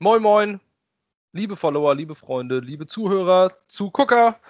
[0.00, 0.60] Moin, moin,
[1.32, 4.40] liebe Follower, liebe Freunde, liebe Zuhörer, Zugucker,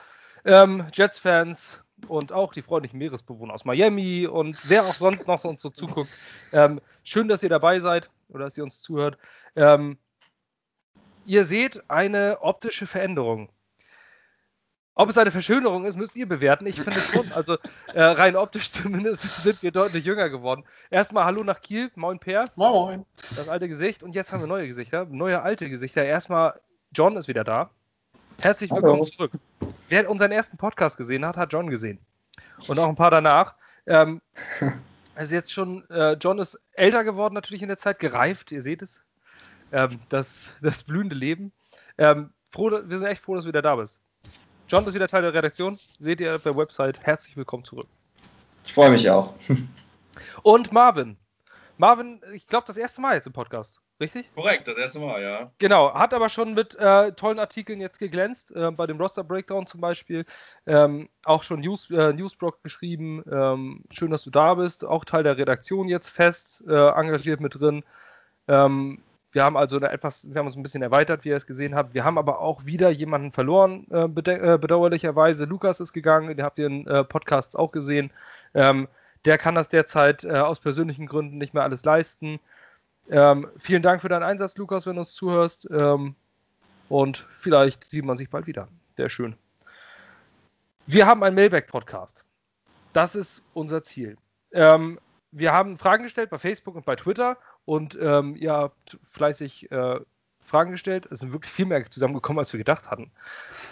[0.47, 5.51] ähm, Jets-Fans und auch die freundlichen Meeresbewohner aus Miami und wer auch sonst noch so
[5.51, 6.09] uns so zuguckt.
[6.53, 9.19] Ähm, schön, dass ihr dabei seid oder dass ihr uns zuhört.
[9.55, 9.99] Ähm,
[11.27, 13.51] ihr seht eine optische Veränderung.
[14.97, 16.67] Ob es eine Verschönerung ist, müsst ihr bewerten.
[16.67, 17.33] Ich finde schon.
[17.33, 17.57] Also
[17.95, 20.65] äh, rein optisch zumindest sind wir deutlich jünger geworden.
[20.89, 21.91] Erstmal Hallo nach Kiel.
[21.97, 22.49] Moin Per.
[22.55, 23.05] Moin.
[23.37, 24.05] Das alte Gesicht.
[24.05, 25.07] Und jetzt haben wir neue Gesichter.
[25.07, 26.05] Neue alte Gesichter.
[26.05, 26.61] Erstmal
[26.93, 27.71] John ist wieder da.
[28.41, 29.05] Herzlich willkommen Hallo.
[29.05, 29.33] zurück.
[29.89, 31.99] Wer unseren ersten Podcast gesehen hat, hat John gesehen.
[32.69, 33.57] Und auch ein paar danach.
[33.87, 34.21] Ähm,
[35.17, 38.81] also jetzt schon, äh, John ist älter geworden natürlich in der Zeit, gereift, ihr seht
[38.81, 39.03] es.
[39.73, 41.51] Ähm, das, das blühende Leben.
[41.99, 44.01] Ähm, froh, wir sind echt froh, dass du wieder da bist.
[44.75, 45.73] John ist wieder Teil der Redaktion.
[45.73, 46.99] Seht ihr auf der Website.
[47.07, 47.87] Herzlich willkommen zurück.
[48.67, 49.33] Ich freue mich auch.
[50.43, 51.17] Und Marvin.
[51.79, 53.81] Marvin, ich glaube, das erste Mal jetzt im Podcast.
[54.01, 54.29] Richtig?
[54.35, 55.53] Korrekt, das erste Mal, ja.
[55.59, 59.69] Genau, hat aber schon mit äh, tollen Artikeln jetzt geglänzt, äh, bei dem Roster Breakdown
[59.69, 60.27] zum Beispiel.
[60.67, 63.23] Ähm, auch schon News, äh, Newsblog geschrieben.
[63.31, 64.85] Ähm, schön, dass du da bist.
[64.85, 67.85] Auch Teil der Redaktion jetzt fest, äh, engagiert mit drin.
[68.49, 69.05] Ähm,
[69.35, 71.75] wir haben also eine etwas, wir haben uns ein bisschen erweitert, wie ihr es gesehen
[71.75, 71.93] habt.
[71.93, 75.45] Wir haben aber auch wieder jemanden verloren, äh, äh, bedauerlicherweise.
[75.45, 78.13] Lukas ist gegangen, den habt ihr in äh, Podcasts auch gesehen.
[78.55, 78.87] Ähm,
[79.25, 82.39] der kann das derzeit äh, aus persönlichen Gründen nicht mehr alles leisten.
[83.11, 85.69] Ähm, vielen Dank für deinen Einsatz, Lukas, wenn du uns zuhörst.
[85.69, 86.15] Ähm,
[86.89, 88.69] und vielleicht sieht man sich bald wieder.
[88.97, 89.35] Sehr schön.
[90.87, 92.25] Wir haben einen Mailback-Podcast.
[92.93, 94.17] Das ist unser Ziel.
[94.53, 95.01] Ähm,
[95.33, 100.01] wir haben Fragen gestellt bei Facebook und bei Twitter und ähm, ihr habt fleißig äh,
[100.41, 101.07] Fragen gestellt.
[101.11, 103.11] Es sind wirklich viel mehr zusammengekommen, als wir gedacht hatten.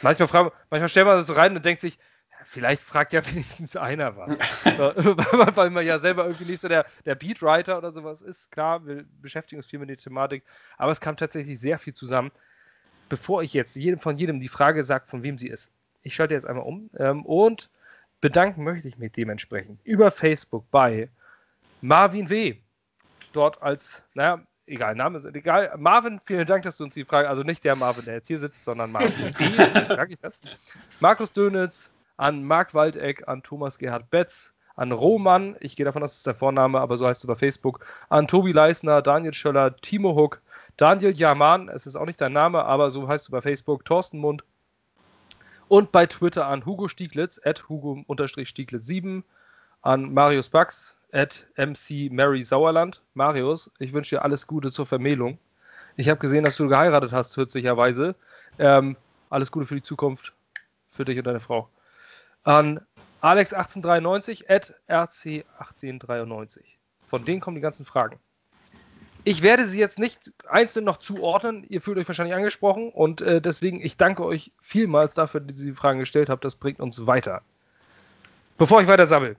[0.00, 1.98] Manchmal, fragen, manchmal stellt man das so rein und denkt sich,
[2.44, 4.36] vielleicht fragt ja wenigstens einer was.
[5.56, 8.50] Weil man ja selber irgendwie nicht so der, der Beatwriter oder sowas ist.
[8.50, 10.44] Klar, wir beschäftigen uns viel mit der Thematik,
[10.78, 12.32] aber es kam tatsächlich sehr viel zusammen.
[13.08, 15.70] Bevor ich jetzt jedem von jedem die Frage sage, von wem sie ist,
[16.02, 17.68] ich schalte jetzt einmal um ähm, und
[18.22, 21.10] bedanken möchte ich mich dementsprechend über Facebook bei
[21.82, 22.56] Marvin W.
[23.32, 25.72] Dort als, naja, egal, Name ist egal.
[25.76, 28.38] Marvin, vielen Dank, dass du uns die Frage, also nicht der Marvin, der jetzt hier
[28.38, 29.32] sitzt, sondern Marvin.
[29.88, 30.40] Sag ich das?
[31.00, 36.10] Markus Dönitz, an Marc Waldeck, an Thomas Gerhard Betz, an Roman, ich gehe davon aus,
[36.10, 39.76] das ist der Vorname, aber so heißt du bei Facebook, an Tobi Leisner, Daniel Schöller,
[39.76, 40.40] Timo Huck,
[40.76, 44.18] Daniel Jaman, es ist auch nicht dein Name, aber so heißt du bei Facebook, Thorsten
[44.18, 44.44] Mund
[45.68, 49.22] und bei Twitter an Hugo Stieglitz, at Hugo-Stieglitz7,
[49.82, 53.02] an Marius Bax, at MC Mary Sauerland.
[53.14, 55.38] Marius, ich wünsche dir alles Gute zur Vermählung.
[55.96, 58.14] Ich habe gesehen, dass du geheiratet hast, kürzlicherweise.
[58.58, 58.96] Ähm,
[59.30, 60.32] alles Gute für die Zukunft,
[60.90, 61.68] für dich und deine Frau.
[62.44, 62.80] An
[63.22, 66.60] Alex1893 at RC1893.
[67.06, 68.18] Von denen kommen die ganzen Fragen.
[69.24, 71.64] Ich werde sie jetzt nicht einzeln noch zuordnen.
[71.68, 75.70] Ihr fühlt euch wahrscheinlich angesprochen und äh, deswegen, ich danke euch vielmals dafür, dass ihr
[75.70, 76.44] die Fragen gestellt habt.
[76.44, 77.42] Das bringt uns weiter.
[78.58, 79.36] Bevor ich weiter sammle.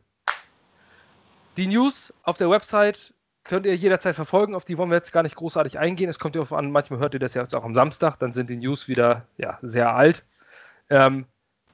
[1.57, 4.55] Die News auf der Website könnt ihr jederzeit verfolgen.
[4.55, 6.09] Auf die wollen wir jetzt gar nicht großartig eingehen.
[6.09, 8.33] Es kommt ja auf an, manchmal hört ihr das ja jetzt auch am Samstag, dann
[8.33, 10.23] sind die News wieder ja, sehr alt.
[10.89, 11.25] Ähm,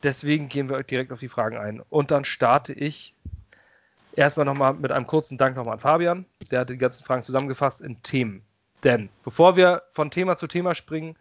[0.03, 1.81] deswegen gehen wir direkt auf die Fragen ein.
[1.89, 3.15] Und dann starte ich
[4.15, 6.25] erstmal nochmal mit einem kurzen Dank nochmal an Fabian.
[6.51, 8.43] Der hat die ganzen Fragen zusammengefasst in Themen.
[8.83, 11.15] Denn bevor wir von Thema zu Thema springen,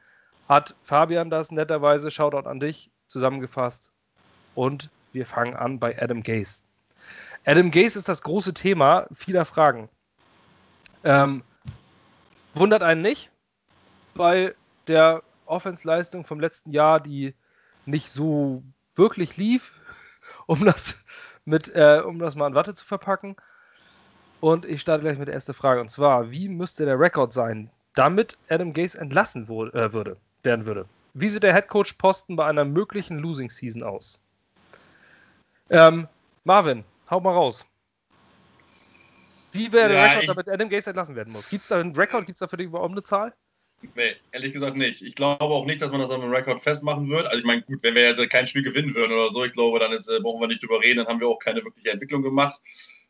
[0.49, 3.93] hat Fabian das netterweise, Shoutout an dich, zusammengefasst.
[4.55, 6.63] Und wir fangen an bei Adam Gase.
[7.48, 9.88] Adam Gase ist das große Thema vieler Fragen.
[11.03, 11.42] Ähm,
[12.53, 13.31] wundert einen nicht,
[14.14, 14.54] bei
[14.86, 17.34] der Offensleistung vom letzten Jahr, die
[17.86, 18.62] nicht so
[18.97, 19.81] wirklich lief,
[20.47, 21.03] um das
[21.47, 23.34] mit, äh, um das mal in Watte zu verpacken.
[24.41, 25.80] Und ich starte gleich mit der ersten Frage.
[25.80, 30.66] Und zwar, wie müsste der Rekord sein, damit Adam Gase entlassen wo, äh, würde, werden
[30.66, 30.84] würde?
[31.15, 34.20] Wie sieht der Headcoach-Posten bei einer möglichen Losing Season aus?
[35.70, 36.09] Ähm,
[36.44, 37.67] Marvin, hau mal raus.
[39.53, 41.49] Wie wäre der Ja, Rekord, damit Adam Gase entlassen werden muss?
[41.49, 42.27] Gibt es da einen Rekord?
[42.27, 43.35] Gibt es da für dich überhaupt eine Zahl?
[43.95, 45.03] Nee, ehrlich gesagt nicht.
[45.03, 47.27] Ich glaube auch nicht, dass man das an einem Rekord festmachen wird.
[47.27, 49.78] Also ich meine, gut, wenn wir jetzt kein Spiel gewinnen würden oder so, ich glaube,
[49.78, 52.22] dann ist, äh, brauchen wir nicht drüber reden, dann haben wir auch keine wirkliche Entwicklung
[52.22, 52.60] gemacht.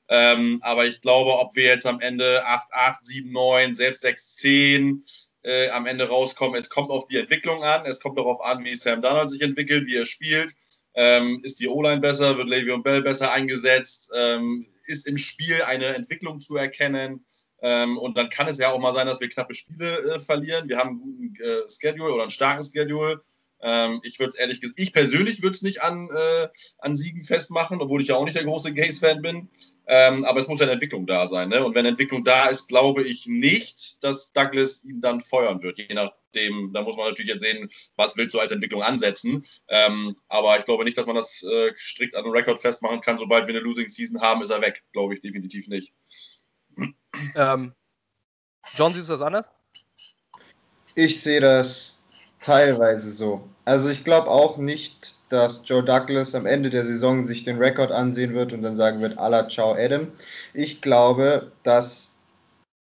[0.09, 4.37] Ähm, aber ich glaube, ob wir jetzt am Ende 8, 8, 7, 9, selbst 6,
[4.37, 5.05] 10
[5.43, 7.87] äh, am Ende rauskommen, es kommt auf die Entwicklung an.
[7.87, 10.55] Es kommt darauf an, wie Sam Darnold sich entwickelt, wie er spielt.
[11.00, 12.37] Ähm, ist die O-Line besser?
[12.37, 14.11] Wird Le'Veon Bell besser eingesetzt?
[14.17, 17.25] Ähm, ist im Spiel eine Entwicklung zu erkennen?
[17.62, 20.69] Ähm, und dann kann es ja auch mal sein, dass wir knappe Spiele äh, verlieren.
[20.69, 23.23] Wir haben einen guten äh, Schedule oder einen starken Schedule.
[23.60, 27.81] Ähm, ich würde ehrlich gesagt, ich persönlich würde es nicht an, äh, an Siegen festmachen,
[27.81, 29.49] obwohl ich ja auch nicht der große Gaze-Fan bin.
[29.87, 31.49] Ähm, aber es muss ja eine Entwicklung da sein.
[31.49, 31.64] Ne?
[31.64, 35.78] Und wenn Entwicklung da ist, glaube ich nicht, dass Douglas ihn dann feuern wird.
[35.78, 39.44] Je nachdem, da muss man natürlich jetzt sehen, was willst du als Entwicklung ansetzen.
[39.69, 43.19] Ähm, aber ich glaube nicht, dass man das äh, strikt an einem Rekord festmachen kann.
[43.19, 44.84] Sobald wir eine Losing Season haben, ist er weg.
[44.93, 45.93] Glaube ich definitiv nicht.
[47.34, 47.72] Ähm,
[48.75, 49.46] John, siehst du das anders?
[50.94, 51.98] Ich sehe das
[52.49, 53.43] teilweise so.
[53.67, 57.93] Also ich glaube auch nicht, dass Joe Douglas am Ende der Saison sich den Rekord
[57.93, 60.09] ansehen wird und dann sagen wird, Allah, ciao Adam.
[60.55, 62.12] Ich glaube, dass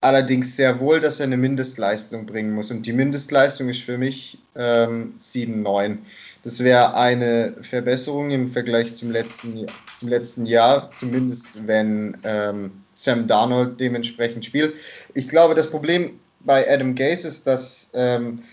[0.01, 2.69] allerdings sehr wohl, dass er eine Mindestleistung bringen muss.
[2.69, 5.97] Und die Mindestleistung ist für mich ähm, 7-9.
[6.43, 9.65] Das wäre eine Verbesserung im Vergleich zum letzten,
[9.99, 14.75] zum letzten Jahr, zumindest wenn ähm, Sam Darnold dementsprechend spielt.
[15.15, 18.43] Ich glaube, das Problem bei Adam Gase ist, dass ähm,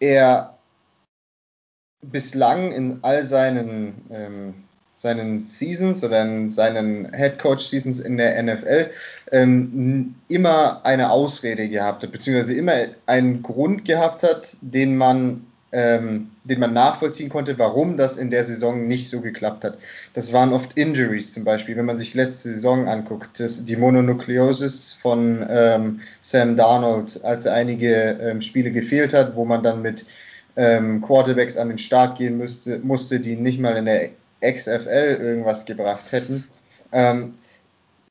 [0.00, 0.56] er
[2.02, 4.54] bislang in all seinen, ähm,
[4.92, 8.90] seinen Seasons oder in seinen Head Coach Seasons in der NFL
[9.32, 16.30] ähm, immer eine Ausrede gehabt hat, beziehungsweise immer einen Grund gehabt hat, den man ähm,
[16.44, 19.78] den man nachvollziehen konnte, warum das in der Saison nicht so geklappt hat.
[20.14, 24.92] Das waren oft Injuries zum Beispiel, wenn man sich letzte Saison anguckt, das, die Mononukleosis
[24.94, 30.04] von ähm, Sam Darnold, als er einige ähm, Spiele gefehlt hat, wo man dann mit
[30.56, 34.10] ähm, Quarterbacks an den Start gehen müsste, musste, die nicht mal in der
[34.42, 36.44] XFL irgendwas gebracht hätten.
[36.92, 37.34] Ähm,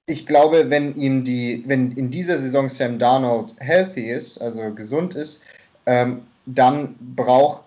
[0.07, 5.15] ich glaube, wenn ihm die, wenn in dieser Saison Sam Darnold healthy ist, also gesund
[5.15, 5.41] ist,
[5.87, 7.63] ähm, dann braucht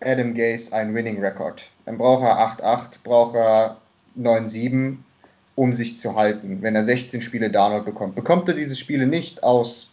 [0.00, 1.62] Adam Gase einen Winning Record.
[1.84, 3.76] Dann braucht er 8-8, braucht er
[4.18, 4.96] 9-7,
[5.54, 8.14] um sich zu halten, wenn er 16 Spiele Darnold bekommt.
[8.14, 9.90] Bekommt er diese Spiele nicht aus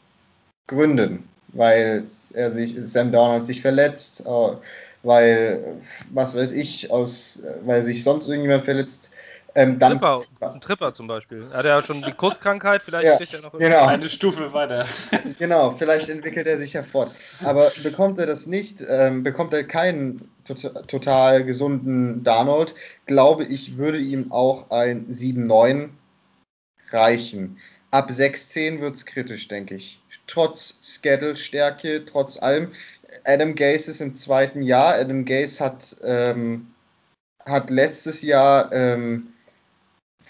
[0.67, 4.55] Gründen, weil er sich, Sam Darnold sich verletzt, äh,
[5.03, 5.77] weil,
[6.11, 9.08] was weiß ich, aus, weil sich sonst irgendjemand verletzt,
[9.59, 11.47] ähm, dann, Tripper, ein Tripper zum Beispiel.
[11.51, 13.85] Er hat ja schon die Kusskrankheit, vielleicht ja, kriegt er noch genau.
[13.85, 14.85] eine Stufe weiter.
[15.37, 17.11] genau, vielleicht entwickelt er sich ja fort.
[17.43, 22.73] Aber bekommt er das nicht, ähm, bekommt er keinen total, total gesunden Darnold,
[23.05, 25.89] glaube ich, würde ihm auch ein 7-9
[26.91, 27.57] reichen.
[27.91, 30.01] Ab 6-10 wird es kritisch, denke ich.
[30.27, 32.71] Trotz Schedule-Stärke, trotz allem.
[33.25, 34.93] Adam Gase ist im zweiten Jahr.
[34.93, 36.67] Adam Gase hat, ähm,
[37.45, 39.33] hat letztes Jahr ähm,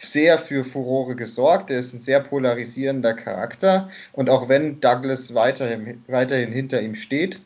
[0.06, 1.70] sehr für Furore gesorgt.
[1.70, 3.90] Er ist ein sehr polarisierender Charakter.
[4.14, 7.42] Und auch wenn Douglas weiterhin, weiterhin hinter ihm steht,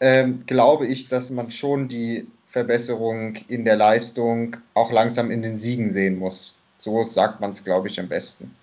[0.00, 5.56] ähm, glaube ich, dass man schon die Verbesserung in der Leistung auch langsam in den
[5.56, 6.58] Siegen sehen muss.
[6.78, 8.54] So sagt man es, glaube ich, am besten.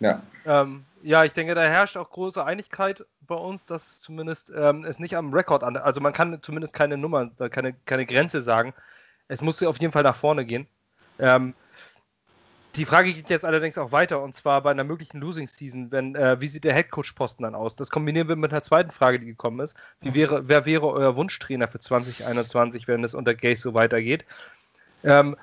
[0.00, 0.22] Ja.
[0.46, 4.98] Ähm, ja, ich denke, da herrscht auch große Einigkeit bei uns, dass zumindest ähm, es
[4.98, 8.74] nicht am Rekord an, also man kann zumindest keine Nummer, keine, keine Grenze sagen.
[9.28, 10.66] Es muss auf jeden Fall nach vorne gehen.
[11.18, 11.54] Ähm,
[12.76, 15.92] die Frage geht jetzt allerdings auch weiter und zwar bei einer möglichen Losing Season.
[15.92, 17.76] Wenn, äh, wie sieht der Headcoach-Posten dann aus?
[17.76, 19.76] Das kombinieren wir mit einer zweiten Frage, die gekommen ist.
[20.00, 24.24] Wie wäre, wer wäre euer Wunschtrainer für 2021, wenn es unter Gaze so weitergeht?
[25.04, 25.36] Ähm,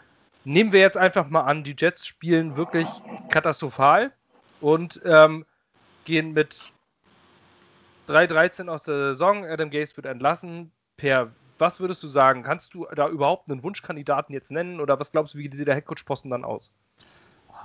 [0.43, 2.87] nehmen wir jetzt einfach mal an, die Jets spielen wirklich
[3.29, 4.11] katastrophal
[4.59, 5.45] und ähm,
[6.03, 6.65] gehen mit
[8.09, 9.45] 3-13 aus der Saison.
[9.45, 10.71] Adam Gaze wird entlassen.
[10.97, 12.43] Per, was würdest du sagen?
[12.43, 15.75] Kannst du da überhaupt einen Wunschkandidaten jetzt nennen oder was glaubst du, wie sieht der
[15.75, 16.71] Headcoach-Posten dann aus?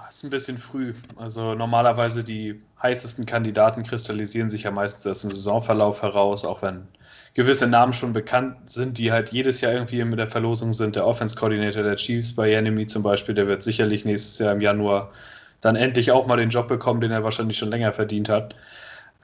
[0.09, 0.94] Ist ein bisschen früh.
[1.17, 6.88] Also normalerweise die heißesten Kandidaten kristallisieren sich ja meistens erst im Saisonverlauf heraus, auch wenn
[7.35, 10.97] gewisse Namen schon bekannt sind, die halt jedes Jahr irgendwie mit der Verlosung sind.
[10.97, 14.61] Der Offense Coordinator der Chiefs bei Enemy zum Beispiel, der wird sicherlich nächstes Jahr im
[14.61, 15.11] Januar
[15.61, 18.55] dann endlich auch mal den Job bekommen, den er wahrscheinlich schon länger verdient hat.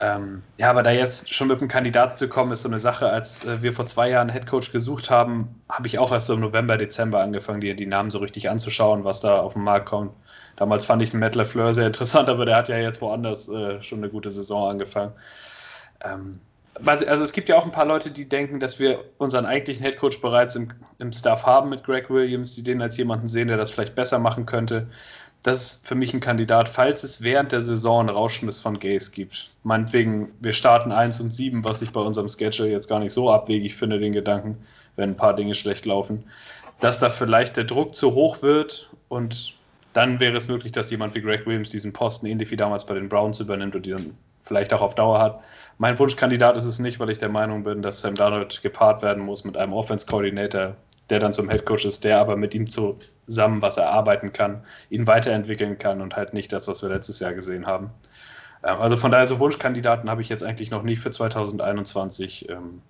[0.01, 3.09] Ähm, ja, aber da jetzt schon mit einem Kandidaten zu kommen, ist so eine Sache.
[3.09, 6.41] Als äh, wir vor zwei Jahren Headcoach gesucht haben, habe ich auch erst so im
[6.41, 10.13] November, Dezember angefangen, die, die Namen so richtig anzuschauen, was da auf den Markt kommt.
[10.57, 13.81] Damals fand ich den Matt LaFleur sehr interessant, aber der hat ja jetzt woanders äh,
[13.83, 15.13] schon eine gute Saison angefangen.
[16.05, 16.41] Ähm,
[16.87, 20.21] also es gibt ja auch ein paar Leute, die denken, dass wir unseren eigentlichen Headcoach
[20.21, 20.69] bereits im,
[20.99, 24.19] im Staff haben mit Greg Williams, die den als jemanden sehen, der das vielleicht besser
[24.19, 24.87] machen könnte.
[25.43, 29.11] Das ist für mich ein Kandidat, falls es während der Saison ein Rauschmiss von Gays
[29.11, 29.51] gibt.
[29.65, 33.29] Meinetwegen, wir starten 1 und 7, was ich bei unserem Schedule jetzt gar nicht so
[33.31, 34.59] abwegig finde, den Gedanken,
[34.97, 36.25] wenn ein paar Dinge schlecht laufen.
[36.81, 39.55] Dass da vielleicht der Druck zu hoch wird und
[39.93, 42.95] dann wäre es möglich, dass jemand wie Greg Williams diesen Posten ähnlich wie damals bei
[42.95, 45.41] den Browns übernimmt und die dann vielleicht auch auf Dauer hat.
[45.79, 49.23] Mein Wunschkandidat ist es nicht, weil ich der Meinung bin, dass Sam Darnold gepaart werden
[49.23, 50.77] muss mit einem Offense Coordinator,
[51.11, 55.07] der dann zum Head Coach ist, der aber mit ihm zusammen was erarbeiten kann, ihn
[55.07, 57.91] weiterentwickeln kann und halt nicht das, was wir letztes Jahr gesehen haben.
[58.65, 62.49] Ähm, also von daher so Wunschkandidaten habe ich jetzt eigentlich noch nicht für 2021.
[62.49, 62.83] Ähm,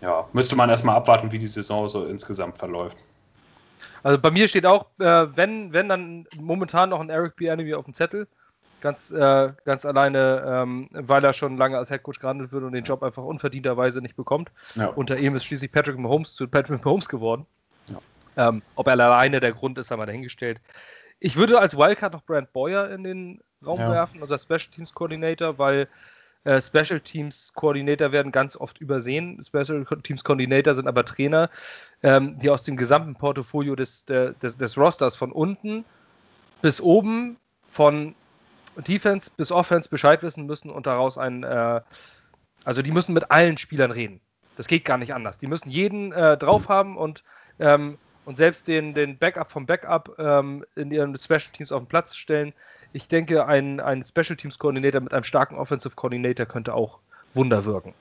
[0.00, 2.96] Ja, müsste man erstmal abwarten, wie die Saison so insgesamt verläuft.
[4.06, 7.48] Also bei mir steht auch, äh, wenn, wenn dann momentan noch ein Eric B.
[7.48, 8.28] Enemy auf dem Zettel.
[8.80, 12.84] Ganz, äh, ganz alleine, ähm, weil er schon lange als Headcoach gehandelt wird und den
[12.84, 14.52] Job einfach unverdienterweise nicht bekommt.
[14.76, 14.90] Ja.
[14.90, 17.46] Unter ihm ist schließlich Patrick Mahomes zu Patrick Mahomes geworden.
[17.88, 18.48] Ja.
[18.48, 20.60] Ähm, ob er alleine der Grund ist, haben wir dahingestellt.
[21.18, 23.90] Ich würde als Wildcard noch Brand Boyer in den Raum ja.
[23.90, 25.88] werfen, unser Special Teams Coordinator, weil
[26.46, 29.42] äh, Special Teams Coordinator werden ganz oft übersehen.
[29.44, 31.50] Special Teams Coordinator sind aber Trainer,
[32.02, 35.84] ähm, die aus dem gesamten Portfolio des, des, des Rosters von unten
[36.62, 37.36] bis oben,
[37.66, 38.14] von
[38.76, 41.80] Defense bis Offense Bescheid wissen müssen und daraus ein, äh,
[42.64, 44.20] also die müssen mit allen Spielern reden.
[44.56, 45.38] Das geht gar nicht anders.
[45.38, 47.24] Die müssen jeden äh, drauf haben und
[47.58, 51.86] ähm, und selbst den, den Backup vom Backup ähm, in ihren Special Teams auf den
[51.86, 52.52] Platz stellen.
[52.96, 56.98] Ich denke, ein, ein Special Teams Coordinator mit einem starken Offensive Coordinator könnte auch
[57.34, 57.92] Wunder wirken.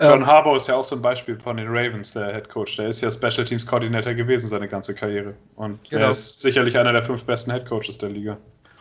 [0.00, 2.76] John ähm, Harbour ist ja auch so ein Beispiel von den Ravens, der Head Coach.
[2.76, 5.34] Der ist ja Special Teams Coordinator gewesen seine ganze Karriere.
[5.54, 6.02] Und genau.
[6.02, 8.36] er ist sicherlich einer der fünf besten Head Coaches der Liga.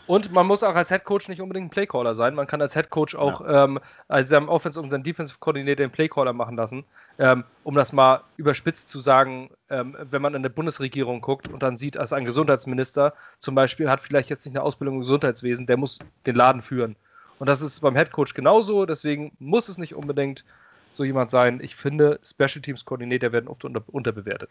[0.07, 2.33] Und man muss auch als Head Coach nicht unbedingt ein Playcaller sein.
[2.33, 3.65] Man kann als Head Coach auch ja.
[3.65, 6.85] ähm, als seinem Offense- und seinem Defensive Coordinator den Playcaller machen lassen.
[7.19, 11.61] Ähm, um das mal überspitzt zu sagen, ähm, wenn man in der Bundesregierung guckt und
[11.61, 15.65] dann sieht, als ein Gesundheitsminister zum Beispiel hat vielleicht jetzt nicht eine Ausbildung im Gesundheitswesen,
[15.65, 16.95] der muss den Laden führen.
[17.39, 18.85] Und das ist beim Head Coach genauso.
[18.85, 20.45] Deswegen muss es nicht unbedingt
[20.93, 21.59] so jemand sein.
[21.61, 24.49] Ich finde, Special Teams Coordinator werden oft unter, unterbewertet.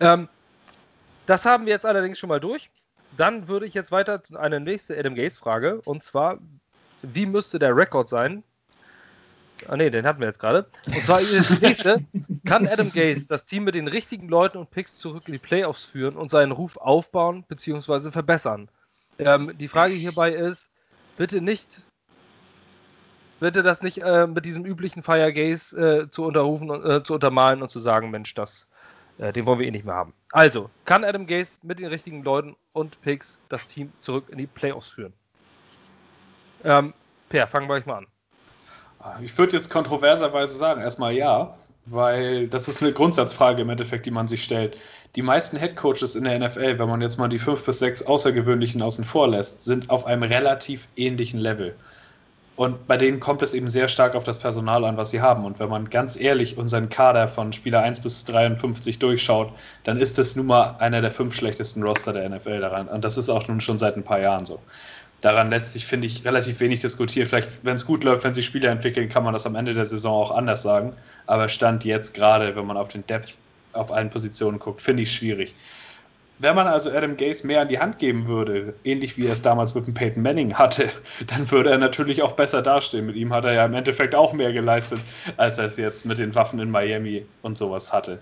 [0.00, 0.28] Ähm,
[1.26, 2.70] das haben wir jetzt allerdings schon mal durch.
[3.18, 5.80] Dann würde ich jetzt weiter zu einer nächsten Adam Gates-Frage.
[5.84, 6.38] Und zwar,
[7.02, 8.44] wie müsste der Rekord sein?
[9.66, 10.66] Ah ne, den hatten wir jetzt gerade.
[10.86, 11.98] Und zwar die nächste.
[12.46, 15.84] Kann Adam Gaze das Team mit den richtigen Leuten und Picks zurück in die Playoffs
[15.84, 18.12] führen und seinen Ruf aufbauen bzw.
[18.12, 18.70] verbessern?
[19.18, 20.70] Ähm, die Frage hierbei ist,
[21.16, 21.82] bitte nicht,
[23.40, 27.14] bitte das nicht äh, mit diesem üblichen Fire Gaze äh, zu unterrufen und äh, zu
[27.14, 28.67] untermalen und zu sagen, Mensch, das
[29.18, 30.14] äh, den wollen wir eh nicht mehr haben.
[30.32, 34.46] Also, kann Adam Gase mit den richtigen Leuten und Picks das Team zurück in die
[34.46, 35.12] Playoffs führen?
[36.64, 36.92] Ähm,
[37.28, 38.06] per, fangen wir euch mal an.
[39.00, 41.56] Ah, ich würde jetzt kontroverserweise sagen, erstmal ja,
[41.86, 44.76] weil das ist eine Grundsatzfrage im Endeffekt, die man sich stellt.
[45.16, 48.82] Die meisten Headcoaches in der NFL, wenn man jetzt mal die fünf bis sechs Außergewöhnlichen
[48.82, 51.74] außen vor lässt, sind auf einem relativ ähnlichen Level.
[52.58, 55.44] Und bei denen kommt es eben sehr stark auf das Personal an, was sie haben.
[55.44, 59.52] Und wenn man ganz ehrlich unseren Kader von Spieler 1 bis 53 durchschaut,
[59.84, 62.88] dann ist das nun mal einer der fünf schlechtesten Roster der NFL daran.
[62.88, 64.58] Und das ist auch nun schon seit ein paar Jahren so.
[65.20, 67.28] Daran lässt sich, finde ich, relativ wenig diskutieren.
[67.28, 69.86] Vielleicht, wenn es gut läuft, wenn sich Spieler entwickeln, kann man das am Ende der
[69.86, 70.96] Saison auch anders sagen.
[71.26, 73.36] Aber Stand jetzt gerade, wenn man auf den Depth
[73.72, 75.54] auf allen Positionen guckt, finde ich schwierig.
[76.40, 79.42] Wenn man also Adam Gase mehr an die Hand geben würde, ähnlich wie er es
[79.42, 80.88] damals mit dem Peyton Manning hatte,
[81.26, 83.06] dann würde er natürlich auch besser dastehen.
[83.06, 85.00] Mit ihm hat er ja im Endeffekt auch mehr geleistet,
[85.36, 88.20] als er es jetzt mit den Waffen in Miami und sowas hatte.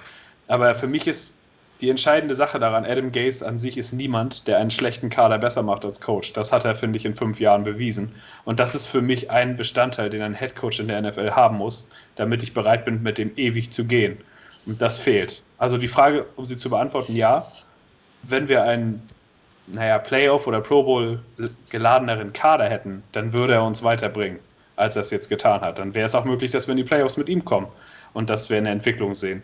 [0.49, 1.35] Aber für mich ist
[1.83, 5.63] die entscheidende Sache daran, Adam Gase an sich ist niemand, der einen schlechten Kader besser
[5.63, 6.33] macht als Coach.
[6.33, 8.15] Das hat er, finde ich, in fünf Jahren bewiesen.
[8.47, 11.59] Und das ist für mich ein Bestandteil, den ein Head Coach in der NFL haben
[11.59, 14.17] muss, damit ich bereit bin, mit dem ewig zu gehen.
[14.67, 15.43] Und das fehlt.
[15.59, 17.45] Also die Frage, um sie zu beantworten, ja,
[18.23, 19.03] wenn wir einen,
[19.67, 21.21] naja, Playoff oder Pro Bowl
[21.71, 24.39] geladeneren Kader hätten, dann würde er uns weiterbringen,
[24.77, 25.79] als er es jetzt getan hat.
[25.79, 27.69] Dann wäre es auch möglich, dass wir in die Playoffs mit ihm kommen
[28.13, 29.43] und dass wir eine Entwicklung sehen.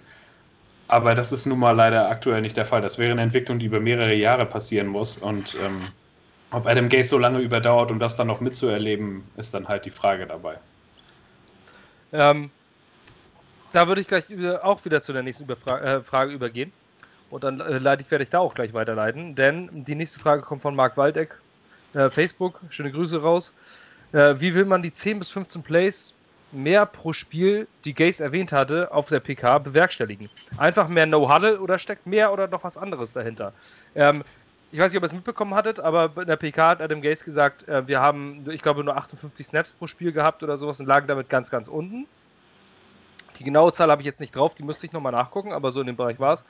[0.88, 2.82] Aber das ist nun mal leider aktuell nicht der Fall.
[2.82, 5.18] Das wäre eine Entwicklung, die über mehrere Jahre passieren muss.
[5.18, 5.88] Und ähm,
[6.50, 9.90] ob Adam Gase so lange überdauert, um das dann noch mitzuerleben, ist dann halt die
[9.90, 10.58] Frage dabei.
[12.12, 12.50] Ähm,
[13.72, 14.24] da würde ich gleich
[14.62, 16.72] auch wieder zu der nächsten Überfra äh, Frage übergehen.
[17.32, 20.42] Und dann äh, leite ich, werde ich da auch gleich weiterleiten, denn die nächste Frage
[20.42, 21.34] kommt von Marc Waldeck,
[21.94, 22.60] äh, Facebook.
[22.68, 23.54] Schöne Grüße raus.
[24.12, 26.12] Äh, wie will man die 10 bis 15 Plays
[26.52, 30.28] mehr pro Spiel, die Gaze erwähnt hatte, auf der PK bewerkstelligen?
[30.58, 33.54] Einfach mehr No-Huddle oder steckt mehr oder noch was anderes dahinter?
[33.94, 34.22] Ähm,
[34.70, 37.24] ich weiß nicht, ob ihr es mitbekommen hattet, aber in der PK hat Adam Gaze
[37.24, 40.86] gesagt, äh, wir haben, ich glaube, nur 58 Snaps pro Spiel gehabt oder sowas und
[40.86, 42.06] lagen damit ganz, ganz unten.
[43.38, 45.80] Die genaue Zahl habe ich jetzt nicht drauf, die müsste ich nochmal nachgucken, aber so
[45.80, 46.44] in dem Bereich war es.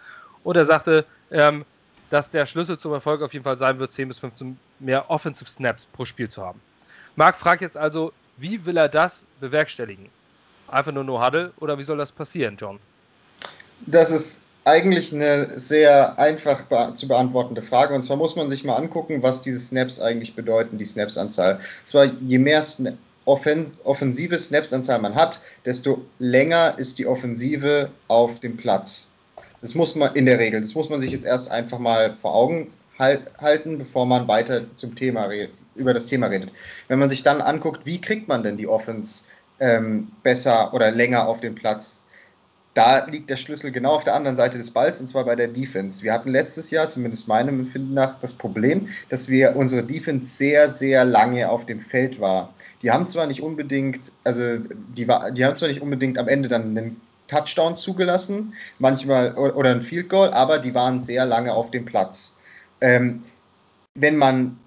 [0.45, 1.65] Und er sagte, ähm,
[2.11, 5.49] dass der Schlüssel zum Erfolg auf jeden Fall sein wird, 10 bis 15 mehr Offensive
[5.49, 6.61] Snaps pro Spiel zu haben.
[7.17, 10.09] Marc fragt jetzt also, wie will er das bewerkstelligen?
[10.69, 12.79] Einfach nur No-Huddle oder wie soll das passieren, John?
[13.87, 17.95] Das ist eigentlich eine sehr einfach zu beantwortende Frage.
[17.95, 21.61] Und zwar muss man sich mal angucken, was diese Snaps eigentlich bedeuten, die Snaps-Anzahl.
[21.85, 22.93] Zwar je mehr Sna
[23.25, 29.12] Offen offensive Snaps-Anzahl man hat, desto länger ist die Offensive auf dem Platz.
[29.63, 32.35] Das muss man in der Regel, das muss man sich jetzt erst einfach mal vor
[32.35, 35.31] Augen halt, halten, bevor man weiter zum Thema
[35.75, 36.51] über das Thema redet.
[36.89, 39.23] Wenn man sich dann anguckt, wie kriegt man denn die Offense
[39.63, 42.01] ähm, besser oder länger auf dem Platz.
[42.75, 45.49] Da liegt der Schlüssel genau auf der anderen Seite des Balls und zwar bei der
[45.49, 46.03] Defense.
[46.03, 50.71] Wir hatten letztes Jahr, zumindest meinem Empfinden nach, das Problem, dass wir unsere Defense sehr,
[50.71, 52.53] sehr lange auf dem Feld war.
[52.83, 54.59] Die haben zwar nicht unbedingt, also
[54.97, 57.01] die, war, die haben zwar nicht unbedingt am Ende dann einen
[57.33, 62.35] Touchdown zugelassen, manchmal oder ein Field Goal, aber die waren sehr lange auf dem Platz.
[62.83, 63.25] Ähm,
[63.95, 64.59] wenn man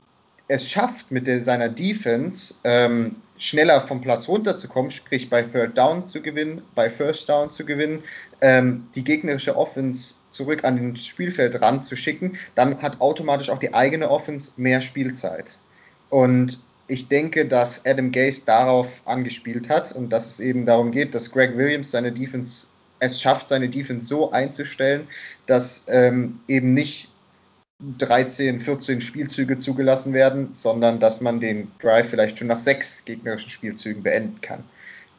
[0.47, 6.07] es schafft, mit der, seiner Defense ähm, schneller vom Platz runterzukommen, sprich bei Third Down
[6.07, 8.03] zu gewinnen, bei First Down zu gewinnen,
[8.41, 13.73] ähm, die gegnerische Offense zurück an den Spielfeldrand zu schicken, dann hat automatisch auch die
[13.73, 15.45] eigene Offense mehr Spielzeit.
[16.09, 21.15] Und ich denke, dass Adam Gase darauf angespielt hat und dass es eben darum geht,
[21.15, 22.67] dass Greg Williams seine Defense
[22.99, 25.07] es schafft, seine Defense so einzustellen,
[25.47, 27.09] dass ähm, eben nicht
[27.97, 33.49] 13, 14 Spielzüge zugelassen werden, sondern dass man den Drive vielleicht schon nach sechs gegnerischen
[33.49, 34.63] Spielzügen beenden kann.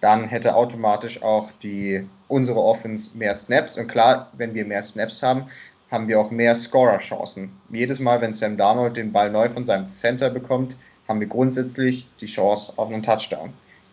[0.00, 3.76] Dann hätte automatisch auch die, unsere Offense mehr Snaps.
[3.76, 5.49] Und klar, wenn wir mehr Snaps haben,
[5.90, 7.50] haben wir auch mehr Scorer-Chancen.
[7.70, 10.75] Jedes Mal, wenn Sam Darnold den Ball neu von seinem Center bekommt,
[11.09, 13.53] haben wir grundsätzlich die Chance auf einen Touchdown.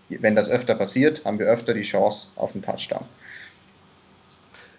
[0.10, 3.06] Wenn das öfter passiert, haben wir öfter die Chance auf einen Touchdown.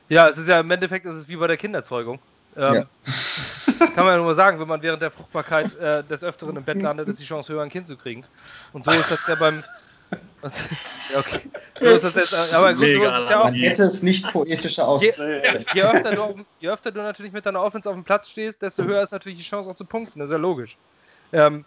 [0.08, 2.18] Ja, es ist ja im Endeffekt ist es wie bei der Kinderzeugung.
[2.56, 2.86] Ähm, ja.
[3.78, 6.80] Kann man ja nur sagen, wenn man während der Fruchtbarkeit äh, des Öfteren im Bett
[6.80, 8.24] landet, ist die Chance höher, ein Kind zu kriegen.
[8.72, 9.64] Und so ist das ja beim.
[10.42, 11.40] ja, okay.
[11.80, 12.54] So ist das jetzt.
[12.54, 13.44] Aber gut, so ist es ja auch.
[13.44, 15.02] Man hätte es nicht poetischer aus.
[15.02, 15.12] Je,
[15.74, 18.84] je, öfter du, je öfter du natürlich mit deiner Offense auf dem Platz stehst, desto
[18.84, 20.20] höher ist natürlich die Chance auch zu punkten.
[20.20, 20.76] Das ist ja logisch.
[21.32, 21.64] Ähm,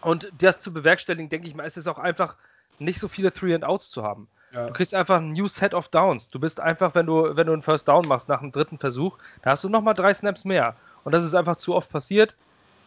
[0.00, 2.36] und das zu bewerkstelligen, denke ich mal, ist es auch einfach,
[2.78, 4.28] nicht so viele Three and Outs zu haben.
[4.52, 4.66] Ja.
[4.66, 6.28] Du kriegst einfach ein New Set of Downs.
[6.28, 9.18] Du bist einfach, wenn du, wenn du einen First Down machst nach dem dritten Versuch,
[9.42, 10.74] da hast du nochmal drei Snaps mehr.
[11.04, 12.34] Und das ist einfach zu oft passiert.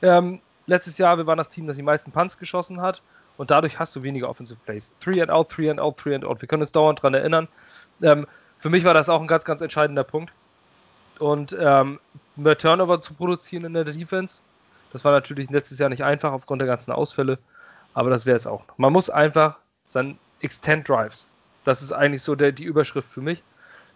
[0.01, 3.01] Ähm, letztes Jahr, wir waren das Team, das die meisten Punts geschossen hat.
[3.38, 4.91] Und dadurch hast du weniger Offensive Plays.
[5.00, 6.41] Three and out, three and out, three and out.
[6.41, 7.48] Wir können uns dauernd daran erinnern.
[8.01, 8.27] Ähm,
[8.58, 10.34] für mich war das auch ein ganz, ganz entscheidender Punkt.
[11.20, 12.00] Und ähm,
[12.36, 14.41] mehr Turnover zu produzieren in der Defense.
[14.91, 17.39] Das war natürlich letztes Jahr nicht einfach aufgrund der ganzen Ausfälle.
[17.93, 18.63] Aber das wäre es auch.
[18.77, 21.27] Man muss einfach sein Extend Drives
[21.63, 23.43] das ist eigentlich so der, die Überschrift für mich.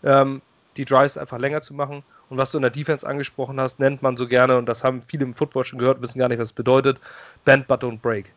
[0.03, 0.41] Ähm,
[0.77, 2.03] die Drives einfach länger zu machen.
[2.29, 5.01] Und was du in der Defense angesprochen hast, nennt man so gerne, und das haben
[5.01, 6.99] viele im Football schon gehört, wissen gar nicht, was es bedeutet,
[7.45, 8.33] Bend, But don't Break.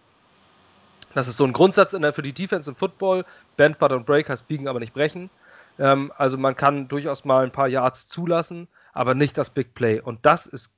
[1.14, 3.24] Das ist so ein Grundsatz der, für die Defense im Football.
[3.56, 5.30] Bend, But don't Break heißt biegen, aber nicht brechen.
[5.78, 10.00] Ähm, also man kann durchaus mal ein paar Yards zulassen, aber nicht das Big Play.
[10.00, 10.70] Und das ist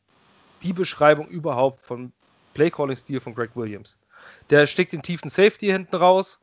[0.62, 2.12] die Beschreibung überhaupt vom
[2.54, 3.98] Play-Calling-Stil von Greg Williams.
[4.50, 6.40] Der steckt den tiefen Safety hinten raus,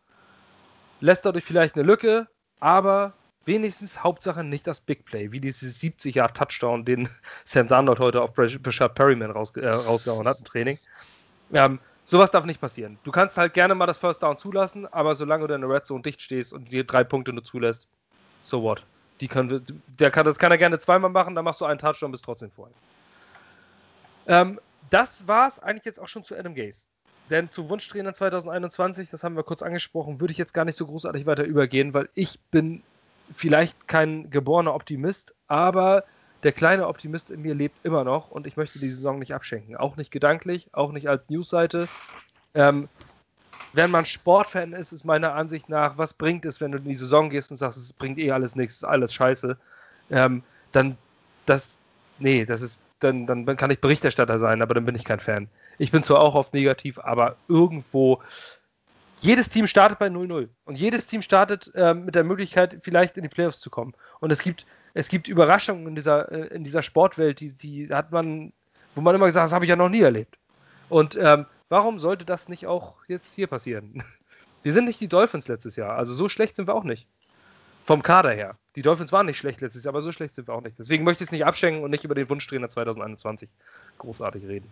[0.99, 2.27] lässt dadurch vielleicht eine Lücke,
[2.59, 3.13] aber
[3.45, 7.09] wenigstens Hauptsache nicht das Big Play, wie dieses 70 Jahre Touchdown, den
[7.45, 10.79] Sam Darnold heute auf Bishop Perryman raus, äh, rausgehauen hat im Training.
[11.53, 12.97] Ähm, sowas darf nicht passieren.
[13.03, 15.85] Du kannst halt gerne mal das First Down zulassen, aber solange du in der Red
[15.85, 17.87] Zone dicht stehst und dir drei Punkte nur zulässt,
[18.43, 18.83] so what?
[19.21, 22.11] Die können, der kann, das kann er gerne zweimal machen, dann machst du einen Touchdown,
[22.11, 22.75] bist trotzdem vorher.
[24.27, 24.59] Ähm,
[24.89, 26.85] das war es eigentlich jetzt auch schon zu Adam Gase.
[27.29, 30.85] Denn zu Wunschtrainer 2021, das haben wir kurz angesprochen, würde ich jetzt gar nicht so
[30.85, 32.83] großartig weiter übergehen, weil ich bin
[33.33, 36.05] vielleicht kein geborener Optimist, aber
[36.43, 39.75] der kleine Optimist in mir lebt immer noch und ich möchte die Saison nicht abschenken.
[39.75, 41.89] Auch nicht gedanklich, auch nicht als Newsseite.
[42.53, 42.87] Ähm,
[43.73, 46.95] wenn man Sportfan ist, ist meiner Ansicht nach, was bringt es, wenn du in die
[46.95, 49.57] Saison gehst und sagst, es bringt eh alles nichts, alles scheiße,
[50.09, 50.97] ähm, dann
[51.45, 51.77] das,
[52.19, 55.49] nee, das ist, dann, dann kann ich Berichterstatter sein, aber dann bin ich kein Fan.
[55.77, 58.21] Ich bin zwar auch oft negativ, aber irgendwo.
[59.19, 63.23] Jedes Team startet bei 0-0 und jedes Team startet äh, mit der Möglichkeit, vielleicht in
[63.23, 63.93] die Playoffs zu kommen.
[64.19, 68.11] Und es gibt, es gibt Überraschungen in dieser, äh, in dieser Sportwelt, die, die hat
[68.11, 68.53] man,
[68.93, 70.37] wo man immer gesagt hat, das habe ich ja noch nie erlebt.
[70.87, 74.03] Und ähm, warum sollte das nicht auch jetzt hier passieren?
[74.63, 77.07] Wir sind nicht die Dolphins letztes Jahr, also so schlecht sind wir auch nicht.
[77.87, 78.57] Vom Kader her.
[78.75, 80.77] Die Dolphins waren nicht schlecht letztes Jahr, aber so schlecht sind wir auch nicht.
[80.77, 83.49] Deswegen möchte ich es nicht abschenken und nicht über den Wunschtrainer 2021
[83.97, 84.69] großartig reden.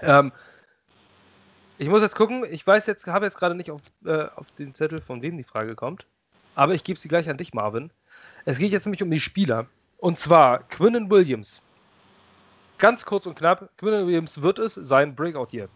[0.00, 0.32] Ähm,
[1.78, 4.74] ich muss jetzt gucken, ich weiß jetzt, habe jetzt gerade nicht auf, äh, auf den
[4.74, 6.04] Zettel, von wem die Frage kommt.
[6.56, 7.92] Aber ich gebe sie gleich an dich, Marvin.
[8.44, 9.66] Es geht jetzt nämlich um die Spieler.
[9.96, 11.62] Und zwar Quinnen Williams.
[12.78, 15.68] Ganz kurz und knapp, Quinnen Williams wird es sein Breakout hier.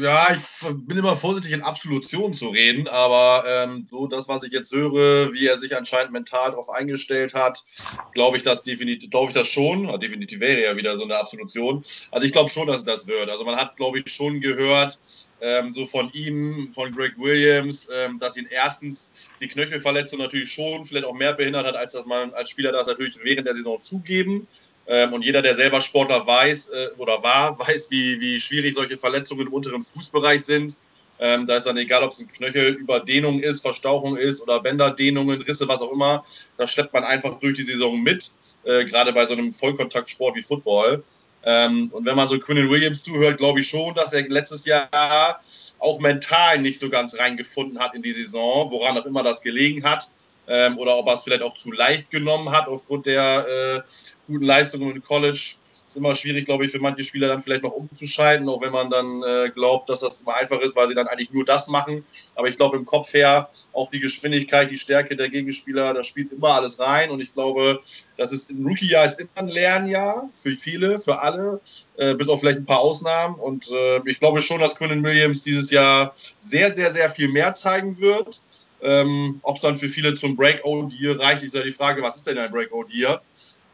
[0.00, 4.52] Ja, ich bin immer vorsichtig, in Absolutionen zu reden, aber ähm, so das, was ich
[4.52, 7.64] jetzt höre, wie er sich anscheinend mental darauf eingestellt hat,
[8.12, 9.86] glaube ich das definitiv, glaube ich das schon.
[10.00, 11.82] Definitiv wäre ja wieder so eine Absolution.
[12.10, 13.30] Also ich glaube schon, dass das wird.
[13.30, 14.98] Also man hat, glaube ich, schon gehört,
[15.40, 20.84] ähm, so von ihm, von Greg Williams, ähm, dass ihn erstens die Knöchelverletzung natürlich schon
[20.84, 23.80] vielleicht auch mehr behindert hat, als dass man als Spieler das natürlich während der Saison
[23.80, 24.46] zugeben.
[24.88, 28.96] Ähm, und jeder, der selber Sportler weiß äh, oder war, weiß, wie, wie schwierig solche
[28.96, 30.76] Verletzungen im unteren Fußbereich sind.
[31.20, 35.66] Ähm, da ist dann egal, ob es eine Knöchelüberdehnung ist, Verstauchung ist oder Bänderdehnungen, Risse,
[35.68, 36.24] was auch immer.
[36.56, 38.30] Das schleppt man einfach durch die Saison mit,
[38.64, 41.02] äh, gerade bei so einem Vollkontaktsport wie Football.
[41.44, 45.40] Ähm, und wenn man so Quinnen Williams zuhört, glaube ich schon, dass er letztes Jahr
[45.78, 49.82] auch mental nicht so ganz reingefunden hat in die Saison, woran auch immer das gelegen
[49.84, 50.10] hat.
[50.48, 53.80] Ähm, oder ob er es vielleicht auch zu leicht genommen hat aufgrund der äh,
[54.26, 55.56] guten Leistungen im College
[55.88, 58.90] ist immer schwierig, glaube ich, für manche Spieler dann vielleicht noch umzuschalten, auch wenn man
[58.90, 62.04] dann äh, glaubt, dass das immer einfach ist, weil sie dann eigentlich nur das machen.
[62.34, 66.32] Aber ich glaube, im Kopf her auch die Geschwindigkeit, die Stärke der Gegenspieler, das spielt
[66.32, 67.10] immer alles rein.
[67.10, 67.80] Und ich glaube,
[68.16, 71.60] das ist ein Rookie-Jahr ist immer ein Lernjahr für viele, für alle,
[71.96, 73.36] äh, bis auf vielleicht ein paar Ausnahmen.
[73.36, 77.54] Und äh, ich glaube schon, dass Quinnen Williams dieses Jahr sehr, sehr, sehr viel mehr
[77.54, 78.42] zeigen wird.
[78.80, 82.26] Ähm, Ob es dann für viele zum Breakout-Year reicht, ist ja die Frage, was ist
[82.26, 83.20] denn ein Breakout-Year?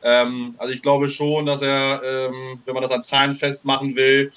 [0.02, 4.30] Ähm, also ich glaube schon, dass er, ähm, wenn man das an Zahlen festmachen will,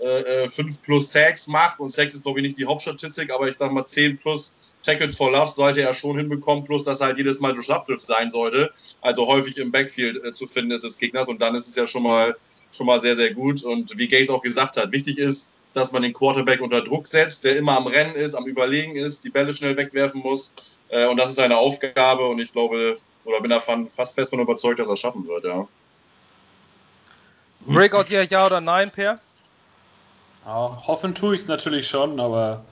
[0.00, 1.80] äh, 5 äh, plus Sacks macht.
[1.80, 5.16] Und Sacks ist, glaube ich, nicht die Hauptstatistik, aber ich sage mal 10 plus Tackles
[5.16, 8.70] for Love sollte er schon hinbekommen, plus dass er halt jedes Mal disruptive sein sollte.
[9.00, 11.28] Also häufig im Backfield äh, zu finden ist des Gegners.
[11.28, 12.36] Und dann ist es ja schon mal,
[12.70, 13.62] schon mal sehr, sehr gut.
[13.62, 17.44] Und wie Gaze auch gesagt hat, wichtig ist, dass man den Quarterback unter Druck setzt,
[17.44, 20.78] der immer am Rennen ist, am Überlegen ist, die Bälle schnell wegwerfen muss.
[20.88, 22.26] Äh, und das ist seine Aufgabe.
[22.26, 25.44] Und ich glaube, oder bin davon fast fest von überzeugt, dass er es schaffen wird,
[25.44, 25.66] ja.
[27.66, 29.14] Breakout ja, ja oder nein, Per?
[30.44, 32.64] Ja, hoffen tue ich es natürlich schon, aber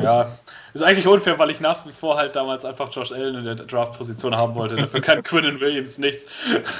[0.00, 0.38] ja,
[0.72, 3.54] ist eigentlich unfair, weil ich nach wie vor halt damals einfach Josh Allen in der
[3.54, 4.76] Draft-Position haben wollte.
[4.76, 6.24] Dafür kann Quinnen Williams nichts.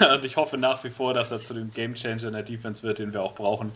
[0.01, 2.99] Und ich hoffe nach wie vor, dass er zu dem Gamechanger in der Defense wird,
[2.99, 3.73] den wir auch brauchen.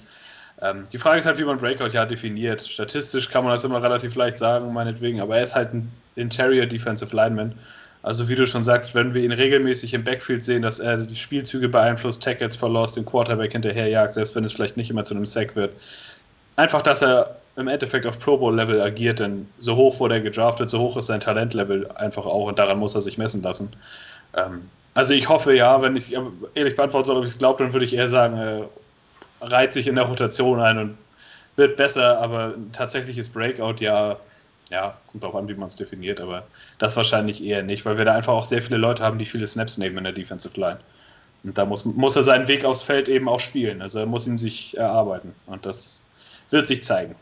[0.62, 2.62] Ähm, die Frage ist halt, wie man Breakout ja definiert.
[2.62, 6.66] Statistisch kann man das immer relativ leicht sagen, meinetwegen, aber er ist halt ein Interior
[6.66, 7.54] Defensive Lineman.
[8.02, 11.16] Also wie du schon sagst, wenn wir ihn regelmäßig im Backfield sehen, dass er die
[11.16, 15.26] Spielzüge beeinflusst, Tackles verlost, den Quarterback hinterherjagt, selbst wenn es vielleicht nicht immer zu einem
[15.26, 15.72] Sack wird.
[16.56, 20.20] Einfach, dass er im Endeffekt auf Pro Bowl Level agiert, denn so hoch wurde er
[20.20, 23.74] gedraftet, so hoch ist sein Talentlevel einfach auch und daran muss er sich messen lassen.
[24.36, 24.62] Ähm,
[24.94, 26.16] also ich hoffe ja, wenn ich
[26.54, 28.62] ehrlich beantworten soll, ob ich es glaube, dann würde ich eher sagen, äh,
[29.40, 30.98] reiht sich in der Rotation ein und
[31.56, 34.16] wird besser, aber ein tatsächliches Breakout ja
[34.70, 36.46] ja, kommt auch an, wie man es definiert, aber
[36.78, 39.46] das wahrscheinlich eher nicht, weil wir da einfach auch sehr viele Leute haben, die viele
[39.46, 40.80] Snaps nehmen in der Defensive Line.
[41.44, 43.80] Und da muss, muss er seinen Weg aufs Feld eben auch spielen.
[43.80, 45.34] Also er muss ihn sich erarbeiten.
[45.46, 46.04] Und das
[46.50, 47.14] wird sich zeigen.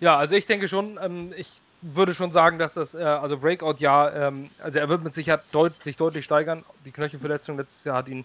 [0.00, 1.48] Ja, also ich denke schon, ähm, ich
[1.82, 5.40] würde schon sagen, dass das, äh, also Breakout ja, ähm, also er wird mit Sicherheit
[5.54, 6.64] deut sich deutlich steigern.
[6.84, 8.24] Die Knöchelverletzung letztes Jahr hat ihn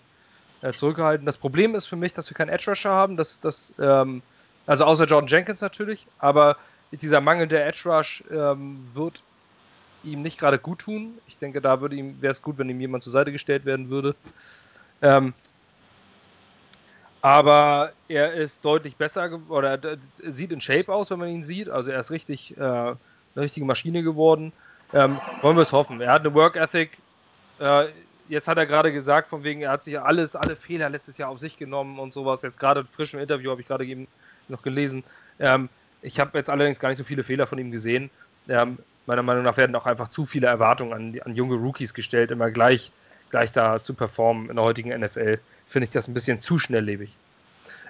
[0.65, 1.25] äh, zurückgehalten.
[1.25, 4.21] Das Problem ist für mich, dass wir keinen Edge Rusher haben, dass das, ähm,
[4.65, 6.57] also außer Jordan Jenkins natürlich, aber
[6.91, 9.21] dieser mangelnde Edge Rush ähm, wird
[10.03, 11.17] ihm nicht gerade gut tun.
[11.27, 14.15] Ich denke, da wäre es gut, wenn ihm jemand zur Seite gestellt werden würde.
[15.01, 15.33] Ähm,
[17.21, 19.79] aber er ist deutlich besser oder
[20.23, 21.69] sieht in Shape aus, wenn man ihn sieht.
[21.69, 22.95] Also er ist richtig äh, eine
[23.35, 24.53] richtige Maschine geworden.
[24.93, 25.99] Ähm, wollen wir es hoffen.
[26.01, 26.91] Er hat eine Work Ethic.
[27.59, 27.87] Äh,
[28.29, 31.29] jetzt hat er gerade gesagt, von wegen, er hat sich alles, alle Fehler letztes Jahr
[31.29, 32.41] auf sich genommen und sowas.
[32.41, 34.07] Jetzt gerade frisch im Interview habe ich gerade eben
[34.47, 35.03] noch gelesen.
[35.39, 35.69] Ähm,
[36.01, 38.09] ich habe jetzt allerdings gar nicht so viele Fehler von ihm gesehen.
[38.47, 42.31] Ähm, meiner Meinung nach werden auch einfach zu viele Erwartungen an, an junge Rookies gestellt,
[42.31, 42.91] immer gleich,
[43.29, 45.39] gleich da zu performen in der heutigen NFL.
[45.67, 47.11] Finde ich das ein bisschen zu schnelllebig.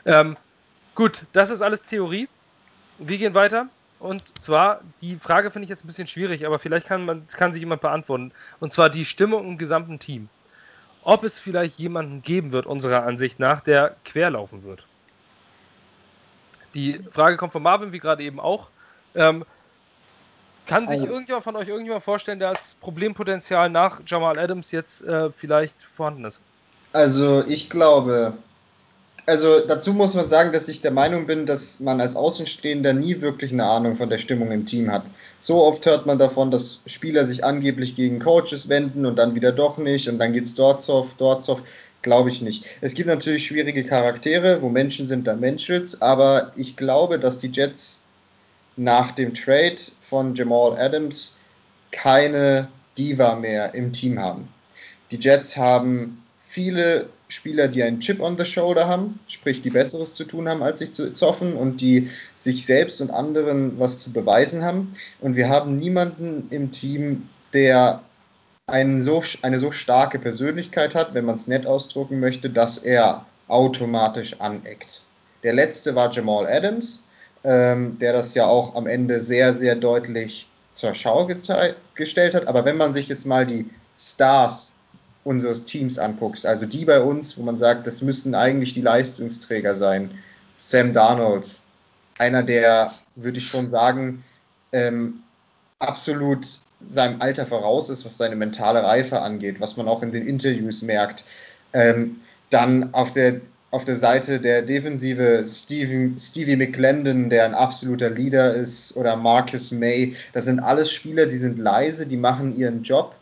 [0.06, 0.38] Ähm,
[0.94, 2.28] gut, das ist alles Theorie.
[3.00, 3.68] Wir gehen weiter.
[4.06, 7.54] Und zwar, die Frage finde ich jetzt ein bisschen schwierig, aber vielleicht kann, man, kann
[7.54, 8.32] sich jemand beantworten.
[8.60, 10.30] Und zwar die Stimmung im gesamten Team.
[11.04, 14.86] Ob es vielleicht jemanden geben wird, unserer Ansicht nach, der querlaufen wird.
[16.74, 18.70] Die Frage kommt von Marvin, wie gerade eben auch.
[19.16, 19.46] Ähm,
[20.68, 25.32] kann sich also, irgendjemand von euch irgendjemand vorstellen, dass Problempotenzial nach Jamal Adams jetzt äh,
[25.32, 26.42] vielleicht vorhanden ist?
[26.94, 28.34] Also ich glaube,
[29.26, 33.22] also dazu muss man sagen, dass ich der Meinung bin, dass man als Außenstehender nie
[33.22, 35.06] wirklich eine Ahnung von der Stimmung im Team hat.
[35.40, 39.52] So oft hört man davon, dass Spieler sich angeblich gegen Coaches wenden und dann wieder
[39.52, 41.60] doch nicht und dann geht es dort so, dort so.
[42.02, 42.64] Glaube ich nicht.
[42.82, 47.48] Es gibt natürlich schwierige Charaktere, wo Menschen sind, da menschelt's, aber ich glaube, dass die
[47.48, 48.00] Jets
[48.76, 51.36] nach dem Trade von Jamal Adams
[51.92, 54.48] keine Diva mehr im Team haben.
[55.10, 60.14] Die Jets haben viele Spieler, die einen Chip on the Shoulder haben, sprich die Besseres
[60.14, 64.12] zu tun haben, als sich zu zoffen und die sich selbst und anderen was zu
[64.12, 64.94] beweisen haben.
[65.22, 68.02] Und wir haben niemanden im Team, der
[68.68, 73.26] einen so, eine so starke Persönlichkeit hat, wenn man es nett ausdrucken möchte, dass er
[73.48, 75.02] automatisch aneckt.
[75.44, 77.04] Der letzte war Jamal Adams,
[77.44, 81.28] ähm, der das ja auch am Ende sehr, sehr deutlich zur Schau
[81.96, 82.48] gestellt hat.
[82.48, 84.74] Aber wenn man sich jetzt mal die Stars
[85.26, 89.76] unseres Teams anguckst, also die bei uns, wo man sagt, das müssen eigentlich die Leistungsträger
[89.76, 90.12] sein.
[90.56, 91.60] Sam Darnold,
[92.20, 94.24] einer der würde ich schon sagen,
[94.72, 95.24] ähm,
[95.80, 96.46] absolut
[96.88, 100.84] seinem Alter voraus ist, was seine mentale Reife angeht, was man auch in den Interviews
[100.84, 101.26] merkt.
[101.74, 102.18] Ähm,
[102.52, 108.54] dann auf der, auf der Seite der Defensive Steven, Stevie McClendon, der ein absoluter Leader
[108.54, 110.16] ist, oder Marcus May.
[110.34, 113.16] Das sind alles Spieler, die sind leise, die machen ihren Job.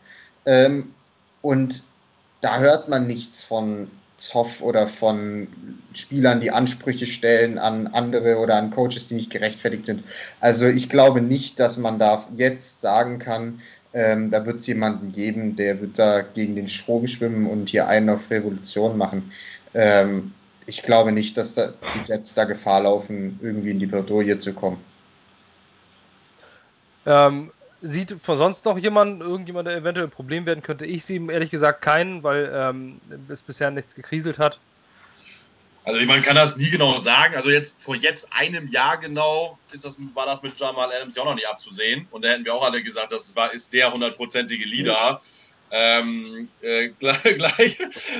[0.46, 0.94] Ähm,
[1.42, 1.84] und
[2.44, 5.48] da hört man nichts von Zoff oder von
[5.94, 10.04] Spielern, die Ansprüche stellen an andere oder an Coaches, die nicht gerechtfertigt sind.
[10.40, 13.62] Also ich glaube nicht, dass man da jetzt sagen kann,
[13.94, 17.88] ähm, da wird es jemanden geben, der wird da gegen den Strom schwimmen und hier
[17.88, 19.32] einen auf Revolution machen.
[19.74, 20.34] Ähm,
[20.66, 24.54] ich glaube nicht, dass da die Jets da Gefahr laufen, irgendwie in die Bredouille zu
[24.54, 24.78] kommen.
[27.06, 27.52] Ähm,
[27.84, 30.86] sieht von sonst noch jemand, irgendjemand, der eventuell ein Problem werden könnte?
[30.86, 34.60] Ich sehe ehrlich gesagt keinen, weil ähm, es bisher nichts gekriselt hat.
[35.86, 37.36] Also man kann das nie genau sagen.
[37.36, 41.24] Also jetzt vor jetzt einem Jahr genau ist das, war das mit Jamal Adams ja
[41.24, 42.08] auch noch nicht abzusehen.
[42.12, 45.22] Und da hätten wir auch alle gesagt, das war, ist der hundertprozentige Leader.
[45.72, 47.80] Ähm, äh, gleich.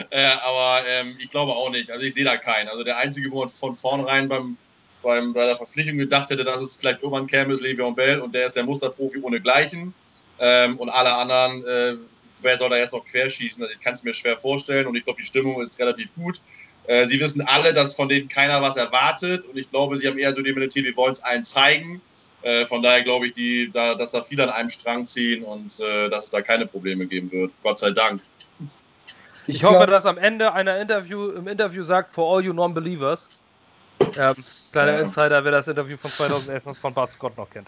[0.10, 1.90] Äh, aber ähm, ich glaube auch nicht.
[1.90, 2.68] Also ich sehe da keinen.
[2.68, 4.58] Also der einzige, wo man von vornherein beim,
[5.04, 8.34] beim, bei der Verpflichtung gedacht hätte, dass es vielleicht irgendwann käme, ist Le'Veon Bell und
[8.34, 9.94] der ist der Musterprofi ohnegleichen.
[10.40, 11.96] Ähm, und alle anderen, äh,
[12.42, 13.64] wer soll da jetzt noch querschießen?
[13.64, 16.42] Also ich kann es mir schwer vorstellen und ich glaube, die Stimmung ist relativ gut.
[16.88, 20.18] Äh, sie wissen alle, dass von denen keiner was erwartet und ich glaube, sie haben
[20.18, 22.02] eher so die Mentalität, wir wollen es allen zeigen.
[22.42, 25.80] Äh, von daher glaube ich, die, da, dass da viele an einem Strang ziehen und
[25.80, 27.52] äh, dass es da keine Probleme geben wird.
[27.64, 28.22] Gott sei Dank.
[29.48, 32.54] Ich, ich hoffe, glaub, dass am Ende einer Interview, im Interview sagt, for all you
[32.54, 33.43] non-believers.
[34.00, 34.36] Ähm,
[34.72, 35.00] kleiner ja.
[35.00, 37.68] Insider, wer das Interview von 2011 von Bart Scott noch kennt.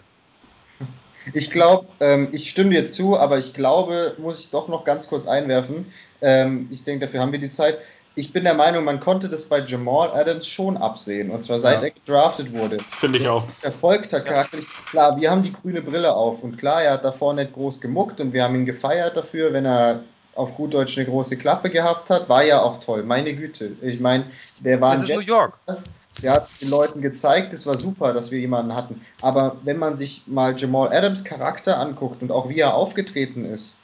[1.34, 5.08] Ich glaube, ähm, ich stimme dir zu, aber ich glaube, muss ich doch noch ganz
[5.08, 5.92] kurz einwerfen.
[6.22, 7.78] Ähm, ich denke, dafür haben wir die Zeit
[8.18, 11.30] ich bin der Meinung, man konnte das bei Jamal Adams schon absehen.
[11.30, 11.88] Und zwar seit ja.
[11.88, 12.78] er gedraftet wurde.
[12.78, 13.44] Das finde ich auch.
[13.60, 14.66] Erfolgt hat charakterlich.
[14.88, 16.42] Klar, wir haben die grüne Brille auf.
[16.42, 19.66] Und klar, er hat davor nicht groß gemuckt und wir haben ihn gefeiert dafür, wenn
[19.66, 20.02] er
[20.34, 22.26] auf gut Deutsch eine große Klappe gehabt hat.
[22.28, 23.02] War ja auch toll.
[23.02, 23.72] Meine Güte.
[23.82, 24.24] Ich meine,
[24.60, 24.94] der war.
[24.94, 25.58] Das ist Jet New York.
[26.22, 29.00] Der hat den Leuten gezeigt, es war super, dass wir jemanden hatten.
[29.20, 33.76] Aber wenn man sich mal Jamal Adams Charakter anguckt und auch wie er aufgetreten ist,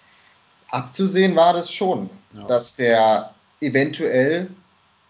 [0.71, 2.47] abzusehen war das schon, ja.
[2.47, 4.49] dass der eventuell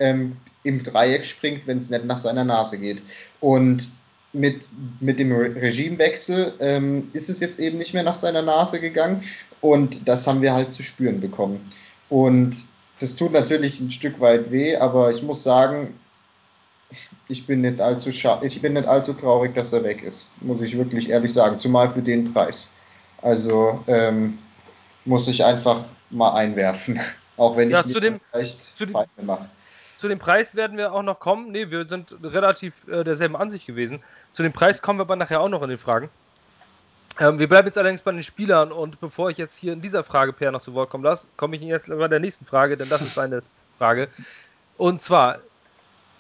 [0.01, 3.03] ähm, im Dreieck springt, wenn es nicht nach seiner Nase geht.
[3.41, 3.91] Und
[4.33, 4.67] mit,
[5.01, 9.25] mit dem Regimewechsel ähm, ist es jetzt eben nicht mehr nach seiner Nase gegangen
[9.61, 11.61] und das haben wir halt zu spüren bekommen.
[12.09, 12.57] Und
[13.01, 15.95] das tut natürlich ein Stück weit weh, aber ich muss sagen,
[17.29, 20.77] ich bin nicht allzu ich bin nicht allzu traurig, dass er weg ist, muss ich
[20.77, 22.73] wirklich ehrlich sagen, zumal für den Preis.
[23.23, 24.39] Also ähm,
[25.05, 27.01] muss ich einfach mal einwerfen.
[27.37, 29.49] Auch wenn ich ja, zu dem, vielleicht zu Feinde mache.
[29.99, 31.53] Zu dem Preis werden wir auch noch kommen.
[31.53, 34.03] Ne, wir sind relativ äh, derselben Ansicht gewesen.
[34.33, 36.11] Zu dem Preis kommen wir aber nachher auch noch in den Fragen.
[37.21, 40.03] Ähm, wir bleiben jetzt allerdings bei den Spielern und bevor ich jetzt hier in dieser
[40.03, 42.89] Frage Per noch zu Wort kommen lasse, komme ich jetzt bei der nächsten Frage, denn
[42.89, 43.43] das ist eine
[43.79, 44.09] Frage.
[44.77, 45.39] Und zwar,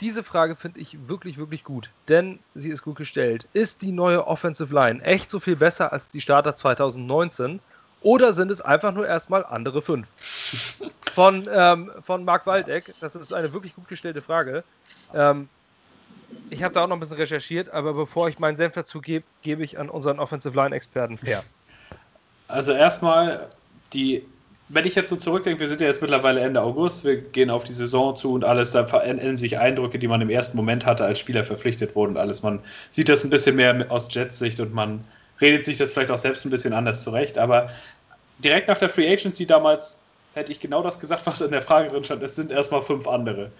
[0.02, 3.46] diese Frage finde ich wirklich, wirklich gut, denn sie ist gut gestellt.
[3.52, 7.60] Ist die neue Offensive Line echt so viel besser als die Starter 2019?
[8.02, 10.08] Oder sind es einfach nur erstmal andere fünf?
[11.14, 12.86] Von, ähm, von Marc Waldeck.
[13.00, 14.64] Das ist eine wirklich gut gestellte Frage.
[15.12, 15.46] Ähm,
[16.48, 19.26] ich habe da auch noch ein bisschen recherchiert, aber bevor ich meinen Senf dazu gebe,
[19.42, 21.44] gebe ich an unseren Offensive Line-Experten Per.
[22.48, 23.50] Also erstmal
[23.92, 24.26] die,
[24.72, 27.64] wenn ich jetzt so zurückdenke, wir sind ja jetzt mittlerweile Ende August, wir gehen auf
[27.64, 31.04] die Saison zu und alles, da verändern sich Eindrücke, die man im ersten Moment hatte,
[31.04, 32.42] als Spieler verpflichtet wurde und alles.
[32.42, 35.02] Man sieht das ein bisschen mehr aus Jets Sicht und man
[35.42, 37.68] redet sich das vielleicht auch selbst ein bisschen anders zurecht, aber
[38.38, 39.98] direkt nach der Free Agency damals
[40.34, 42.22] hätte ich genau das gesagt, was in der Frage drin stand.
[42.22, 43.50] Es sind erstmal fünf andere.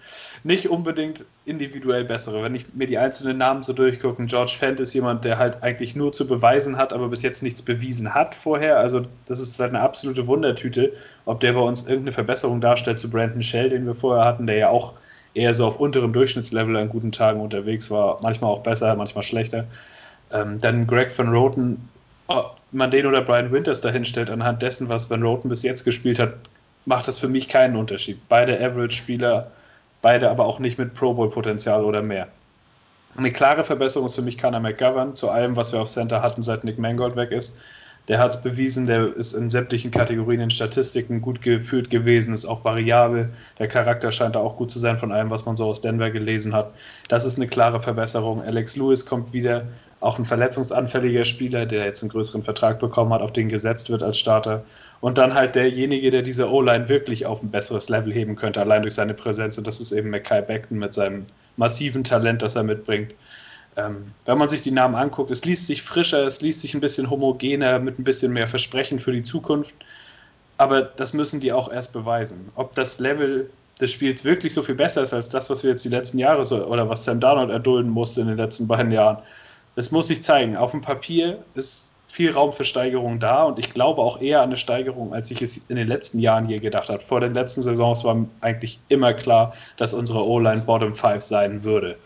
[0.43, 2.43] Nicht unbedingt individuell bessere.
[2.43, 5.95] Wenn ich mir die einzelnen Namen so durchgucke, George Fent ist jemand, der halt eigentlich
[5.95, 8.77] nur zu beweisen hat, aber bis jetzt nichts bewiesen hat vorher.
[8.77, 10.93] Also das ist halt eine absolute Wundertüte,
[11.25, 14.57] ob der bei uns irgendeine Verbesserung darstellt zu Brandon Shell, den wir vorher hatten, der
[14.57, 14.93] ja auch
[15.35, 18.19] eher so auf unterem Durchschnittslevel an guten Tagen unterwegs war.
[18.21, 19.65] Manchmal auch besser, manchmal schlechter.
[20.31, 21.89] Ähm, dann Greg Van Roten
[22.27, 26.19] ob man den oder Brian Winters dahinstellt, anhand dessen, was Van Roten bis jetzt gespielt
[26.19, 26.35] hat,
[26.85, 28.19] macht das für mich keinen Unterschied.
[28.29, 29.51] Beide Average-Spieler,
[30.01, 32.27] beide aber auch nicht mit Pro Bowl-Potenzial oder mehr.
[33.15, 36.41] Eine klare Verbesserung ist für mich Connor McGovern, zu allem, was wir auf Center hatten,
[36.41, 37.61] seit Nick Mangold weg ist.
[38.09, 42.45] Der hat es bewiesen, der ist in sämtlichen Kategorien in Statistiken gut geführt gewesen, ist
[42.45, 43.29] auch variabel.
[43.59, 46.09] Der Charakter scheint da auch gut zu sein von allem, was man so aus Denver
[46.11, 46.73] gelesen hat.
[47.07, 48.41] Das ist eine klare Verbesserung.
[48.41, 49.67] Alex Lewis kommt wieder,
[50.01, 54.03] auch ein verletzungsanfälliger Spieler, der jetzt einen größeren Vertrag bekommen hat, auf den gesetzt wird
[54.03, 54.63] als Starter.
[54.99, 58.81] Und dann halt derjenige, der diese O-Line wirklich auf ein besseres Level heben könnte, allein
[58.81, 59.57] durch seine Präsenz.
[59.57, 63.13] Und das ist eben Mackay Beckton mit seinem massiven Talent, das er mitbringt.
[63.77, 66.81] Ähm, wenn man sich die Namen anguckt, es liest sich frischer, es liest sich ein
[66.81, 69.73] bisschen homogener, mit ein bisschen mehr Versprechen für die Zukunft.
[70.57, 72.49] Aber das müssen die auch erst beweisen.
[72.55, 73.49] Ob das Level
[73.81, 76.45] des Spiels wirklich so viel besser ist als das, was wir jetzt die letzten Jahre
[76.45, 79.17] so, oder was Sam Darnold erdulden musste in den letzten beiden Jahren,
[79.75, 80.55] das muss sich zeigen.
[80.55, 84.49] Auf dem Papier ist viel Raum für Steigerung da und ich glaube auch eher an
[84.49, 87.01] eine Steigerung, als ich es in den letzten Jahren je gedacht habe.
[87.01, 91.97] Vor den letzten Saisons war eigentlich immer klar, dass unsere O-Line Bottom 5 sein würde.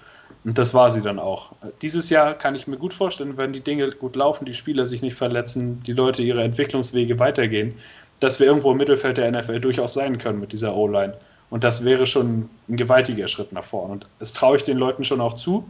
[0.47, 1.51] Und das war sie dann auch.
[1.81, 5.01] Dieses Jahr kann ich mir gut vorstellen, wenn die Dinge gut laufen, die Spieler sich
[5.01, 7.73] nicht verletzen, die Leute ihre Entwicklungswege weitergehen,
[8.21, 11.15] dass wir irgendwo im Mittelfeld der NFL durchaus sein können mit dieser O-Line.
[11.49, 13.91] Und das wäre schon ein gewaltiger Schritt nach vorne.
[13.91, 15.69] Und das traue ich den Leuten schon auch zu.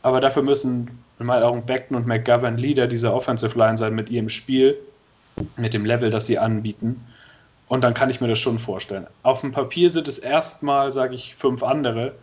[0.00, 4.08] Aber dafür müssen in meinen Augen Beckton und McGovern Leader dieser Offensive Line sein mit
[4.08, 4.78] ihrem Spiel,
[5.58, 7.04] mit dem Level, das sie anbieten.
[7.66, 9.08] Und dann kann ich mir das schon vorstellen.
[9.22, 12.14] Auf dem Papier sind es erstmal, sage ich, fünf andere.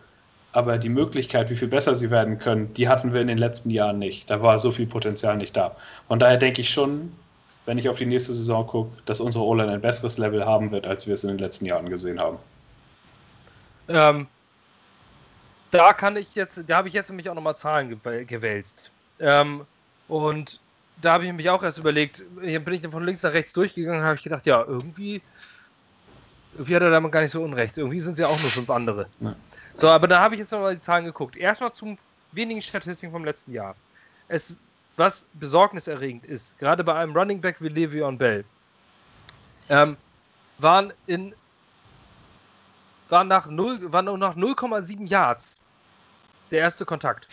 [0.53, 3.71] Aber die Möglichkeit, wie viel besser sie werden können, die hatten wir in den letzten
[3.71, 4.29] Jahren nicht.
[4.29, 5.75] Da war so viel Potenzial nicht da.
[6.07, 7.11] Von daher denke ich schon,
[7.65, 10.85] wenn ich auf die nächste Saison gucke, dass unsere O-Line ein besseres Level haben wird,
[10.85, 12.37] als wir es in den letzten Jahren gesehen haben.
[13.87, 14.27] Ähm,
[15.71, 18.91] da kann ich jetzt, da habe ich jetzt nämlich auch nochmal Zahlen gewälzt.
[19.19, 19.65] Ähm,
[20.07, 20.59] und
[21.01, 23.53] da habe ich mich auch erst überlegt, hier bin ich dann von links nach rechts
[23.53, 25.21] durchgegangen, habe ich gedacht, ja, irgendwie,
[26.53, 27.77] irgendwie hat er damit gar nicht so unrecht.
[27.77, 29.07] Irgendwie sind es ja auch nur fünf andere.
[29.19, 29.35] Ja.
[29.75, 31.35] So, aber da habe ich jetzt nochmal die Zahlen geguckt.
[31.35, 31.97] Erstmal zum
[32.31, 33.75] wenigen Statistiken vom letzten Jahr.
[34.27, 34.55] Es,
[34.97, 38.45] was besorgniserregend ist, gerade bei einem Running Back wie Le'Veon Bell,
[39.69, 39.97] ähm,
[40.57, 41.33] waren in
[43.09, 45.59] waren nach 0, waren nach 0,7 Yards
[46.51, 47.27] der erste Kontakt.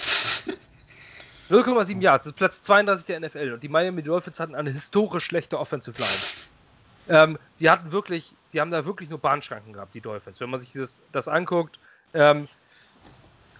[1.49, 5.25] 0,7 Yards, das ist Platz 32 der NFL und die Miami Dolphins hatten eine historisch
[5.25, 6.11] schlechte Offensive Line.
[7.09, 10.41] Ähm, die hatten wirklich, die haben da wirklich nur Bahnschranken gehabt, die Dolphins.
[10.41, 11.79] Wenn man sich das, das anguckt,
[12.15, 12.47] ähm,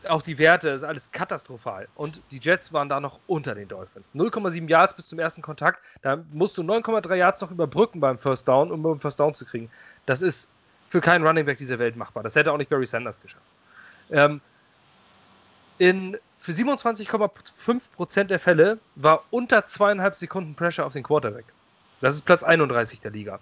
[0.09, 1.89] auch die Werte, ist alles katastrophal.
[1.95, 4.13] Und die Jets waren da noch unter den Dolphins.
[4.15, 5.81] 0,7 Yards bis zum ersten Kontakt.
[6.03, 9.45] Da musst du 9,3 Yards noch überbrücken beim First Down, um beim First Down zu
[9.45, 9.71] kriegen.
[10.07, 10.49] Das ist
[10.89, 12.23] für keinen Running Back dieser Welt machbar.
[12.23, 13.45] Das hätte auch nicht Barry Sanders geschafft.
[14.11, 14.41] Ähm,
[15.79, 21.47] in, für 27,5% der Fälle war unter zweieinhalb Sekunden Pressure auf den Quarterback.
[22.01, 23.39] Das ist Platz 31 der Liga.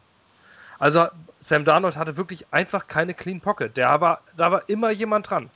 [0.78, 1.08] Also
[1.40, 3.76] Sam Darnold hatte wirklich einfach keine Clean Pocket.
[3.76, 5.50] Der war, da war immer jemand dran.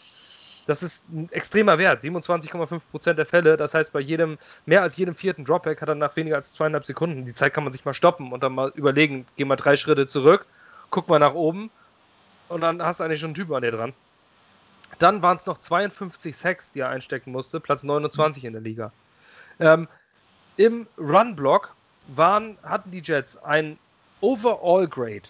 [0.67, 3.57] Das ist ein extremer Wert, 27,5% der Fälle.
[3.57, 6.87] Das heißt, bei jedem, mehr als jedem vierten Dropback hat er nach weniger als zweieinhalb
[6.87, 7.25] Sekunden.
[7.25, 10.07] Die Zeit kann man sich mal stoppen und dann mal überlegen, geh mal drei Schritte
[10.07, 10.47] zurück,
[10.91, 11.71] guck mal nach oben
[12.49, 13.93] und dann hast du eigentlich schon einen Typen an dir dran.
[14.99, 18.93] Dann waren es noch 52 Sacks, die er einstecken musste, Platz 29 in der Liga.
[19.59, 19.89] Ähm,
[20.57, 21.75] Im Run-Block
[22.17, 23.37] hatten die Jets
[24.23, 25.29] ein Overall-Grade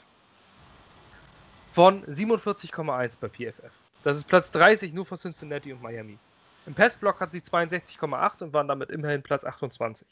[1.73, 3.73] von 47,1 bei PFF.
[4.05, 6.19] Das ist Platz 30 nur von Cincinnati und Miami.
[6.67, 10.07] Im Passblock hat sie 62,8 und waren damit immerhin Platz 28.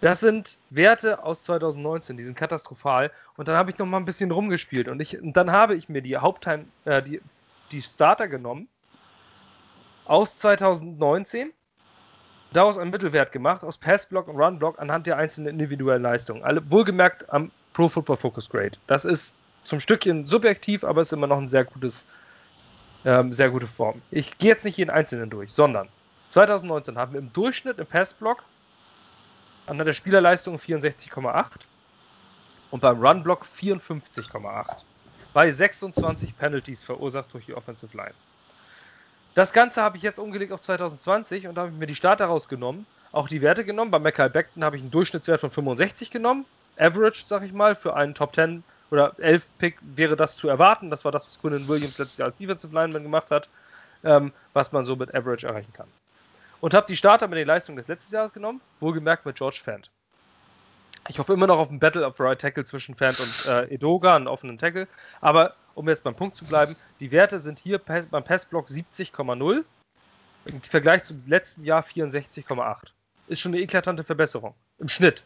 [0.00, 3.10] Das sind Werte aus 2019, die sind katastrophal.
[3.36, 5.88] Und dann habe ich noch mal ein bisschen rumgespielt und, ich, und dann habe ich
[5.88, 7.20] mir die Haupttime, äh, die
[7.72, 8.68] die Starter genommen
[10.04, 11.52] aus 2019,
[12.52, 16.44] daraus einen Mittelwert gemacht, aus Passblock und Runblock anhand der einzelnen individuellen Leistungen.
[16.44, 18.78] Alle, wohlgemerkt am Pro Football Focus Grade.
[18.86, 19.34] Das ist
[19.64, 21.66] zum Stückchen subjektiv, aber ist immer noch ein sehr
[23.04, 24.02] ähm, sehr gute Form.
[24.10, 25.88] Ich gehe jetzt nicht jeden einzelnen durch, sondern
[26.28, 28.42] 2019 haben wir im Durchschnitt im Passblock
[29.66, 31.46] anhand der Spielerleistung 64,8
[32.70, 34.82] und beim Runblock 54,8
[35.32, 38.14] bei 26 Penalties verursacht durch die Offensive Line.
[39.34, 42.26] Das Ganze habe ich jetzt umgelegt auf 2020 und da habe ich mir die Starter
[42.26, 43.90] rausgenommen, auch die Werte genommen.
[43.90, 46.44] Bei Mackay Beckton habe ich einen Durchschnittswert von 65 genommen.
[46.78, 50.90] Average, sag ich mal, für einen Top 10 oder 11 Pick wäre das zu erwarten.
[50.90, 53.48] Das war das, was Quinnen Williams letztes Jahr als Defensive Lineman gemacht hat,
[54.04, 55.88] ähm, was man so mit Average erreichen kann.
[56.60, 59.90] Und habe die Starter mit den Leistungen des letzten Jahres genommen, wohlgemerkt mit George Fant.
[61.08, 64.14] Ich hoffe immer noch auf ein Battle of Right Tackle zwischen Fant und äh, Edoga,
[64.14, 64.86] einen offenen Tackle.
[65.20, 69.64] Aber um jetzt beim Punkt zu bleiben, die Werte sind hier beim Passblock 70,0
[70.44, 72.92] im Vergleich zum letzten Jahr 64,8.
[73.28, 74.54] Ist schon eine eklatante Verbesserung.
[74.78, 75.24] Im Schnitt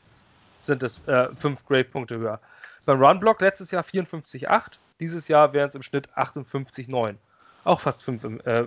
[0.62, 1.06] sind es 5
[1.44, 2.40] äh, Grade-Punkte höher.
[2.84, 7.16] Beim Runblock letztes Jahr 54,8, dieses Jahr wären es im Schnitt 58,9.
[7.64, 8.66] Auch fast 5, äh,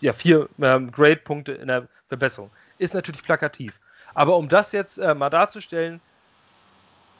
[0.00, 2.50] ja, 4 ähm, Grade-Punkte in der Verbesserung.
[2.78, 3.78] Ist natürlich plakativ.
[4.14, 6.00] Aber um das jetzt äh, mal darzustellen,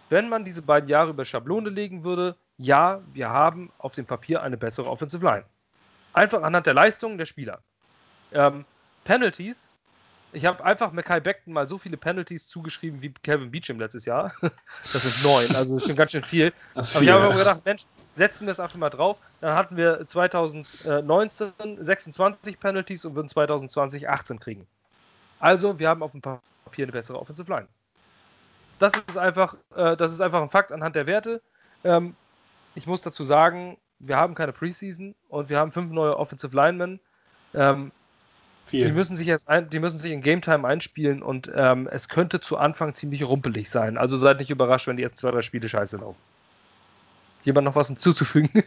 [0.08, 4.42] wenn man diese beiden Jahre über Schablone legen würde, ja, wir haben auf dem Papier
[4.42, 5.44] eine bessere Offensive Line.
[6.12, 7.60] Einfach anhand der Leistungen der Spieler.
[8.32, 8.64] Ähm,
[9.04, 9.70] Penalties
[10.32, 14.32] Ich habe einfach Mackay Beckton mal so viele Penalties zugeschrieben wie Kevin Beecham letztes Jahr.
[14.92, 16.52] Das sind neun, also das ist schon ganz schön viel.
[16.74, 17.84] Das Aber viel, ich habe mir gedacht, Mensch,
[18.16, 19.18] setzen wir es einfach mal drauf.
[19.40, 21.52] Dann hatten wir 2019
[21.84, 24.66] 26 Penalties und würden 2020 18 kriegen.
[25.38, 27.68] Also, wir haben auf dem Papier eine bessere Offensive Line.
[28.78, 31.42] Das ist einfach, äh, das ist einfach ein Fakt anhand der Werte.
[31.84, 32.16] Ähm,
[32.76, 37.00] ich muss dazu sagen, wir haben keine Preseason und wir haben fünf neue Offensive Linemen.
[37.54, 37.90] Ähm,
[38.70, 42.08] die müssen sich jetzt ein, die müssen sich in Game Time einspielen und ähm, es
[42.08, 43.96] könnte zu Anfang ziemlich rumpelig sein.
[43.96, 46.18] Also seid nicht überrascht, wenn die ersten zwei, drei Spiele scheiße laufen.
[47.44, 48.50] Jemand noch was hinzuzufügen?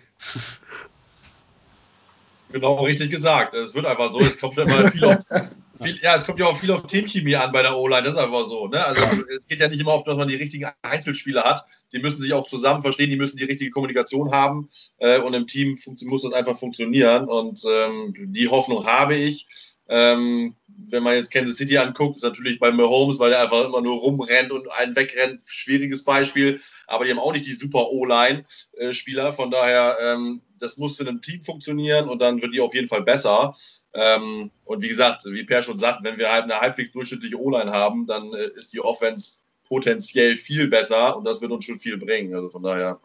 [2.52, 3.54] Genau richtig gesagt.
[3.54, 4.20] Es wird einfach so.
[4.20, 5.18] Es kommt ja mal viel auf,
[5.82, 8.04] viel, ja, es kommt ja auch viel auf Teamchemie an bei der O-Line.
[8.04, 8.68] Das ist einfach so.
[8.68, 8.84] Ne?
[8.84, 9.02] Also
[9.38, 11.64] es geht ja nicht immer auf, dass man die richtigen Einzelspieler hat.
[11.94, 13.10] Die müssen sich auch zusammen verstehen.
[13.10, 14.70] Die müssen die richtige Kommunikation haben.
[14.98, 15.78] Äh, und im Team
[16.08, 17.26] muss das einfach funktionieren.
[17.28, 19.76] Und ähm, die Hoffnung habe ich.
[19.88, 20.56] Ähm,
[20.88, 24.00] wenn man jetzt Kansas City anguckt, ist natürlich bei Mahomes, weil der einfach immer nur
[24.00, 26.60] rumrennt und einen wegrennt, schwieriges Beispiel.
[26.88, 29.32] Aber die haben auch nicht die super O-Line-Spieler.
[29.32, 32.88] Von daher, ähm, das muss für ein Team funktionieren und dann wird die auf jeden
[32.88, 33.54] Fall besser.
[33.94, 37.72] Ähm, und wie gesagt, wie Per schon sagt, wenn wir halt eine halbwegs durchschnittliche O-Line
[37.72, 41.98] haben, dann äh, ist die Offense potenziell viel besser und das wird uns schon viel
[41.98, 42.34] bringen.
[42.34, 43.00] Also von daher,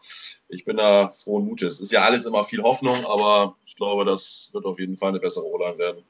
[0.49, 1.79] ich bin da frohen Mutes.
[1.79, 5.19] Ist ja alles immer viel Hoffnung, aber ich glaube, das wird auf jeden Fall eine
[5.19, 6.03] bessere O-Line werden.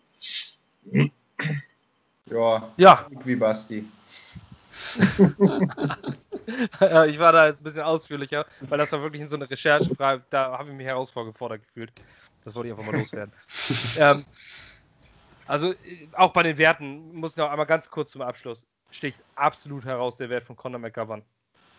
[2.32, 3.86] Ja, Ja, wie Basti.
[7.08, 10.24] Ich war da jetzt ein bisschen ausführlicher, weil das war wirklich in so eine Recherchefrage,
[10.30, 11.92] da habe ich mich herausgefordert gefühlt.
[12.44, 13.34] Das wollte ich einfach mal loswerden.
[13.98, 14.26] ähm,
[15.48, 15.74] also
[16.14, 20.18] auch bei den Werten, muss ich noch einmal ganz kurz zum Abschluss, sticht absolut heraus
[20.18, 21.24] der Wert von Conor McGovern.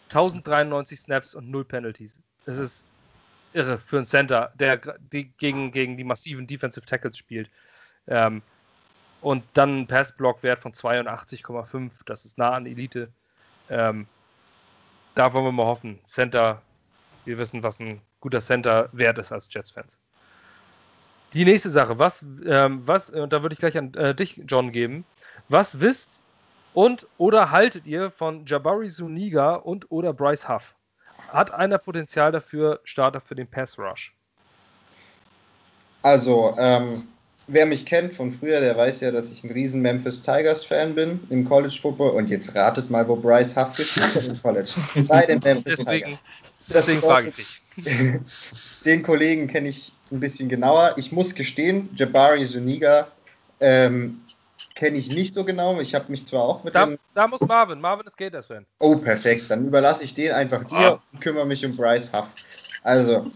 [0.09, 2.20] 1093 Snaps und 0 Penalties.
[2.44, 2.86] Das ist
[3.53, 4.78] irre für einen Center, der
[5.12, 7.51] die, gegen, gegen die massiven Defensive Tackles spielt.
[8.07, 8.42] Ähm,
[9.20, 13.08] und dann ein Pass-Block-Wert von 82,5, das ist nah an Elite.
[13.68, 14.06] Ähm,
[15.14, 15.98] da wollen wir mal hoffen.
[16.04, 16.62] Center,
[17.24, 19.98] wir wissen, was ein guter Center wert ist als Jets-Fans.
[21.32, 24.72] Die nächste Sache, was, ähm, was, und da würde ich gleich an äh, dich, John,
[24.72, 25.04] geben.
[25.48, 26.22] Was wisst
[26.72, 30.74] und oder haltet ihr von Jabari Zuniga und oder Bryce Huff?
[31.28, 34.14] Hat einer Potenzial dafür, Starter für den Pass Rush?
[36.02, 37.08] Also, ähm,
[37.49, 40.94] wer mich kennt von früher, der weiß ja, dass ich ein riesen Memphis Tigers Fan
[40.94, 42.11] bin im College Football.
[42.11, 44.70] Und jetzt ratet mal, wo Bryce Huff gespielt hat im College.
[45.09, 46.20] Bei den Memphis Deswegen, Tigers.
[46.68, 47.61] Das deswegen frage ich dich.
[48.84, 50.94] Den Kollegen kenne ich ein bisschen genauer.
[50.97, 53.09] Ich muss gestehen, Jabari Zuniga
[53.61, 54.20] ähm,
[54.74, 55.78] kenne ich nicht so genau.
[55.80, 56.99] Ich habe mich zwar auch mit Da, dem.
[57.14, 58.66] da muss Marvin, Marvin ist Gators-Fan.
[58.80, 59.44] Oh, perfekt.
[59.49, 62.28] Dann überlasse ich den einfach dir und kümmere mich um Bryce Huff.
[62.82, 63.30] Also,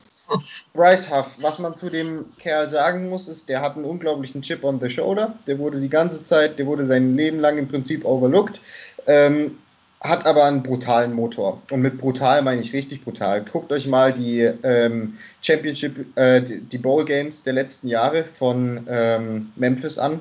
[0.72, 4.64] Bryce Huff, was man zu dem Kerl sagen muss, ist, der hat einen unglaublichen Chip
[4.64, 5.34] on the Shoulder.
[5.46, 8.60] Der wurde die ganze Zeit, der wurde sein Leben lang im Prinzip overlooked.
[9.06, 9.58] Ähm,
[10.00, 11.60] hat aber einen brutalen Motor.
[11.70, 13.44] Und mit brutal meine ich richtig brutal.
[13.44, 19.52] Guckt euch mal die ähm, Championship, äh, die, Bowl Games der letzten Jahre von ähm,
[19.56, 20.20] Memphis an.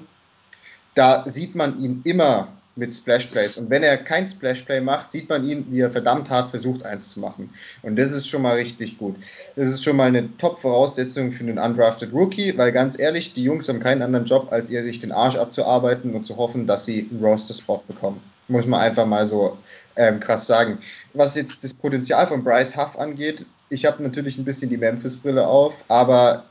[0.95, 2.49] Da sieht man ihn immer
[2.79, 3.57] mit Splash Plays.
[3.57, 6.85] Und wenn er kein Splash Play macht, sieht man ihn, wie er verdammt hart versucht,
[6.85, 7.49] eins zu machen.
[7.83, 9.15] Und das ist schon mal richtig gut.
[9.55, 13.69] Das ist schon mal eine Top-Voraussetzung für einen undrafted Rookie, weil ganz ehrlich, die Jungs
[13.69, 17.07] haben keinen anderen Job, als ihr sich den Arsch abzuarbeiten und zu hoffen, dass sie
[17.11, 18.21] einen Roster-Spot bekommen.
[18.47, 19.57] Muss man einfach mal so
[19.95, 20.79] ähm, krass sagen.
[21.13, 25.45] Was jetzt das Potenzial von Bryce Huff angeht, ich habe natürlich ein bisschen die Memphis-Brille
[25.45, 26.45] auf, aber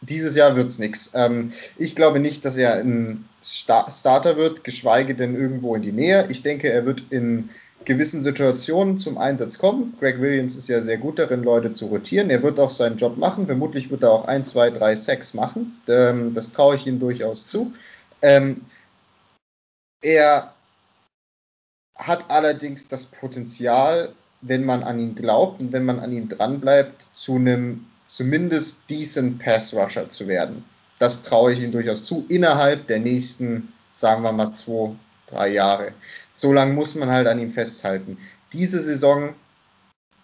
[0.00, 1.10] dieses Jahr wird es nichts.
[1.14, 5.92] Ähm, ich glaube nicht, dass er ein Star Starter wird, geschweige denn irgendwo in die
[5.92, 6.26] Nähe.
[6.30, 7.50] Ich denke, er wird in
[7.84, 9.94] gewissen Situationen zum Einsatz kommen.
[10.00, 12.30] Greg Williams ist ja sehr gut darin, Leute zu rotieren.
[12.30, 13.46] Er wird auch seinen Job machen.
[13.46, 15.80] Vermutlich wird er auch ein, zwei, drei Sacks machen.
[15.88, 17.72] Ähm, das traue ich ihm durchaus zu.
[18.22, 18.62] Ähm,
[20.00, 20.54] er
[21.96, 27.06] hat allerdings das Potenzial, wenn man an ihn glaubt und wenn man an ihm dranbleibt,
[27.14, 27.86] zu einem
[28.16, 30.64] zumindest decent Pass Rusher zu werden.
[31.00, 34.94] Das traue ich ihm durchaus zu, innerhalb der nächsten, sagen wir mal, zwei,
[35.26, 35.92] drei Jahre.
[36.32, 38.16] So lange muss man halt an ihm festhalten.
[38.52, 39.34] Diese Saison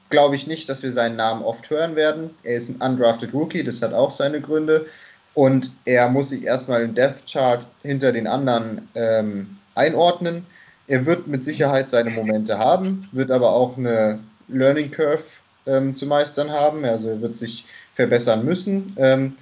[0.09, 2.31] glaube ich nicht, dass wir seinen Namen oft hören werden.
[2.45, 4.87] Er ist ein undrafted Rookie, das hat auch seine Gründe.
[5.35, 10.47] Und er muss sich erstmal im Depth Chart hinter den anderen ähm, einordnen.
[10.87, 15.23] Er wird mit Sicherheit seine Momente haben, wird aber auch eine Learning Curve
[15.67, 16.85] ähm, zu meistern haben.
[16.85, 17.67] Also er wird sich
[18.01, 18.95] verbessern müssen.
[18.97, 19.37] Ähm,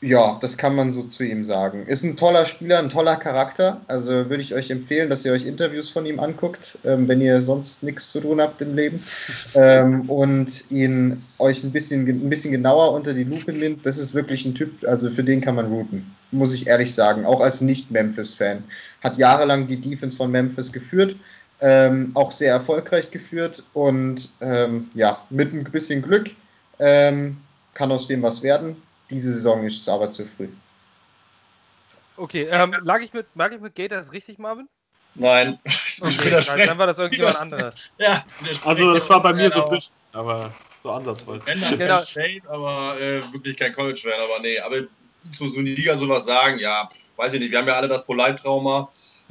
[0.00, 1.86] ja, das kann man so zu ihm sagen.
[1.86, 3.80] Ist ein toller Spieler, ein toller Charakter.
[3.86, 7.42] Also würde ich euch empfehlen, dass ihr euch Interviews von ihm anguckt, ähm, wenn ihr
[7.42, 9.02] sonst nichts zu tun habt im Leben.
[9.56, 13.86] Ähm, und ihn euch ein bisschen, ein bisschen genauer unter die Lupe nimmt.
[13.86, 16.04] Das ist wirklich ein Typ, also für den kann man routen.
[16.32, 18.64] muss ich ehrlich sagen, auch als Nicht-Memphis-Fan.
[19.02, 21.14] Hat jahrelang die Defense von Memphis geführt,
[21.60, 26.30] ähm, auch sehr erfolgreich geführt und ähm, ja, mit ein bisschen Glück
[26.78, 27.36] ähm,
[27.74, 28.80] kann aus dem was werden.
[29.10, 30.48] Diese Saison ist es aber zu früh.
[32.16, 34.68] Okay, ähm, lag ich mit, lag ich mit Gators richtig, Marvin?
[35.16, 36.30] Nein, ich okay,
[36.66, 37.92] dann war das irgendjemand anderes.
[37.98, 38.24] Ja,
[38.64, 40.52] also das war bei mir so ein bisschen, aber
[40.82, 41.42] so ansatzweise.
[41.44, 42.02] Wenn genau.
[42.02, 44.76] Shade, aber äh, wirklich kein College-Fan, aber nee, aber
[45.32, 48.88] zu so Liga sowas sagen, ja, weiß ich nicht, wir haben ja alle das Polite-Trauma,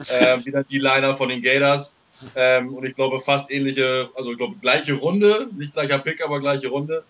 [0.08, 1.96] äh, wieder die Liner von den Gators.
[2.36, 6.40] Ähm, und ich glaube, fast ähnliche, also ich glaube, gleiche Runde, nicht gleicher Pick, aber
[6.40, 7.04] gleiche Runde.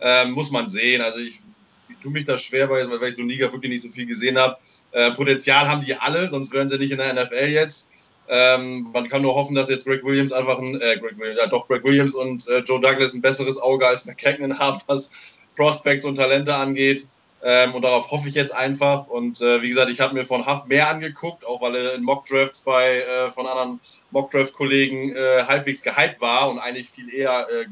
[0.00, 1.00] Ähm, muss man sehen.
[1.00, 1.40] Also ich,
[1.88, 4.38] ich tue mich da schwer, weil, weil ich so Liga wirklich nicht so viel gesehen
[4.38, 4.56] habe.
[4.92, 7.90] Äh, Potenzial haben die alle, sonst wären sie nicht in der NFL jetzt.
[8.28, 11.46] Ähm, man kann nur hoffen, dass jetzt Greg Williams einfach ein, äh, Greg Williams, ja
[11.46, 16.04] doch, Greg Williams und äh, Joe Douglas ein besseres Auge als McKagan haben, was Prospects
[16.04, 17.08] und Talente angeht.
[17.48, 19.06] Ähm, und darauf hoffe ich jetzt einfach.
[19.06, 22.02] Und äh, wie gesagt, ich habe mir von Haft mehr angeguckt, auch weil er in
[22.02, 23.78] Mockdrafts bei äh, von anderen
[24.10, 27.66] Mockdraft-Kollegen äh, halbwegs gehypt war und eigentlich viel eher äh,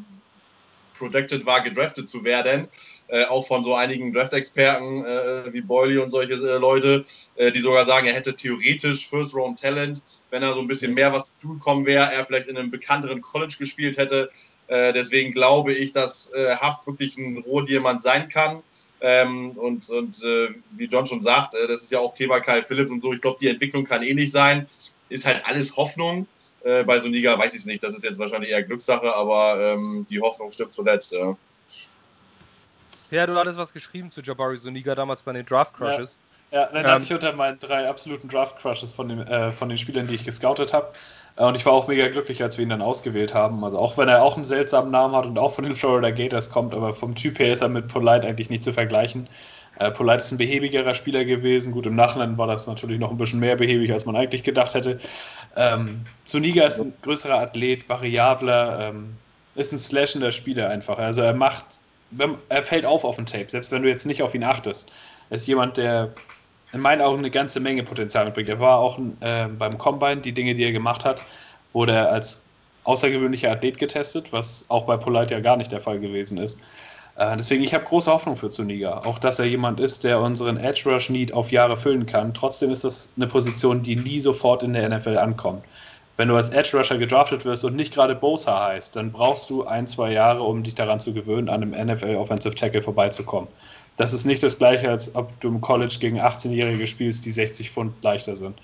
[0.97, 2.69] projected war, gedraftet zu werden.
[3.09, 7.05] Äh, auch von so einigen Draft-Experten äh, wie Boyle und solche Leute,
[7.37, 10.01] die sogar sagen, er hätte theoretisch First-Round-Talent,
[10.31, 13.21] wenn er so ein bisschen mehr was zu gekommen wäre, er vielleicht in einem bekannteren
[13.21, 14.31] College gespielt hätte.
[14.71, 18.63] Deswegen glaube ich, dass Haft wirklich ein Rohdiamant sein kann.
[19.07, 23.03] Ähm, und und wie John schon sagt, das ist ja auch Thema Kyle Phillips und
[23.03, 23.13] so.
[23.13, 24.67] Ich glaube, die Entwicklung kann ähnlich sein.
[25.11, 26.27] Ist halt alles Hoffnung.
[26.63, 27.83] bei so Liga weiß ich es nicht.
[27.83, 31.13] Das ist jetzt wahrscheinlich eher Glückssache, aber ähm, die Hoffnung stirbt zuletzt.
[31.13, 31.37] Ja.
[33.11, 36.17] Ja, du hattest was geschrieben zu Jabari Soniga damals bei den Draft Crushes.
[36.51, 39.53] Ja, ja den ähm, hatte ich unter meinen drei absoluten Draft Crushes von, dem, äh,
[39.53, 40.93] von den Spielern, die ich gescoutet habe.
[41.37, 43.65] Äh, und ich war auch mega glücklich, als wir ihn dann ausgewählt haben.
[43.65, 46.51] Also auch wenn er auch einen seltsamen Namen hat und auch von den Florida Gators
[46.51, 49.29] kommt, aber vom Typ her ist er mit Polite eigentlich nicht zu vergleichen.
[49.79, 51.73] Äh, Polite ist ein behäbigerer Spieler gewesen.
[51.73, 54.75] Gut, im Nachhinein war das natürlich noch ein bisschen mehr behäbig, als man eigentlich gedacht
[54.75, 55.01] hätte.
[55.57, 59.17] Ähm, Zuniga ist ein größerer Athlet, variabler, ähm,
[59.57, 60.99] ist ein slashender Spieler einfach.
[60.99, 61.81] Also er macht
[62.49, 64.91] er fällt auf auf dem Tape, selbst wenn du jetzt nicht auf ihn achtest.
[65.31, 66.13] Er ist jemand, der
[66.75, 68.49] in meinen Augen eine ganze Menge Potenzial mitbringt.
[68.49, 71.23] Er war auch äh, beim Combine, die Dinge, die er gemacht hat,
[71.73, 72.47] wurde er als
[72.85, 76.61] außergewöhnlicher Athlet getestet, was auch bei Polite ja gar nicht der Fall gewesen ist.
[77.17, 78.99] Äh, deswegen, ich habe große Hoffnung für Zuniga.
[79.05, 82.35] Auch, dass er jemand ist, der unseren Edge Rush Need auf Jahre füllen kann.
[82.35, 85.65] Trotzdem ist das eine Position, die nie sofort in der NFL ankommt
[86.17, 89.65] wenn du als Edge Rusher gedraftet wirst und nicht gerade Bosa heißt, dann brauchst du
[89.65, 93.49] ein, zwei Jahre, um dich daran zu gewöhnen, an einem NFL Offensive Tackle vorbeizukommen.
[93.97, 97.71] Das ist nicht das gleiche, als ob du im College gegen 18-Jährige spielst, die 60
[97.71, 98.59] Pfund leichter sind.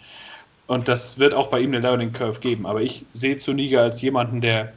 [0.66, 2.66] Und das wird auch bei ihm eine Learning Curve geben.
[2.66, 4.72] Aber ich sehe Zuniga als jemanden, der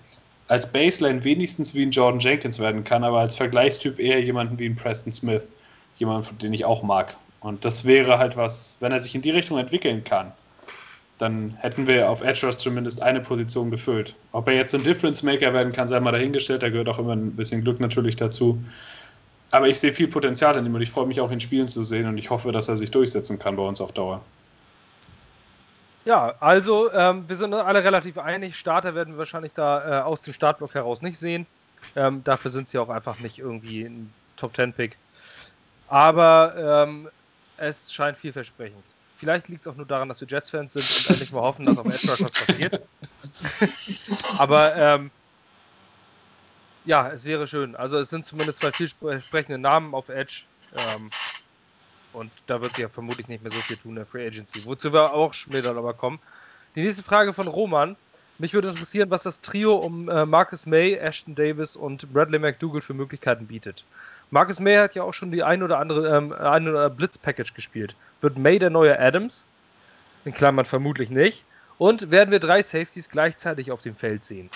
[0.47, 4.65] als Baseline wenigstens wie ein Jordan Jenkins werden kann, aber als Vergleichstyp eher jemanden wie
[4.65, 5.47] ein Preston Smith.
[5.95, 7.15] Jemanden, den ich auch mag.
[7.39, 10.31] Und das wäre halt was, wenn er sich in die Richtung entwickeln kann,
[11.19, 14.15] dann hätten wir auf Edge Rush zumindest eine Position gefüllt.
[14.31, 16.63] Ob er jetzt ein Difference Maker werden kann, sei mal dahingestellt.
[16.63, 18.61] Da gehört auch immer ein bisschen Glück natürlich dazu.
[19.53, 21.83] Aber ich sehe viel Potenzial in ihm und ich freue mich auch, ihn spielen zu
[21.83, 24.25] sehen und ich hoffe, dass er sich durchsetzen kann bei uns auf Dauer.
[26.05, 28.55] Ja, also ähm, wir sind alle relativ einig.
[28.55, 31.45] Starter werden wir wahrscheinlich da äh, aus dem Startblock heraus nicht sehen.
[31.95, 34.97] Ähm, dafür sind sie auch einfach nicht irgendwie ein Top 10 Pick.
[35.87, 37.09] Aber ähm,
[37.57, 38.83] es scheint vielversprechend.
[39.17, 41.77] Vielleicht liegt es auch nur daran, dass wir Jets-Fans sind und endlich mal hoffen, dass
[41.77, 42.81] auf Edge Rush was passiert.
[44.39, 45.11] Aber ähm,
[46.85, 47.75] ja, es wäre schön.
[47.75, 50.43] Also es sind zumindest zwei vielversprechende Namen auf Edge.
[50.73, 51.09] Ähm,
[52.13, 54.65] und da wird sich ja vermutlich nicht mehr so viel tun in der Free Agency.
[54.65, 56.19] Wozu wir auch später aber kommen.
[56.75, 57.95] Die nächste Frage von Roman.
[58.39, 62.81] Mich würde interessieren, was das Trio um äh, Marcus May, Ashton Davis und Bradley McDougall
[62.81, 63.85] für Möglichkeiten bietet.
[64.31, 67.95] Marcus May hat ja auch schon die ein oder andere ähm, ein oder Blitz-Package gespielt.
[68.21, 69.45] Wird May der neue Adams?
[70.25, 71.45] In Klammern vermutlich nicht.
[71.77, 74.49] Und werden wir drei Safeties gleichzeitig auf dem Feld sehen?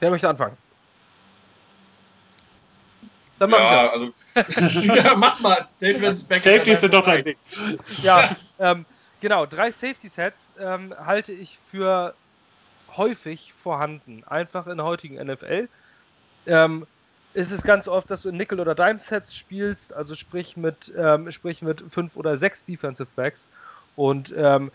[0.00, 0.56] Wer möchte anfangen?
[3.38, 4.12] Dann mach ja, also.
[4.80, 5.68] ja, mach mal.
[5.78, 7.36] Safeties sind doch dein Ding.
[8.02, 8.84] Ja, ähm,
[9.20, 9.46] genau.
[9.46, 12.14] Drei Safety-Sets ähm, halte ich für
[12.96, 14.24] häufig vorhanden.
[14.26, 15.68] Einfach in der heutigen NFL.
[16.46, 16.86] Ähm,
[17.34, 21.30] ist es ganz oft, dass du in Nickel- oder Dime-Sets spielst, also sprich mit, ähm,
[21.30, 23.48] sprich mit fünf oder sechs Defensive Backs.
[23.96, 24.72] Und ähm,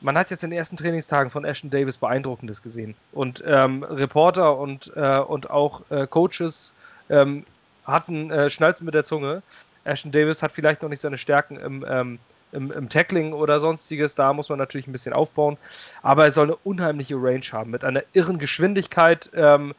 [0.00, 2.94] man hat jetzt in den ersten Trainingstagen von Ashton Davis Beeindruckendes gesehen.
[3.12, 6.72] Und ähm, Reporter und, äh, und auch äh, Coaches
[7.08, 7.44] ähm,
[7.86, 9.42] hatten äh, Schnalzen mit der Zunge.
[9.84, 12.18] Ashton Davis hat vielleicht noch nicht seine Stärken im, ähm,
[12.52, 14.14] im, im, Tackling oder sonstiges.
[14.14, 15.56] Da muss man natürlich ein bisschen aufbauen.
[16.02, 19.30] Aber er soll eine unheimliche Range haben mit einer irren Geschwindigkeit.
[19.34, 19.74] Ähm,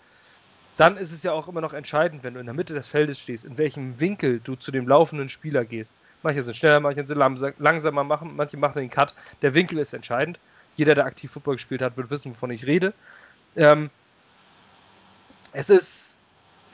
[0.77, 3.19] dann ist es ja auch immer noch entscheidend, wenn du in der Mitte des Feldes
[3.19, 5.91] stehst, in welchem Winkel du zu dem laufenden Spieler gehst.
[6.23, 9.13] Manche sind schneller, manche sind langsamer, machen, manche machen den Cut.
[9.41, 10.39] Der Winkel ist entscheidend.
[10.75, 12.93] Jeder, der aktiv Football gespielt hat, wird wissen, wovon ich rede.
[13.55, 13.89] Ähm,
[15.53, 15.96] es ist,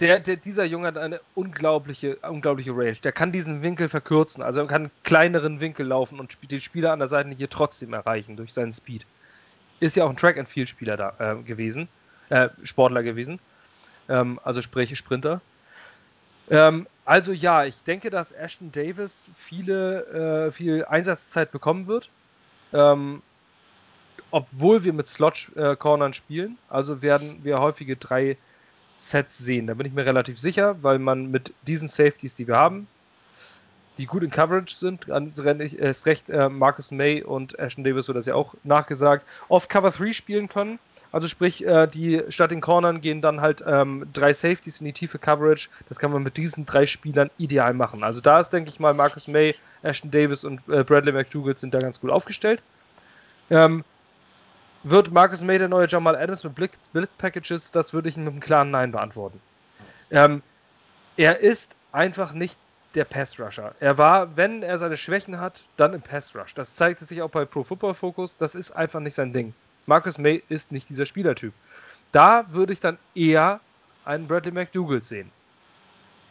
[0.04, 2.98] der, der, dieser Junge hat eine unglaubliche, unglaubliche Range.
[3.04, 6.92] Der kann diesen Winkel verkürzen, also er kann einen kleineren Winkel laufen und die Spieler
[6.92, 9.06] an der Seite hier trotzdem erreichen durch seinen Speed.
[9.80, 11.88] Ist ja auch ein Track-and-Field-Spieler da äh, gewesen,
[12.30, 13.40] äh, Sportler gewesen,
[14.10, 15.40] ähm, also sprich Sprinter.
[16.50, 22.10] Ähm, also ja, ich denke, dass Ashton Davis viele, äh, viel Einsatzzeit bekommen wird.
[22.74, 23.22] Ähm,
[24.32, 26.58] obwohl wir mit Slot-Cornern äh, spielen.
[26.68, 28.36] Also werden wir häufige drei
[29.10, 29.68] Sets sehen.
[29.68, 32.88] Da bin ich mir relativ sicher, weil man mit diesen Safeties, die wir haben,
[33.98, 38.26] die gut in Coverage sind, ist recht äh, Marcus May und Ashton Davis wird das
[38.26, 40.80] ja auch nachgesagt, oft Cover 3 spielen können.
[41.12, 44.94] Also sprich, äh, die statt den Cornern gehen dann halt ähm, drei Safeties in die
[44.94, 45.70] tiefe Coverage.
[45.88, 48.04] Das kann man mit diesen drei Spielern ideal machen.
[48.04, 51.76] Also da ist, denke ich mal, Marcus May, Ashton Davis und äh, Bradley McDougall sind
[51.76, 52.64] da ganz gut aufgestellt.
[53.52, 53.84] Ähm,
[54.84, 56.56] wird Marcus May der neue Jamal Adams mit
[56.94, 57.72] Blitz-Packages?
[57.72, 59.40] Das würde ich mit einem klaren Nein beantworten.
[60.12, 60.42] Ähm,
[61.18, 62.58] er ist einfach nicht
[62.96, 63.74] der Pass-Rusher.
[63.80, 66.54] Er war, wenn er seine Schwächen hat, dann im Pass-Rush.
[66.54, 68.38] Das zeigte sich auch bei Pro Football Focus.
[68.38, 69.54] Das ist einfach nicht sein Ding.
[69.86, 71.54] Marcus May ist nicht dieser Spielertyp.
[72.12, 73.60] Da würde ich dann eher
[74.06, 75.32] einen Bradley McDougall sehen.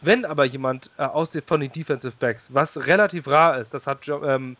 [0.01, 3.87] Wenn aber jemand äh, aus den, von den Defensive Backs, was relativ rar ist, das
[3.87, 4.57] hat, ähm,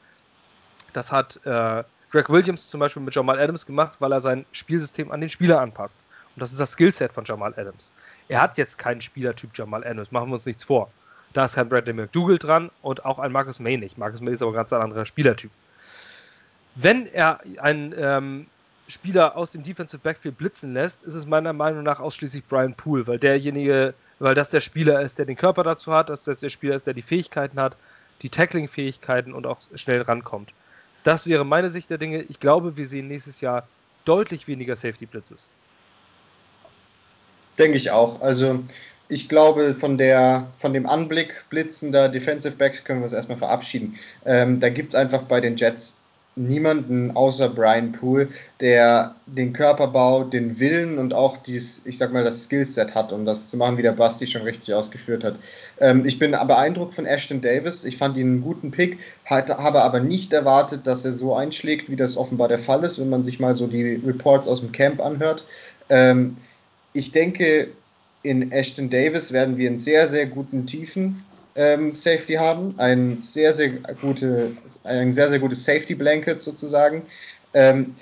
[0.93, 1.83] das hat äh,
[2.13, 5.59] Greg Williams zum Beispiel mit Jamal Adams gemacht, weil er sein Spielsystem an den Spieler
[5.59, 6.05] anpasst.
[6.35, 7.91] Und das ist das Skillset von Jamal Adams.
[8.27, 10.91] Er hat jetzt keinen Spielertyp Jamal Adams, machen wir uns nichts vor.
[11.33, 13.97] Da ist kein Bradley McDougall dran und auch ein Marcus May nicht.
[13.97, 15.49] Marcus May ist aber ganz ein anderer Spielertyp.
[16.75, 18.45] Wenn er einen ähm,
[18.87, 23.07] Spieler aus dem Defensive Backfield blitzen lässt, ist es meiner Meinung nach ausschließlich Brian Poole,
[23.07, 26.49] weil derjenige, weil das der Spieler ist, der den Körper dazu hat, dass das der
[26.49, 27.75] Spieler ist, der die Fähigkeiten hat,
[28.21, 30.53] die Tackling-Fähigkeiten und auch schnell rankommt.
[31.03, 32.21] Das wäre meine Sicht der Dinge.
[32.23, 33.67] Ich glaube, wir sehen nächstes Jahr
[34.05, 35.47] deutlich weniger Safety-Blitzes.
[37.57, 38.21] Denke ich auch.
[38.21, 38.63] Also
[39.09, 43.97] ich glaube, von, der, von dem Anblick blitzender Defensive Backs können wir uns erstmal verabschieden.
[44.25, 45.97] Ähm, da gibt es einfach bei den Jets
[46.35, 48.29] niemanden außer Brian Poole,
[48.59, 53.25] der den Körperbau, den Willen und auch dies, ich sag mal, das Skillset hat, um
[53.25, 55.35] das zu machen, wie der Basti schon richtig ausgeführt hat.
[55.79, 57.83] Ähm, ich bin beeindruckt von Ashton Davis.
[57.83, 61.95] Ich fand ihn einen guten Pick, habe aber nicht erwartet, dass er so einschlägt, wie
[61.95, 65.01] das offenbar der Fall ist, wenn man sich mal so die Reports aus dem Camp
[65.01, 65.45] anhört.
[65.89, 66.37] Ähm,
[66.93, 67.69] ich denke,
[68.23, 71.23] in Ashton Davis werden wir einen sehr, sehr guten Tiefen
[71.55, 72.73] ähm, Safety haben.
[72.77, 73.69] Ein sehr, sehr,
[74.01, 74.51] gute,
[74.83, 77.03] ein sehr, sehr gutes Safety Blanket sozusagen.
[77.53, 77.95] Ähm,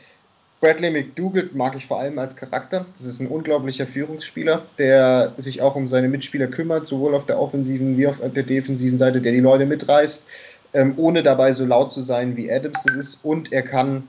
[0.61, 2.85] Bradley McDougall mag ich vor allem als Charakter.
[2.95, 7.39] Das ist ein unglaublicher Führungsspieler, der sich auch um seine Mitspieler kümmert, sowohl auf der
[7.39, 10.27] offensiven wie auf der defensiven Seite, der die Leute mitreißt,
[10.73, 13.19] ähm, ohne dabei so laut zu sein, wie Adams das ist.
[13.23, 14.07] Und er kann,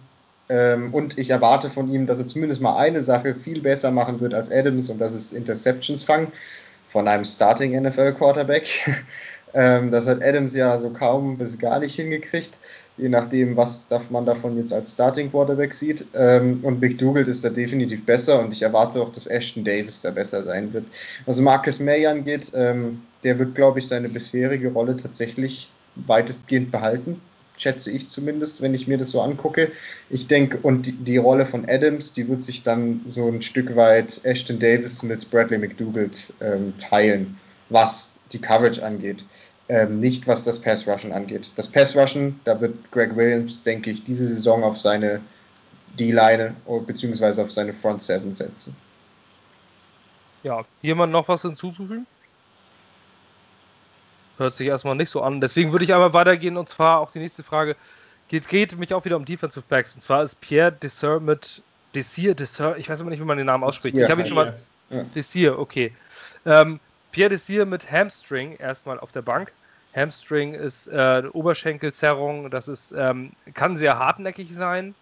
[0.50, 4.20] ähm, und ich erwarte von ihm, dass er zumindest mal eine Sache viel besser machen
[4.20, 6.30] wird als Adams, und das ist Interceptions fangen
[6.90, 8.68] von einem Starting NFL Quarterback.
[9.54, 12.52] Ähm, das hat Adams ja so kaum bis gar nicht hingekriegt,
[12.96, 16.06] je nachdem, was man davon jetzt als Starting Quarterback sieht.
[16.14, 20.10] Ähm, und McDougall ist da definitiv besser und ich erwarte auch, dass Ashton Davis da
[20.10, 20.84] besser sein wird.
[21.26, 27.20] Was Marcus May angeht, ähm, der wird, glaube ich, seine bisherige Rolle tatsächlich weitestgehend behalten
[27.56, 29.70] schätze ich zumindest, wenn ich mir das so angucke.
[30.10, 33.76] Ich denke, und die, die, Rolle von Adams, die wird sich dann so ein Stück
[33.76, 37.38] weit Ashton Davis mit Bradley McDougall ähm, teilen,
[37.68, 39.24] was die Coverage angeht
[39.72, 41.50] ähm, nicht was das Pass Rushen angeht.
[41.56, 45.20] Das Pass Rushen, da wird Greg Williams, denke ich, diese Saison auf seine
[45.98, 47.40] D-Line bzw.
[47.40, 48.76] auf seine Front Seven setzen.
[50.42, 52.06] Ja, jemand noch was hinzuzufügen?
[54.36, 55.40] Hört sich erstmal nicht so an.
[55.40, 57.76] Deswegen würde ich einmal weitergehen und zwar auch die nächste Frage.
[58.28, 59.94] Geht, geht mich auch wieder um Defensive Backs.
[59.94, 61.62] Und zwar ist Pierre Desir mit
[61.94, 63.96] Desir, Desir, ich weiß immer nicht, wie man den Namen ausspricht.
[63.96, 64.58] Desir, ich habe ihn schon mal.
[64.90, 65.04] Ja.
[65.14, 65.94] Desir, okay.
[66.44, 66.80] Ähm,
[67.12, 69.52] Pierre Desir mit Hamstring erstmal auf der Bank.
[69.94, 74.94] Hamstring ist äh, Oberschenkelzerrung, das ist, ähm, kann sehr hartnäckig sein,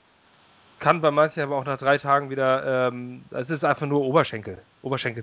[0.80, 4.58] kann bei manchen aber auch nach drei Tagen wieder, ähm, es ist einfach nur Oberschenkel.
[4.82, 5.22] Oberschenkel.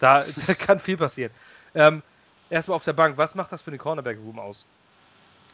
[0.00, 1.30] Da, da kann viel passieren.
[1.76, 2.02] Ähm,
[2.50, 4.66] erstmal auf der Bank, was macht das für den Cornerback Room aus?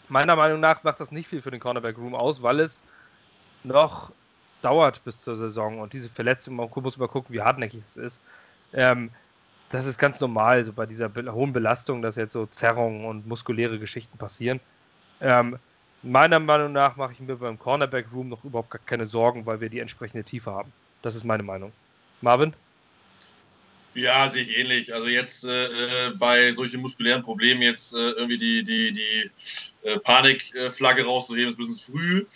[0.09, 2.83] Meiner Meinung nach macht das nicht viel für den Cornerback Room aus, weil es
[3.62, 4.12] noch
[4.62, 8.20] dauert bis zur Saison und diese Verletzung, man muss mal gucken, wie hartnäckig es ist.
[8.72, 9.11] Ähm,
[9.70, 13.78] das ist ganz normal, so bei dieser hohen Belastung, dass jetzt so Zerrungen und muskuläre
[13.78, 14.60] Geschichten passieren.
[15.20, 15.58] Ähm,
[16.02, 19.60] meiner Meinung nach mache ich mir beim Cornerback Room noch überhaupt gar keine Sorgen, weil
[19.60, 20.72] wir die entsprechende Tiefe haben.
[21.02, 21.72] Das ist meine Meinung.
[22.20, 22.54] Marvin?
[23.94, 24.92] Ja, sehe ich ähnlich.
[24.94, 25.68] Also jetzt äh, äh,
[26.18, 29.30] bei solchen muskulären Problemen jetzt äh, irgendwie die, die, die
[29.88, 32.26] äh, Panikflagge rauszuheben, ist ein bisschen früh.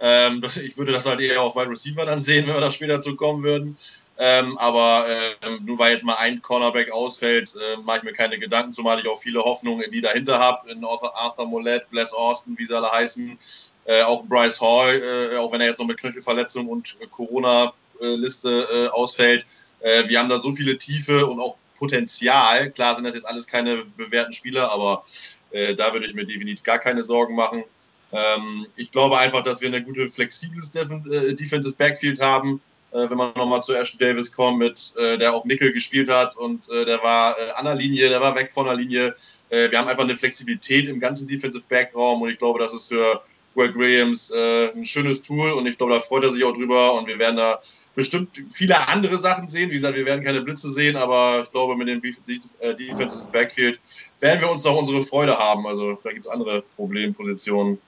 [0.00, 3.00] Ähm, ich würde das halt eher auf Wide Receiver dann sehen, wenn wir da später
[3.00, 3.76] zu kommen würden.
[4.22, 8.38] Ähm, aber äh, nur weil jetzt mal ein Cornerback ausfällt, äh, mache ich mir keine
[8.38, 12.12] Gedanken, zumal ich auch viele Hoffnungen in die dahinter habe, in Arthur, Arthur Mollett, Bless
[12.12, 13.38] Austin, wie sie alle heißen,
[13.86, 18.88] äh, auch Bryce Hall, äh, auch wenn er jetzt noch mit Knöchelverletzung und Corona-Liste äh,
[18.88, 19.46] ausfällt,
[19.80, 22.70] äh, wir haben da so viele Tiefe und auch Potenzial.
[22.72, 25.02] Klar sind das jetzt alles keine bewährten Spieler, aber
[25.50, 27.64] äh, da würde ich mir definitiv gar keine Sorgen machen.
[28.12, 32.60] Ähm, ich glaube einfach, dass wir eine gute flexibles äh, Defensive Backfield haben.
[32.92, 36.36] Äh, wenn man nochmal zu Ashton Davis kommt, mit, äh, der auch Nickel gespielt hat
[36.36, 39.14] und äh, der war an der Linie, der war weg von der Linie.
[39.48, 43.22] wir haben einfach eine Flexibilität im ganzen Defensive Backraum und ich glaube, das ist für
[43.54, 46.94] Greg Williams äh, ein schönes Tool und ich glaube, da freut er sich auch drüber
[46.94, 47.60] und wir werden da
[47.94, 49.70] bestimmt viele andere Sachen sehen.
[49.70, 53.80] Wie gesagt, wir werden keine Blitze sehen, aber ich glaube, mit dem Defensive Backfield
[54.20, 55.66] werden wir uns doch unsere Freude haben.
[55.66, 57.78] Also da gibt es andere Problempositionen.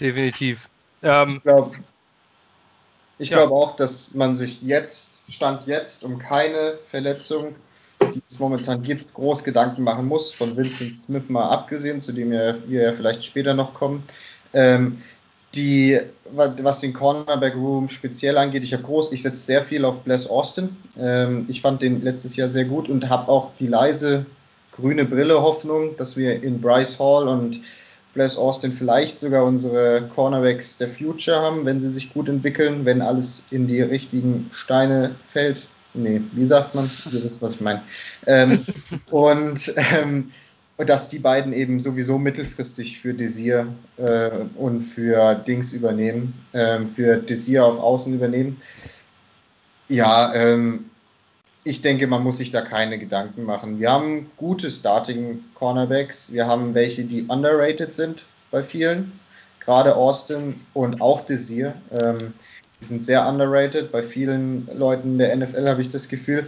[0.00, 0.68] Definitiv.
[1.02, 1.40] Ähm,
[3.20, 3.48] ich glaube ja.
[3.48, 7.54] glaube auch, dass man sich jetzt, Stand jetzt, um keine Verletzung
[8.14, 12.30] die es momentan gibt, groß Gedanken machen muss, von Vincent Smith mal abgesehen, zu dem
[12.30, 14.02] wir, wir ja vielleicht später noch kommen.
[14.52, 15.02] Ähm,
[15.54, 15.98] die,
[16.32, 20.28] was den Cornerback Room speziell angeht, ich habe groß, ich setze sehr viel auf Bless
[20.28, 20.76] Austin.
[20.96, 24.26] Ähm, ich fand den letztes Jahr sehr gut und habe auch die leise
[24.72, 27.60] grüne Brille Hoffnung, dass wir in Bryce Hall und
[28.14, 33.02] Bless Austin vielleicht sogar unsere Cornerbacks der Future haben, wenn sie sich gut entwickeln, wenn
[33.02, 35.68] alles in die richtigen Steine fällt.
[35.94, 36.90] Nee, wie sagt man?
[37.12, 37.82] Ihr wisst, was ich meine.
[38.26, 38.58] Ähm,
[39.10, 40.32] und, ähm,
[40.78, 43.66] dass die beiden eben sowieso mittelfristig für Desir
[43.98, 48.56] äh, und für Dings übernehmen, ähm, für Desir auf Außen übernehmen.
[49.88, 50.89] Ja, ähm,
[51.64, 53.80] ich denke, man muss sich da keine Gedanken machen.
[53.80, 56.32] Wir haben gute Starting Cornerbacks.
[56.32, 59.12] Wir haben welche, die underrated sind bei vielen.
[59.60, 61.74] Gerade Austin und auch Desir.
[62.02, 62.16] Ähm,
[62.80, 63.92] die sind sehr underrated.
[63.92, 66.46] Bei vielen Leuten der NFL habe ich das Gefühl.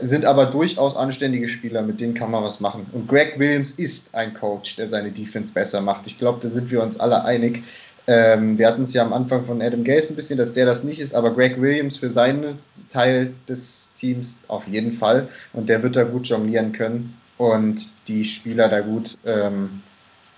[0.00, 2.86] Sind aber durchaus anständige Spieler, mit denen kann man was machen.
[2.92, 6.06] Und Greg Williams ist ein Coach, der seine Defense besser macht.
[6.06, 7.62] Ich glaube, da sind wir uns alle einig.
[8.08, 10.84] Ähm, wir hatten es ja am Anfang von Adam Gase ein bisschen, dass der das
[10.84, 12.58] nicht ist, aber Greg Williams für seinen
[12.90, 15.28] Teil des Teams auf jeden Fall.
[15.52, 19.82] Und der wird da gut jonglieren können und die Spieler da gut, ähm,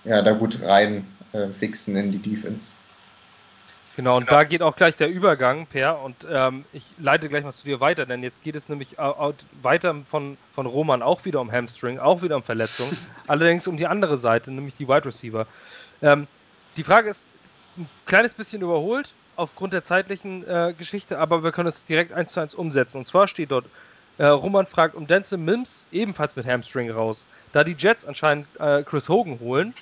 [0.03, 2.71] ja, da gut rein äh, fixen in die Defense.
[3.95, 4.39] Genau, und genau.
[4.39, 7.81] da geht auch gleich der Übergang, Per, und ähm, ich leite gleich mal zu dir
[7.81, 8.95] weiter, denn jetzt geht es nämlich
[9.61, 12.89] weiter von, von Roman auch wieder um Hamstring, auch wieder um Verletzung,
[13.27, 15.45] allerdings um die andere Seite, nämlich die Wide Receiver.
[16.01, 16.27] Ähm,
[16.77, 17.27] die Frage ist
[17.77, 22.33] ein kleines bisschen überholt aufgrund der zeitlichen äh, Geschichte, aber wir können es direkt eins
[22.33, 22.97] zu eins umsetzen.
[22.97, 23.65] Und zwar steht dort,
[24.17, 27.25] äh, Roman fragt um Denzel Mims, ebenfalls mit Hamstring raus.
[27.53, 29.73] Da die Jets anscheinend äh, Chris Hogan holen,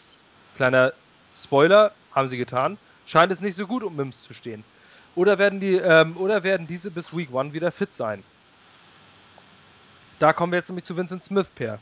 [0.56, 0.94] kleiner
[1.36, 4.64] Spoiler, haben sie getan, scheint es nicht so gut um Mims zu stehen.
[5.16, 8.24] Oder werden, die, ähm, oder werden diese bis Week 1 wieder fit sein?
[10.20, 11.80] Da kommen wir jetzt nämlich zu Vincent Smith, Per.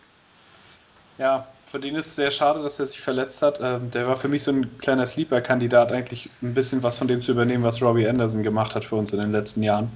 [1.17, 3.59] Ja, für den ist es sehr schade, dass er sich verletzt hat.
[3.61, 7.21] Ähm, der war für mich so ein kleiner Sleeper-Kandidat, eigentlich ein bisschen was von dem
[7.21, 9.91] zu übernehmen, was Robbie Anderson gemacht hat für uns in den letzten Jahren.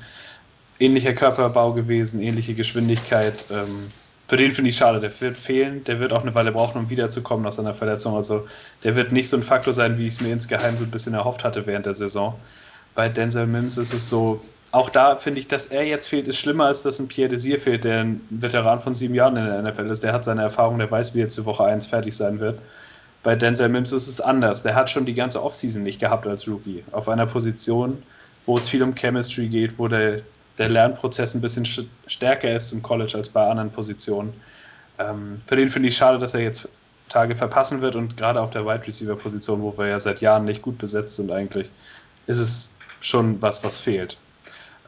[0.79, 3.45] Ähnlicher Körperbau gewesen, ähnliche Geschwindigkeit.
[3.51, 3.91] Ähm,
[4.29, 6.89] für den finde ich schade, der wird fehlen, der wird auch eine Weile brauchen, um
[6.89, 8.15] wiederzukommen nach seiner Verletzung.
[8.15, 8.45] Also
[8.83, 11.15] der wird nicht so ein Faktor sein, wie ich es mir insgeheim so ein bisschen
[11.15, 12.39] erhofft hatte während der Saison.
[12.95, 14.41] Bei Denzel Mims ist es so,
[14.71, 17.59] auch da finde ich, dass er jetzt fehlt, ist schlimmer, als dass ein Pierre Desir
[17.59, 20.03] fehlt, der ein Veteran von sieben Jahren in der NFL ist.
[20.03, 22.61] Der hat seine Erfahrung, der weiß, wie er zu Woche 1 fertig sein wird.
[23.23, 24.63] Bei Denzel Mims ist es anders.
[24.63, 26.83] Der hat schon die ganze Offseason nicht gehabt als Rookie.
[26.91, 28.01] Auf einer Position,
[28.45, 30.21] wo es viel um Chemistry geht, wo der
[30.59, 31.65] der Lernprozess ein bisschen
[32.05, 34.33] stärker ist im College als bei anderen Positionen.
[34.99, 36.67] Ähm, für den finde ich schade, dass er jetzt
[37.07, 40.45] Tage verpassen wird und gerade auf der Wide Receiver Position, wo wir ja seit Jahren
[40.45, 41.71] nicht gut besetzt sind eigentlich,
[42.27, 44.17] ist es schon was, was fehlt.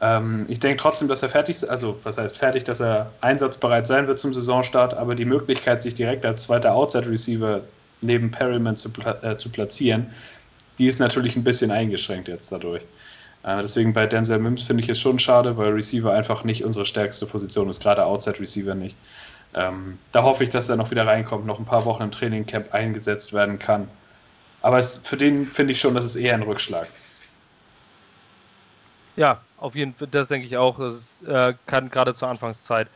[0.02, 3.86] Ähm, ich denke trotzdem, dass er fertig ist, also was heißt fertig, dass er einsatzbereit
[3.86, 7.62] sein wird zum Saisonstart, aber die Möglichkeit, sich direkt als zweiter Outside Receiver
[8.00, 8.90] neben Perryman zu,
[9.22, 10.12] äh, zu platzieren,
[10.78, 12.82] die ist natürlich ein bisschen eingeschränkt jetzt dadurch.
[13.44, 16.84] Äh, deswegen bei Denzel Mims finde ich es schon schade, weil Receiver einfach nicht unsere
[16.84, 18.96] stärkste Position ist, gerade Outside Receiver nicht.
[19.54, 22.74] Ähm, da hoffe ich, dass er noch wieder reinkommt, noch ein paar Wochen im Trainingcamp
[22.74, 23.88] eingesetzt werden kann.
[24.62, 26.88] Aber es, für den finde ich schon, dass es eher ein Rückschlag.
[29.14, 30.78] Ja, auf jeden Fall, das denke ich auch.
[30.78, 32.88] Das äh, kann gerade zur Anfangszeit.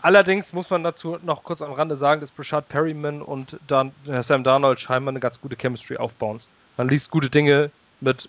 [0.00, 4.22] Allerdings muss man dazu noch kurz am Rande sagen, dass Brashad Perryman und Dan, äh,
[4.22, 6.40] Sam Darnold scheinbar eine ganz gute Chemistry aufbauen.
[6.76, 7.70] Man liest gute Dinge
[8.00, 8.28] mit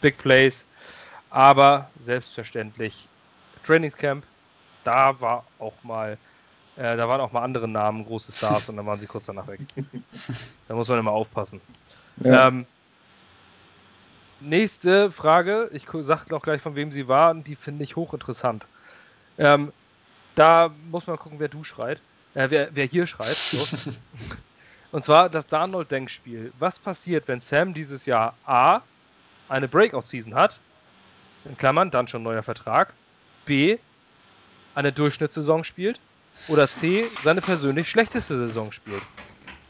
[0.00, 0.64] Big Plays,
[1.30, 3.06] aber selbstverständlich
[3.64, 4.24] Trainingscamp
[4.84, 6.18] da war auch mal,
[6.76, 9.46] äh, da waren auch mal andere Namen, große Stars und dann waren sie kurz danach
[9.46, 9.60] weg.
[10.68, 11.60] da muss man immer aufpassen.
[12.16, 12.48] Ja.
[12.48, 12.66] Ähm,
[14.42, 18.66] nächste Frage, ich sage auch gleich, von wem sie war, die finde ich hochinteressant.
[19.38, 19.72] Ähm,
[20.34, 22.00] da muss man gucken, wer du schreit.
[22.34, 23.36] Äh, wer, wer hier schreit.
[23.36, 23.92] So.
[24.92, 26.52] Und zwar das Darnold-Denkspiel.
[26.58, 28.82] Was passiert, wenn Sam dieses Jahr A.
[29.48, 30.58] eine Breakout-Season hat?
[31.44, 32.92] In Klammern, dann schon neuer Vertrag.
[33.44, 33.78] B.
[34.74, 36.00] eine Durchschnittssaison spielt.
[36.48, 37.08] Oder C.
[37.24, 39.02] seine persönlich schlechteste Saison spielt.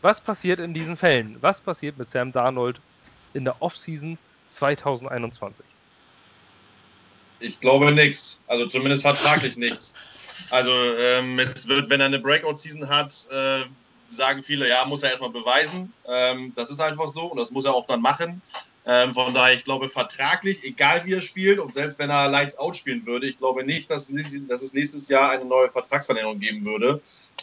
[0.01, 1.37] Was passiert in diesen Fällen?
[1.41, 2.81] Was passiert mit Sam Darnold
[3.35, 4.19] in der Offseason
[4.55, 5.65] 2021?
[7.41, 8.45] Ich glaube nichts.
[8.47, 9.95] Also zumindest vertraglich nichts.
[10.51, 13.65] Also ähm, es wird, wenn er eine Breakout-Season hat, äh,
[14.11, 15.93] sagen viele, ja, muss er erstmal beweisen.
[16.07, 18.41] Ähm, das ist einfach so und das muss er auch dann machen.
[18.85, 22.59] Ähm, von daher, ich glaube, vertraglich, egal wie er spielt und selbst wenn er Lights
[22.59, 24.09] Out spielen würde, ich glaube nicht, dass,
[24.49, 27.01] dass es nächstes Jahr eine neue Vertragsverlängerung geben würde.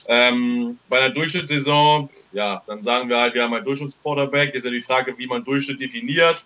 [0.07, 4.53] Ähm, bei einer Durchschnittssaison, ja, dann sagen wir halt, wir haben einen Durchschnittsquarterback.
[4.53, 6.43] Ist ja die Frage, wie man Durchschnitt definiert.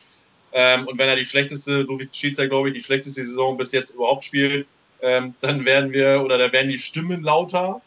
[0.54, 3.72] Ähm, und wenn er die schlechteste, so wie Schiedsrichter, glaube ich, die schlechteste Saison bis
[3.72, 4.68] jetzt überhaupt spielt,
[5.01, 7.82] ähm, dann werden wir oder da werden die Stimmen lauter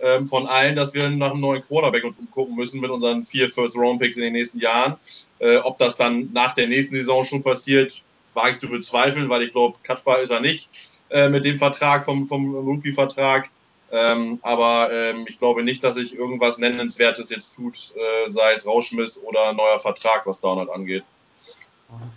[0.00, 3.48] ähm, von allen, dass wir nach einem neuen Quarterback uns umgucken müssen mit unseren vier
[3.48, 4.96] First-Round-Picks in den nächsten Jahren.
[5.38, 8.04] Äh, ob das dann nach der nächsten Saison schon passiert,
[8.34, 10.68] wage ich zu bezweifeln, weil ich glaube, Kaspar ist er nicht
[11.10, 13.48] äh, mit dem Vertrag, vom, vom Rookie-Vertrag.
[13.92, 18.66] Ähm, aber ähm, ich glaube nicht, dass sich irgendwas Nennenswertes jetzt tut, äh, sei es
[18.66, 21.04] Rauschmiss oder neuer Vertrag, was Donald angeht.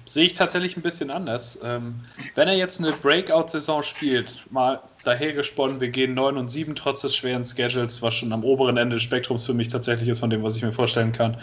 [0.05, 1.59] Sehe ich tatsächlich ein bisschen anders.
[1.63, 1.95] Ähm,
[2.35, 7.15] wenn er jetzt eine Breakout-Saison spielt, mal dahergesponnen, wir gehen 9 und 7 trotz des
[7.15, 10.43] schweren Schedules, was schon am oberen Ende des Spektrums für mich tatsächlich ist, von dem,
[10.43, 11.37] was ich mir vorstellen kann.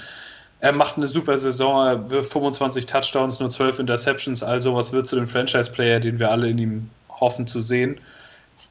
[0.61, 5.09] Er macht eine super Saison, er wirft 25 Touchdowns, nur 12 Interceptions, also was wird
[5.09, 8.01] zu dem Franchise-Player, den wir alle in ihm hoffen zu sehen.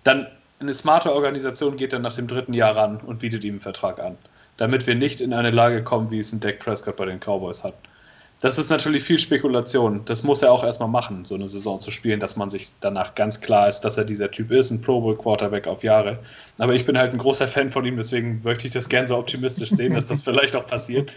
[0.05, 0.27] Dann
[0.61, 3.99] eine smarte Organisation geht dann nach dem dritten Jahr ran und bietet ihm einen Vertrag
[3.99, 4.17] an,
[4.55, 7.63] damit wir nicht in eine Lage kommen, wie es ein Dak Prescott bei den Cowboys
[7.63, 7.73] hat.
[8.41, 10.01] Das ist natürlich viel Spekulation.
[10.05, 13.13] Das muss er auch erstmal machen, so eine Saison zu spielen, dass man sich danach
[13.13, 16.17] ganz klar ist, dass er dieser Typ ist, ein Pro Bowl Quarterback auf Jahre.
[16.57, 19.15] Aber ich bin halt ein großer Fan von ihm, deswegen möchte ich das gern so
[19.15, 21.11] optimistisch sehen, dass das vielleicht auch passiert.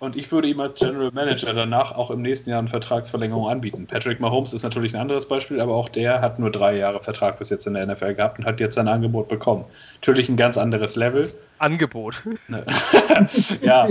[0.00, 3.86] Und ich würde ihm als General Manager danach auch im nächsten Jahr eine Vertragsverlängerung anbieten.
[3.86, 7.38] Patrick Mahomes ist natürlich ein anderes Beispiel, aber auch der hat nur drei Jahre Vertrag
[7.38, 9.64] bis jetzt in der NFL gehabt und hat jetzt sein Angebot bekommen.
[9.96, 11.30] Natürlich ein ganz anderes Level.
[11.58, 12.22] Angebot.
[12.48, 12.64] Ne.
[13.62, 13.88] ja.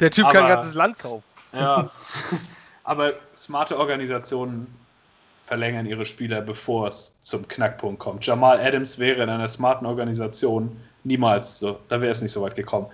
[0.00, 1.22] Der Typ aber, kann ein ganzes Land kaufen.
[1.52, 1.90] Ja.
[2.84, 4.72] Aber smarte Organisationen
[5.44, 8.26] verlängern ihre Spieler, bevor es zum Knackpunkt kommt.
[8.26, 12.56] Jamal Adams wäre in einer smarten Organisation niemals so, da wäre es nicht so weit
[12.56, 12.86] gekommen.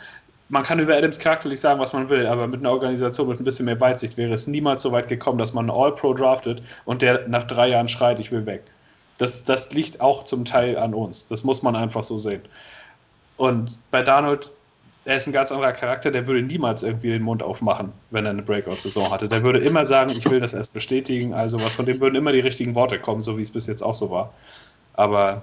[0.48, 3.44] Man kann über Adams charakterlich sagen, was man will, aber mit einer Organisation mit ein
[3.44, 7.00] bisschen mehr Weitsicht wäre es niemals so weit gekommen, dass man einen All-Pro draftet und
[7.00, 8.64] der nach drei Jahren schreit, ich will weg.
[9.16, 11.28] Das, das liegt auch zum Teil an uns.
[11.28, 12.42] Das muss man einfach so sehen.
[13.38, 14.50] Und bei Darnold
[15.04, 18.30] er ist ein ganz anderer Charakter, der würde niemals irgendwie den Mund aufmachen, wenn er
[18.30, 19.28] eine Breakout-Saison hatte.
[19.28, 22.32] Der würde immer sagen, ich will das erst bestätigen, also was, von dem würden immer
[22.32, 24.32] die richtigen Worte kommen, so wie es bis jetzt auch so war.
[24.94, 25.42] Aber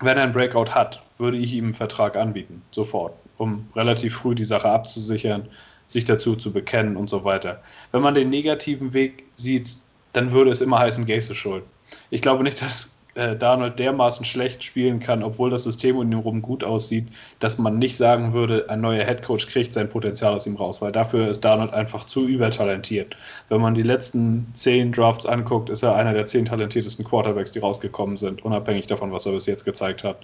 [0.00, 4.34] wenn er einen Breakout hat, würde ich ihm einen Vertrag anbieten, sofort, um relativ früh
[4.34, 5.48] die Sache abzusichern,
[5.86, 7.60] sich dazu zu bekennen und so weiter.
[7.92, 9.78] Wenn man den negativen Weg sieht,
[10.12, 11.64] dann würde es immer heißen, Gaze ist schuld.
[12.10, 16.12] Ich glaube nicht, dass äh, Darnold dermaßen schlecht spielen kann, obwohl das System um ihn
[16.12, 17.08] herum gut aussieht,
[17.40, 20.92] dass man nicht sagen würde, ein neuer Headcoach kriegt sein Potenzial aus ihm raus, weil
[20.92, 23.16] dafür ist Darnold einfach zu übertalentiert.
[23.48, 27.58] Wenn man die letzten zehn Drafts anguckt, ist er einer der zehn talentiertesten Quarterbacks, die
[27.58, 30.18] rausgekommen sind, unabhängig davon, was er bis jetzt gezeigt hat.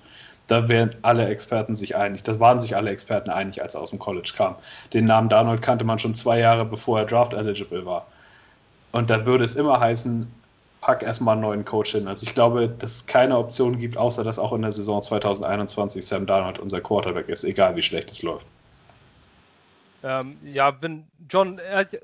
[0.47, 2.23] Da wären alle Experten sich einig.
[2.23, 4.57] Da waren sich alle Experten einig, als er aus dem College kam.
[4.93, 8.07] Den Namen Darnold kannte man schon zwei Jahre, bevor er draft eligible war.
[8.93, 10.31] Und da würde es immer heißen,
[10.85, 12.07] pack erstmal einen neuen Coach hin.
[12.07, 16.05] Also ich glaube, dass es keine Option gibt, außer dass auch in der Saison 2021
[16.05, 18.47] Sam Darnold unser Quarterback ist, egal wie schlecht es läuft.
[20.03, 21.59] Ähm, ja, wenn John,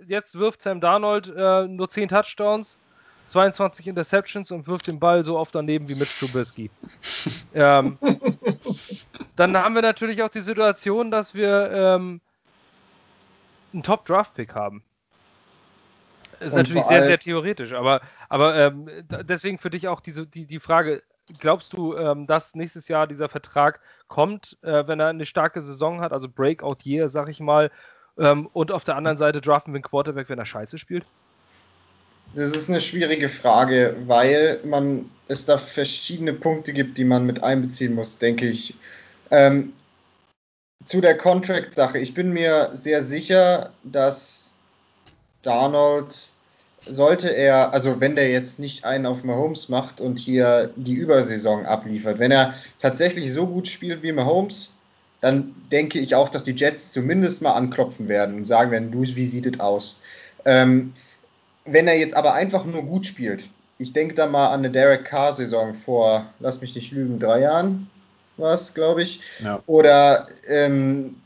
[0.06, 2.78] jetzt wirft Sam Darnold äh, nur 10 Touchdowns,
[3.26, 6.70] 22 Interceptions und wirft den Ball so oft daneben wie Mitch Trubisky.
[7.54, 7.98] ähm,
[9.36, 12.22] dann haben wir natürlich auch die Situation, dass wir ähm,
[13.74, 14.82] einen Top-Draft-Pick haben.
[16.40, 18.88] Ist natürlich sehr, sehr theoretisch, aber, aber ähm,
[19.28, 21.02] deswegen für dich auch diese, die, die Frage,
[21.38, 26.00] glaubst du, ähm, dass nächstes Jahr dieser Vertrag kommt, äh, wenn er eine starke Saison
[26.00, 27.70] hat, also Breakout Year, sag ich mal,
[28.18, 31.04] ähm, und auf der anderen Seite draften wir einen Quarterback, wenn er scheiße spielt?
[32.34, 37.42] Das ist eine schwierige Frage, weil man es da verschiedene Punkte gibt, die man mit
[37.42, 38.74] einbeziehen muss, denke ich.
[39.30, 39.72] Ähm,
[40.86, 41.98] zu der Contract-Sache.
[41.98, 44.52] Ich bin mir sehr sicher, dass
[45.42, 46.29] Darnold
[46.86, 51.66] sollte er, also wenn der jetzt nicht einen auf Mahomes macht und hier die Übersaison
[51.66, 54.70] abliefert, wenn er tatsächlich so gut spielt wie Mahomes,
[55.20, 59.02] dann denke ich auch, dass die Jets zumindest mal anklopfen werden und sagen werden, du,
[59.02, 60.00] wie sieht es aus?
[60.44, 60.94] Ähm,
[61.66, 63.44] wenn er jetzt aber einfach nur gut spielt,
[63.78, 67.90] ich denke da mal an eine Derek Carr-Saison vor, lass mich nicht lügen, drei Jahren
[68.36, 69.20] war es, glaube ich.
[69.42, 69.62] Ja.
[69.66, 71.16] Oder ähm,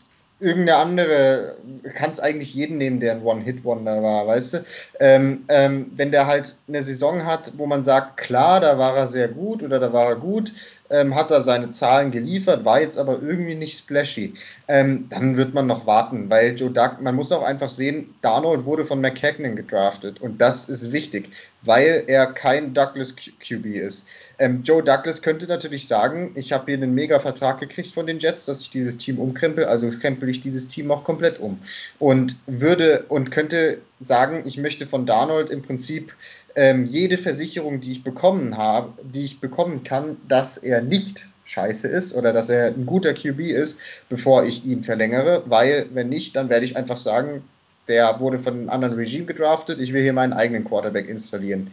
[0.45, 1.57] irgendeine andere,
[1.95, 4.65] kannst eigentlich jeden nehmen, der ein One-Hit-Wonder war, weißt du?
[5.01, 9.09] Ähm, ähm, wenn der halt eine Saison hat, wo man sagt, klar, da war er
[9.09, 10.53] sehr gut oder da war er gut,
[10.91, 14.35] ähm, hat er seine Zahlen geliefert, war jetzt aber irgendwie nicht splashy.
[14.69, 18.65] Ähm, dann wird man noch warten, weil Joe Duck, man muss auch einfach sehen, Darnold
[18.65, 21.31] wurde von McKagan gedraftet und das ist wichtig,
[21.63, 24.07] weil er kein Douglas QB ist.
[24.39, 28.19] Ähm, Joe Douglas könnte natürlich sagen, ich habe hier einen mega Vertrag gekriegt von den
[28.19, 31.59] Jets, dass ich dieses Team umkrempel, also krempel ich dieses Team auch komplett um.
[31.99, 36.13] Und würde und könnte sagen, ich möchte von Darnold im Prinzip
[36.57, 41.89] ähm, jede Versicherung, die ich bekommen habe, die ich bekommen kann, dass er nicht scheiße
[41.89, 43.79] ist oder dass er ein guter QB ist,
[44.09, 47.45] bevor ich ihn verlängere, weil wenn nicht, dann werde ich einfach sagen,
[47.89, 51.71] der wurde von einem anderen Regime gedraftet, ich will hier meinen eigenen Quarterback installieren.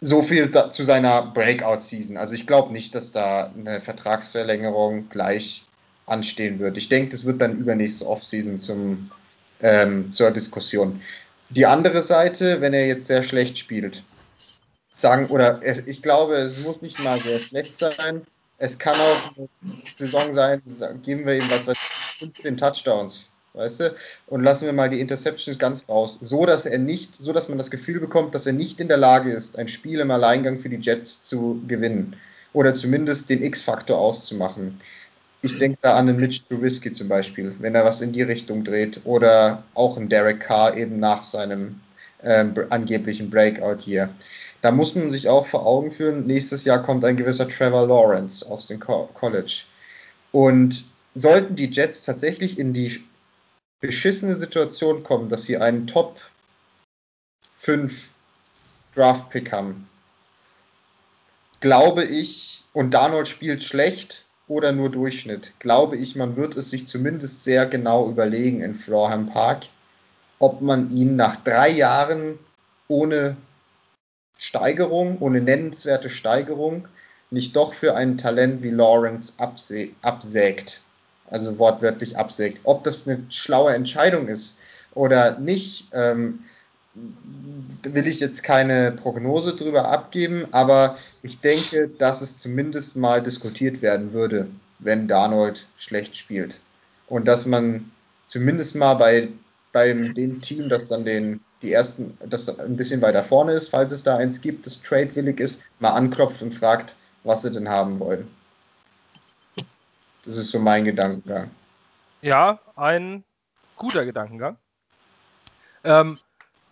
[0.00, 2.16] So viel da, zu seiner Breakout-Season.
[2.16, 5.64] Also ich glaube nicht, dass da eine Vertragsverlängerung gleich
[6.06, 6.76] anstehen wird.
[6.76, 9.10] Ich denke, das wird dann übernächste Offseason zum,
[9.62, 11.00] ähm, zur Diskussion.
[11.50, 14.02] Die andere Seite, wenn er jetzt sehr schlecht spielt,
[14.94, 18.22] sagen, oder ich glaube, es muss nicht mal sehr schlecht sein.
[18.58, 19.48] Es kann auch eine
[19.98, 20.62] Saison sein,
[21.02, 21.78] geben wir ihm was, was
[22.18, 23.94] 15 Touchdowns, weißt du?
[24.28, 26.18] Und lassen wir mal die Interceptions ganz raus.
[26.22, 28.96] So, dass er nicht, so dass man das Gefühl bekommt, dass er nicht in der
[28.96, 32.16] Lage ist, ein Spiel im Alleingang für die Jets zu gewinnen.
[32.54, 34.80] Oder zumindest den X-Faktor auszumachen.
[35.42, 38.64] Ich denke da an einen Mitch Trubisky zum Beispiel, wenn er was in die Richtung
[38.64, 39.00] dreht.
[39.04, 41.80] Oder auch einen Derek Carr eben nach seinem
[42.22, 44.10] ähm, angeblichen Breakout hier.
[44.62, 48.44] Da muss man sich auch vor Augen führen, nächstes Jahr kommt ein gewisser Trevor Lawrence
[48.48, 49.62] aus dem Co College.
[50.32, 50.84] Und
[51.14, 53.04] sollten die Jets tatsächlich in die
[53.80, 56.18] beschissene Situation kommen, dass sie einen Top
[57.56, 58.08] 5
[58.94, 59.88] Draft Pick haben,
[61.60, 66.86] glaube ich, und Darnold spielt schlecht, oder nur Durchschnitt, glaube ich, man wird es sich
[66.86, 69.66] zumindest sehr genau überlegen in Florham Park,
[70.38, 72.38] ob man ihn nach drei Jahren
[72.88, 73.36] ohne
[74.38, 76.86] Steigerung, ohne nennenswerte Steigerung,
[77.30, 80.80] nicht doch für ein Talent wie Lawrence absägt.
[81.28, 82.60] Also wortwörtlich absägt.
[82.62, 84.58] Ob das eine schlaue Entscheidung ist
[84.94, 86.44] oder nicht, ähm,
[87.82, 93.82] will ich jetzt keine Prognose drüber abgeben, aber ich denke, dass es zumindest mal diskutiert
[93.82, 96.58] werden würde, wenn Darnold schlecht spielt.
[97.08, 97.90] Und dass man
[98.28, 99.28] zumindest mal bei,
[99.72, 103.92] beim dem Team, das dann den, die ersten, das ein bisschen weiter vorne ist, falls
[103.92, 107.98] es da eins gibt, das tradewillig ist, mal anklopft und fragt, was sie denn haben
[108.00, 108.28] wollen.
[110.24, 111.50] Das ist so mein Gedankengang.
[112.20, 113.24] Ja, ein
[113.76, 114.56] guter Gedankengang.
[115.84, 116.18] Ähm,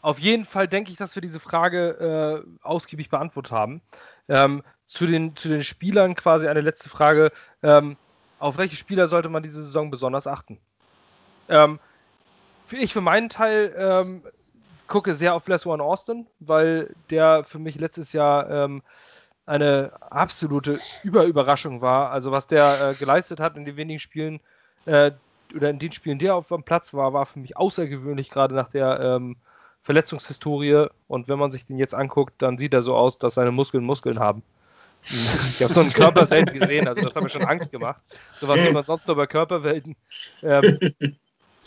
[0.05, 3.81] auf jeden Fall denke ich, dass wir diese Frage äh, ausgiebig beantwortet haben.
[4.29, 7.33] Ähm, zu, den, zu den Spielern quasi eine letzte Frage.
[7.63, 7.97] Ähm,
[8.39, 10.59] auf welche Spieler sollte man diese Saison besonders achten?
[11.49, 11.79] Ähm,
[12.71, 14.23] ich für meinen Teil ähm,
[14.89, 18.83] gucke sehr auf Les One Austin, weil der für mich letztes Jahr ähm,
[19.47, 22.11] eine absolute Überüberraschung war.
[22.11, 24.41] Also was der äh, geleistet hat in den wenigen Spielen
[24.85, 25.13] äh,
[25.57, 28.55] oder in den Spielen, die er auf dem Platz war, war für mich außergewöhnlich, gerade
[28.55, 29.37] nach der ähm,
[29.85, 33.53] Verletzungshistorie und wenn man sich den jetzt anguckt, dann sieht er so aus, dass seine
[33.53, 34.43] Muskeln Muskeln haben.
[35.03, 38.01] Ich habe so einen Körper selten gesehen, also das hat mir schon Angst gemacht.
[38.37, 39.95] Sowas sieht man sonst nur bei Körperwelten.
[40.43, 40.78] Ähm,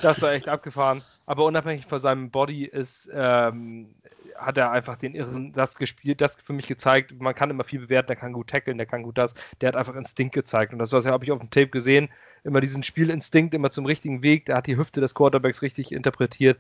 [0.02, 1.04] das war echt abgefahren.
[1.28, 3.94] Aber unabhängig von seinem Body ist, ähm,
[4.36, 7.14] hat er einfach den irren, das gespielt, das für mich gezeigt.
[7.20, 9.34] Man kann immer viel bewerten, der kann gut tackeln, der kann gut das.
[9.62, 10.74] Der hat einfach Instinkt gezeigt.
[10.74, 12.10] Und das habe ich auf dem Tape gesehen.
[12.44, 14.46] Immer diesen Spielinstinkt, immer zum richtigen Weg.
[14.46, 16.58] Der hat die Hüfte des Quarterbacks richtig interpretiert.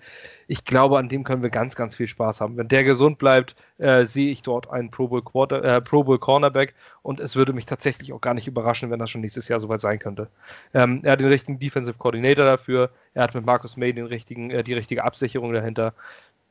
[0.47, 2.57] Ich glaube, an dem können wir ganz, ganz viel Spaß haben.
[2.57, 6.19] Wenn der gesund bleibt, äh, sehe ich dort einen Pro Bowl, Quarter, äh, Pro Bowl
[6.19, 6.73] Cornerback.
[7.03, 9.79] Und es würde mich tatsächlich auch gar nicht überraschen, wenn das schon nächstes Jahr soweit
[9.79, 10.27] sein könnte.
[10.73, 12.89] Ähm, er hat den richtigen Defensive Coordinator dafür.
[13.13, 15.93] Er hat mit Markus May den richtigen, äh, die richtige Absicherung dahinter.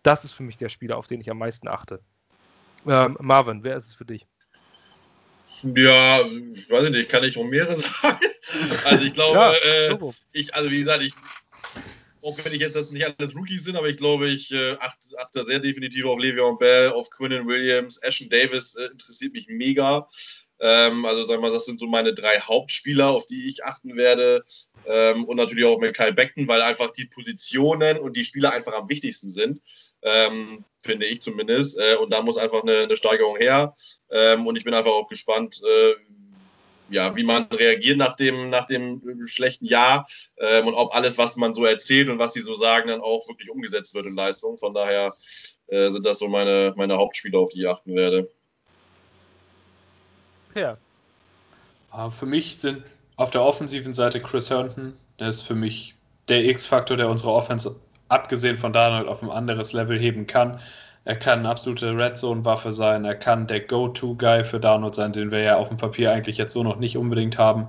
[0.07, 1.99] Das ist für mich der Spieler, auf den ich am meisten achte.
[2.87, 4.25] Ähm, Marvin, wer ist es für dich?
[5.65, 8.21] Ja, ich weiß nicht, kann ich um mehrere sagen.
[8.85, 9.99] Also ich glaube, ja, äh,
[10.31, 11.13] ich, also wie gesagt, ich,
[12.23, 15.19] auch wenn ich jetzt das nicht alles Rookies sind, aber ich glaube, ich äh, achte,
[15.19, 20.07] achte, sehr definitiv auf Le'Veon Bell, auf Quinnen Williams, Ashton Davis äh, interessiert mich mega.
[20.61, 23.97] Ähm, also sagen wir mal, das sind so meine drei Hauptspieler, auf die ich achten
[23.97, 24.45] werde.
[24.87, 28.73] Ähm, und natürlich auch mit Kyle Beckton, weil einfach die Positionen und die Spieler einfach
[28.73, 29.61] am wichtigsten sind,
[30.03, 31.79] ähm, finde ich zumindest.
[31.79, 33.75] Äh, und da muss einfach eine, eine Steigerung her.
[34.11, 35.95] Ähm, und ich bin einfach auch gespannt, äh,
[36.89, 40.07] ja, wie man reagiert nach dem, nach dem schlechten Jahr
[40.39, 43.29] ähm, und ob alles, was man so erzählt und was sie so sagen, dann auch
[43.29, 44.57] wirklich umgesetzt wird in Leistung.
[44.57, 45.15] Von daher
[45.67, 48.31] äh, sind das so meine, meine Hauptspiele, auf die ich achten werde.
[50.57, 50.79] Per.
[51.91, 52.83] Ah, für mich sind
[53.17, 55.95] auf der offensiven Seite Chris Herndon, der ist für mich
[56.29, 57.79] der X-Faktor, der unsere Offense
[58.09, 60.59] abgesehen von Donald auf ein anderes Level heben kann.
[61.05, 63.05] Er kann eine absolute Red Zone-Waffe sein.
[63.05, 66.55] Er kann der Go-To-Guy für Download sein, den wir ja auf dem Papier eigentlich jetzt
[66.55, 67.69] so noch nicht unbedingt haben.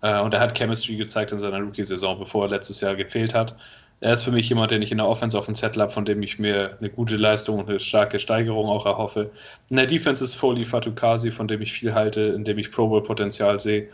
[0.00, 3.56] Äh, und er hat Chemistry gezeigt in seiner Rookie-Saison, bevor er letztes Jahr gefehlt hat.
[4.02, 6.04] Er ist für mich jemand, den ich in der Offense auf dem Zettel habe, von
[6.04, 9.30] dem ich mir eine gute Leistung und eine starke Steigerung auch erhoffe.
[9.70, 12.88] In der Defense ist Foley Fatukasi, von dem ich viel halte, in dem ich Pro
[12.88, 13.88] Bowl-Potenzial sehe.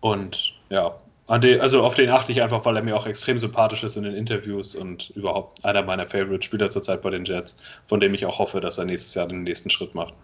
[0.00, 0.96] Und ja,
[1.28, 4.02] Den, also auf den achte ich einfach, weil er mir auch extrem sympathisch ist in
[4.02, 8.40] den Interviews und überhaupt einer meiner Favorite-Spieler zurzeit bei den Jets, von dem ich auch
[8.40, 10.14] hoffe, dass er nächstes Jahr den nächsten Schritt macht.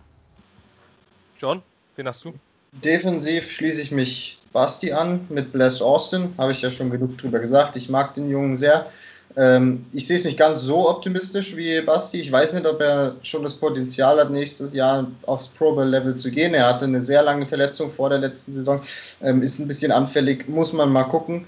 [1.39, 1.63] John,
[1.95, 2.35] wen hast du?
[2.73, 7.39] Defensiv schließe ich mich Basti an mit Bless Austin, habe ich ja schon genug drüber
[7.39, 7.77] gesagt.
[7.77, 8.91] Ich mag den Jungen sehr.
[9.37, 12.21] Ähm, ich sehe es nicht ganz so optimistisch wie Basti.
[12.21, 16.15] Ich weiß nicht, ob er schon das Potenzial hat, nächstes Jahr aufs Pro Bowl Level
[16.15, 16.55] zu gehen.
[16.55, 18.83] Er hatte eine sehr lange Verletzung vor der letzten Saison,
[19.23, 21.47] ähm, ist ein bisschen anfällig, muss man mal gucken.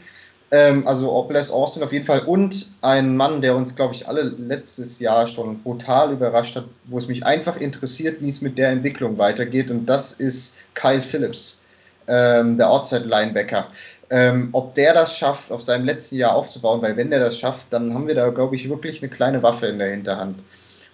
[0.50, 4.06] Ähm, also ob Les Austin auf jeden Fall und ein Mann, der uns, glaube ich,
[4.08, 8.56] alle letztes Jahr schon brutal überrascht hat, wo es mich einfach interessiert, wie es mit
[8.56, 9.70] der Entwicklung weitergeht.
[9.70, 11.60] Und das ist Kyle Phillips,
[12.06, 13.66] ähm, der Outside Linebacker
[14.10, 17.66] ähm, ob der das schafft, auf seinem letzten Jahr aufzubauen, weil wenn der das schafft,
[17.70, 20.38] dann haben wir da, glaube ich, wirklich eine kleine Waffe in der Hinterhand.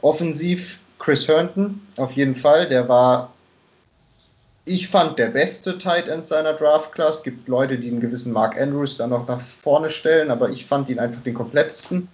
[0.03, 3.33] Offensiv Chris Herndon, auf jeden Fall, der war,
[4.65, 7.19] ich fand, der beste Tight End seiner Draft Class.
[7.19, 10.67] Es gibt Leute, die einen gewissen Mark Andrews dann noch nach vorne stellen, aber ich
[10.67, 12.09] fand ihn einfach den komplettesten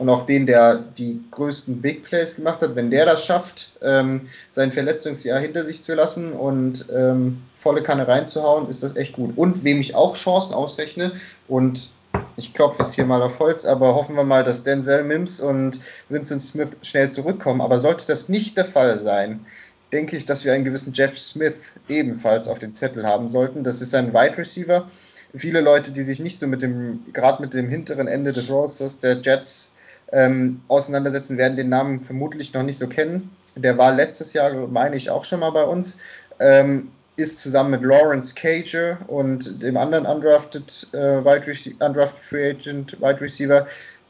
[0.00, 4.30] und auch den, der die größten Big Plays gemacht hat, wenn der das schafft, ähm,
[4.50, 9.36] sein Verletzungsjahr hinter sich zu lassen und ähm, volle Kanne reinzuhauen, ist das echt gut.
[9.36, 11.12] Und wem ich auch Chancen ausrechne
[11.48, 11.90] und
[12.38, 15.80] ich klopfe jetzt hier mal auf Holz, aber hoffen wir mal, dass Denzel Mims und
[16.08, 17.60] Vincent Smith schnell zurückkommen.
[17.60, 19.44] Aber sollte das nicht der Fall sein,
[19.92, 21.56] denke ich, dass wir einen gewissen Jeff Smith
[21.90, 23.64] ebenfalls auf dem Zettel haben sollten.
[23.64, 24.88] Das ist ein Wide Receiver.
[25.36, 28.98] Viele Leute, die sich nicht so mit dem, gerade mit dem hinteren Ende des Rosters
[28.98, 29.74] der Jets
[30.12, 33.30] ähm, auseinandersetzen, werden den Namen vermutlich noch nicht so kennen.
[33.56, 35.98] Der war letztes Jahr, meine ich, auch schon mal bei uns.
[36.38, 43.20] Ähm, ist zusammen mit Lawrence Cager und dem anderen undrafted, äh, undrafted Free Agent Wide
[43.20, 43.66] Receiver,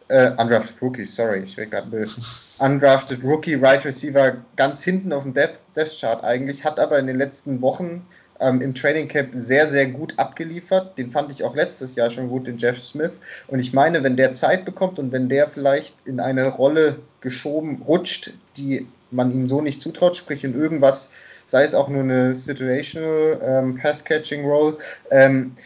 [0.09, 2.07] äh, undrafted Rookie, sorry, ich werde gerade
[2.59, 7.07] undrafted Rookie Wide Receiver ganz hinten auf dem Death, Death Chart eigentlich, hat aber in
[7.07, 8.07] den letzten Wochen
[8.41, 10.97] ähm, im Training Camp sehr, sehr gut abgeliefert.
[10.99, 13.13] Den fand ich auch letztes Jahr schon gut, den Jeff Smith.
[13.47, 17.83] Und ich meine, wenn der Zeit bekommt und wenn der vielleicht in eine Rolle geschoben
[17.87, 21.11] rutscht, die man ihm so nicht zutraut, sprich in irgendwas,
[21.47, 24.79] sei es auch nur eine Situational ähm, Pass-Catching-Role,
[25.11, 25.57] ähm,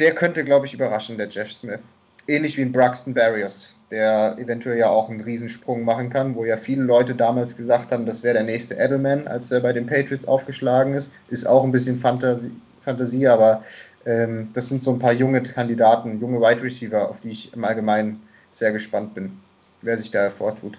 [0.00, 1.80] der könnte, glaube ich, überraschen, der Jeff Smith.
[2.26, 6.56] Ähnlich wie ein Braxton Barrios der eventuell ja auch einen Riesensprung machen kann, wo ja
[6.56, 10.26] viele Leute damals gesagt haben, das wäre der nächste Edelman, als er bei den Patriots
[10.26, 11.12] aufgeschlagen ist.
[11.28, 13.62] Ist auch ein bisschen Fantasie, Fantasie aber
[14.06, 17.64] ähm, das sind so ein paar junge Kandidaten, junge Wide Receiver, auf die ich im
[17.64, 19.38] Allgemeinen sehr gespannt bin,
[19.82, 20.78] wer sich da hervortut.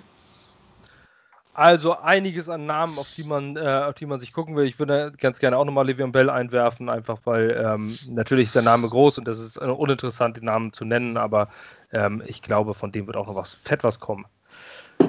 [1.55, 4.65] Also einiges an Namen, auf die man, äh, auf die man sich gucken will.
[4.65, 8.63] Ich würde ganz gerne auch nochmal Le'Veon Bell einwerfen, einfach weil ähm, natürlich ist der
[8.63, 11.49] Name groß und das ist äh, uninteressant, den Namen zu nennen, aber
[11.93, 14.25] ähm, ich glaube, von dem wird auch noch was fett was kommen.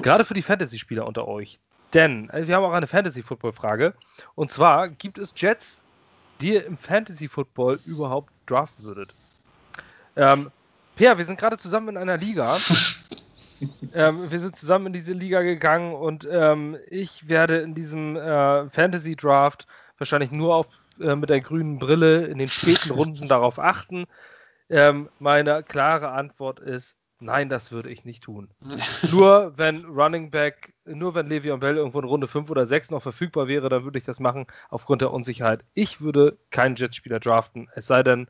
[0.01, 1.59] Gerade für die Fantasy-Spieler unter euch.
[1.93, 3.93] Denn äh, wir haben auch eine Fantasy-Football-Frage.
[4.35, 5.81] Und zwar, gibt es Jets,
[6.41, 9.13] die ihr im Fantasy-Football überhaupt draften würdet?
[10.15, 10.49] Ähm,
[10.95, 12.57] Per, wir sind gerade zusammen in einer Liga.
[13.93, 18.69] ähm, wir sind zusammen in diese Liga gegangen und ähm, ich werde in diesem äh,
[18.69, 19.67] Fantasy Draft
[19.97, 20.67] wahrscheinlich nur auf,
[21.01, 24.05] äh, mit der grünen Brille in den späten Runden darauf achten.
[24.69, 28.49] Ähm, meine klare Antwort ist, nein, das würde ich nicht tun.
[29.11, 33.01] nur wenn Running Back, nur wenn Le'Veon Bell irgendwo in Runde 5 oder 6 noch
[33.01, 35.63] verfügbar wäre, dann würde ich das machen, aufgrund der Unsicherheit.
[35.73, 38.27] Ich würde keinen Jetspieler draften, es sei denn,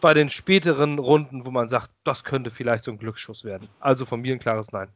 [0.00, 3.68] bei den späteren Runden, wo man sagt, das könnte vielleicht so ein Glücksschuss werden.
[3.80, 4.88] Also von mir ein klares Nein.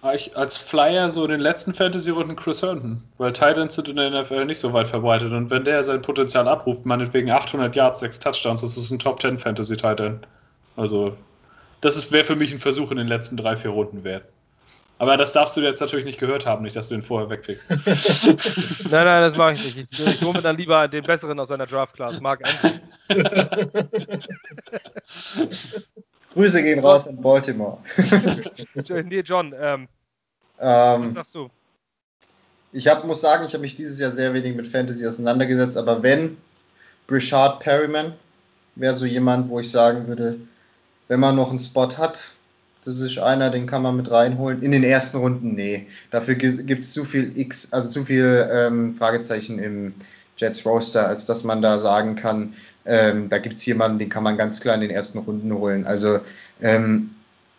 [0.00, 3.96] Ah, ich als Flyer so in den letzten Fantasy-Runden Chris Herndon, weil Titans sind in
[3.96, 7.98] der NFL nicht so weit verbreitet und wenn der sein Potenzial abruft, meinetwegen 800 Yards,
[8.00, 10.20] 6 Touchdowns, das ist ein Top 10 Fantasy-Titan.
[10.76, 11.16] Also,
[11.80, 14.22] das wäre für mich ein Versuch in den letzten drei, vier Runden wert.
[15.00, 17.70] Aber das darfst du jetzt natürlich nicht gehört haben, nicht, dass du ihn vorher wegkriegst.
[18.90, 19.92] nein, nein, das mache ich nicht.
[19.92, 22.80] Ich, ich hole mir dann lieber den besseren aus seiner Draft-Class, Mark Andrews.
[26.38, 27.78] Grüße gehen raus in Baltimore.
[29.06, 29.88] nee, John, ähm,
[30.60, 31.50] ähm, was sagst du?
[32.70, 36.00] Ich hab, muss sagen, ich habe mich dieses Jahr sehr wenig mit Fantasy auseinandergesetzt, aber
[36.04, 36.36] wenn
[37.08, 38.12] Brishard Perryman
[38.76, 40.38] wäre so jemand, wo ich sagen würde,
[41.08, 42.20] wenn man noch einen Spot hat,
[42.84, 44.62] das ist einer, den kann man mit reinholen.
[44.62, 45.88] In den ersten Runden, nee.
[46.12, 49.94] Dafür gibt es zu viel X, also zu viel ähm, Fragezeichen im
[50.38, 52.54] Jets Roster, als dass man da sagen kann,
[52.86, 55.86] ähm, da gibt es jemanden, den kann man ganz klar in den ersten Runden holen.
[55.86, 56.20] Also
[56.62, 57.10] ähm,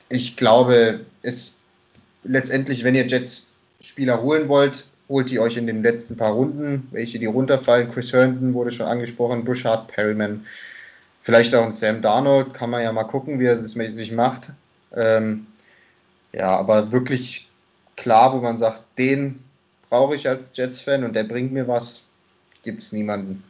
[0.10, 1.60] ich glaube, es
[2.24, 3.52] letztendlich, wenn ihr Jets
[3.82, 7.92] Spieler holen wollt, holt ihr euch in den letzten paar Runden, welche die runterfallen.
[7.92, 10.46] Chris Herndon wurde schon angesprochen, Bushard, Perryman,
[11.22, 14.50] vielleicht auch ein Sam Darnold, kann man ja mal gucken, wie er es sich macht.
[14.96, 15.48] Ähm,
[16.34, 17.50] ja, aber wirklich
[17.96, 19.44] klar, wo man sagt, den
[19.90, 22.04] brauche ich als Jets-Fan und der bringt mir was,
[22.64, 23.44] gibt es niemanden.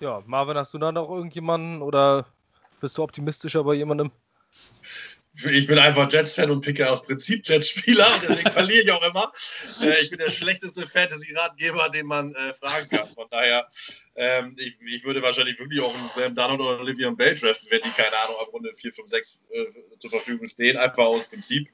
[0.00, 2.26] Ja, Marvin, hast du da noch irgendjemanden oder
[2.80, 4.10] bist du optimistischer bei jemandem?
[5.44, 9.32] Ich bin einfach Jets-Fan und picke aus Prinzip Jets-Spieler deswegen verliere ich auch immer.
[9.82, 13.08] Äh, ich bin der schlechteste Fantasy-Ratgeber, den man äh, fragen kann.
[13.14, 13.66] Von daher,
[14.14, 17.80] ähm, ich, ich, würde wahrscheinlich wirklich auch einen Sam Darnold oder Olivia Bell draften, wenn
[17.80, 21.68] die, keine Ahnung, ab Runde 4, 5, 6 äh, zur Verfügung stehen, einfach aus Prinzip.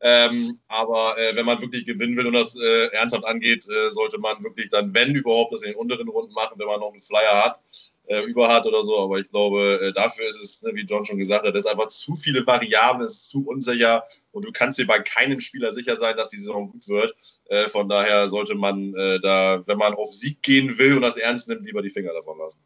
[0.00, 4.18] Ähm, aber äh, wenn man wirklich gewinnen will und das äh, ernsthaft angeht, äh, sollte
[4.18, 7.00] man wirklich dann, wenn überhaupt, das in den unteren Runden machen, wenn man noch einen
[7.00, 7.60] Flyer hat
[8.08, 8.98] äh, über hat oder so.
[8.98, 11.70] Aber ich glaube, äh, dafür ist es, ne, wie John schon gesagt hat, das ist
[11.70, 15.72] einfach zu viele Variablen, es ist zu unsicher und du kannst dir bei keinem Spieler
[15.72, 17.14] sicher sein, dass die Saison gut wird.
[17.46, 21.16] Äh, von daher sollte man äh, da, wenn man auf Sieg gehen will und das
[21.16, 22.60] ernst nimmt, lieber die Finger davon lassen.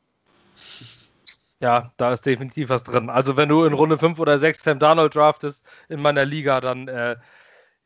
[1.61, 3.09] Ja, da ist definitiv was drin.
[3.09, 6.89] Also wenn du in Runde 5 oder 6 Sam Darnold draftest in meiner Liga, dann
[6.89, 7.17] äh,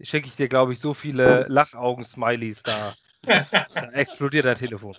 [0.00, 2.94] schicke ich dir, glaube ich, so viele Lachaugen-Smileys da.
[3.26, 4.96] da explodiert dein Telefon.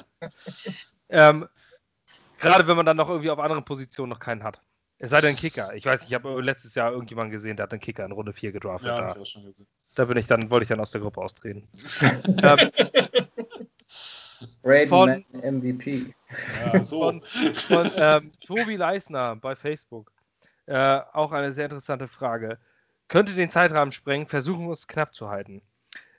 [1.09, 1.47] Ähm,
[2.39, 4.61] Gerade wenn man dann noch irgendwie auf anderen Positionen noch keinen hat.
[4.99, 5.75] Es sei denn Kicker.
[5.75, 8.51] Ich weiß, ich habe letztes Jahr irgendjemanden gesehen, der hat einen Kicker in Runde 4
[8.51, 8.87] gedraftet.
[8.87, 9.11] Ja, da.
[9.11, 9.67] Ich auch schon gesehen.
[9.95, 11.67] da bin ich dann, wollte ich dann aus der Gruppe austreten.
[12.41, 12.57] ähm,
[14.89, 16.13] von, MVP.
[16.65, 16.99] Ja, so.
[16.99, 20.11] Von, von ähm, Tobi Leisner bei Facebook.
[20.65, 22.57] Äh, auch eine sehr interessante Frage.
[23.07, 25.61] Könnte den Zeitrahmen sprengen, versuchen wir es knapp zu halten.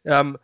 [0.05, 0.39] Ähm,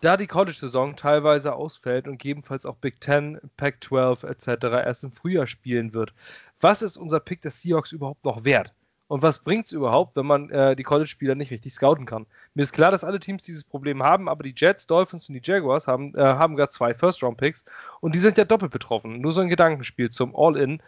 [0.00, 4.64] da die College-Saison teilweise ausfällt und gegebenenfalls auch Big Ten, Pac-12 etc.
[4.84, 6.14] erst im Frühjahr spielen wird,
[6.60, 8.72] was ist unser Pick des Seahawks überhaupt noch wert?
[9.08, 12.26] Und was bringt es überhaupt, wenn man äh, die College-Spieler nicht richtig scouten kann?
[12.54, 15.40] Mir ist klar, dass alle Teams dieses Problem haben, aber die Jets, Dolphins und die
[15.42, 17.64] Jaguars haben, äh, haben gar zwei First-Round-Picks
[18.00, 19.20] und die sind ja doppelt betroffen.
[19.20, 20.82] Nur so ein Gedankenspiel zum All-In.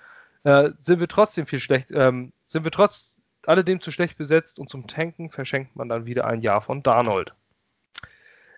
[0.45, 4.69] Äh, sind wir trotzdem viel schlecht, ähm, sind wir trotz alledem zu schlecht besetzt und
[4.69, 7.35] zum Tanken verschenkt man dann wieder ein Jahr von Darnold.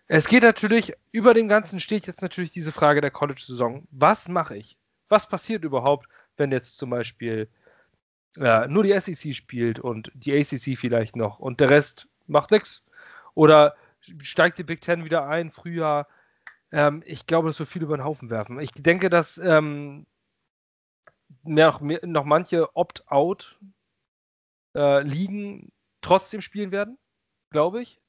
[0.09, 3.87] Es geht natürlich, über dem Ganzen steht jetzt natürlich diese Frage der College-Saison.
[3.91, 4.77] Was mache ich?
[5.09, 7.49] Was passiert überhaupt, wenn jetzt zum Beispiel
[8.39, 12.85] äh, nur die SEC spielt und die ACC vielleicht noch und der Rest macht nichts?
[13.35, 13.77] Oder
[14.20, 16.09] steigt die Big Ten wieder ein, Frühjahr?
[16.73, 18.59] Ähm, ich glaube, das wird viel über den Haufen werfen.
[18.61, 20.07] Ich denke, dass ähm,
[21.45, 23.59] noch, noch manche Opt-out
[24.74, 25.05] äh,
[26.01, 26.99] trotzdem spielen werden,
[27.51, 28.01] glaube ich.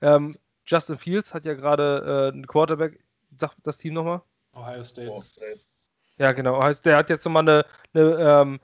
[0.00, 0.38] Ähm,
[0.70, 3.02] Justin Fields hat ja gerade äh, einen Quarterback,
[3.36, 4.22] sagt das Team nochmal?
[4.54, 5.10] Ohio State.
[5.10, 5.60] Ohio State.
[6.18, 6.60] Ja, genau.
[6.84, 8.60] Der hat jetzt nochmal eine, eine ähm,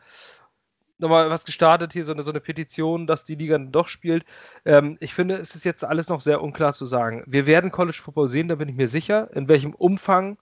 [0.99, 4.25] nochmal was gestartet hier, so eine, so eine Petition, dass die Liga doch spielt.
[4.65, 7.25] Ähm, ich finde, es ist jetzt alles noch sehr unklar zu sagen.
[7.27, 9.35] Wir werden College Football sehen, da bin ich mir sicher.
[9.35, 10.39] In welchem Umfang,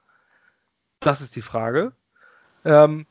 [1.01, 1.93] das ist die Frage.
[2.65, 3.07] Ähm,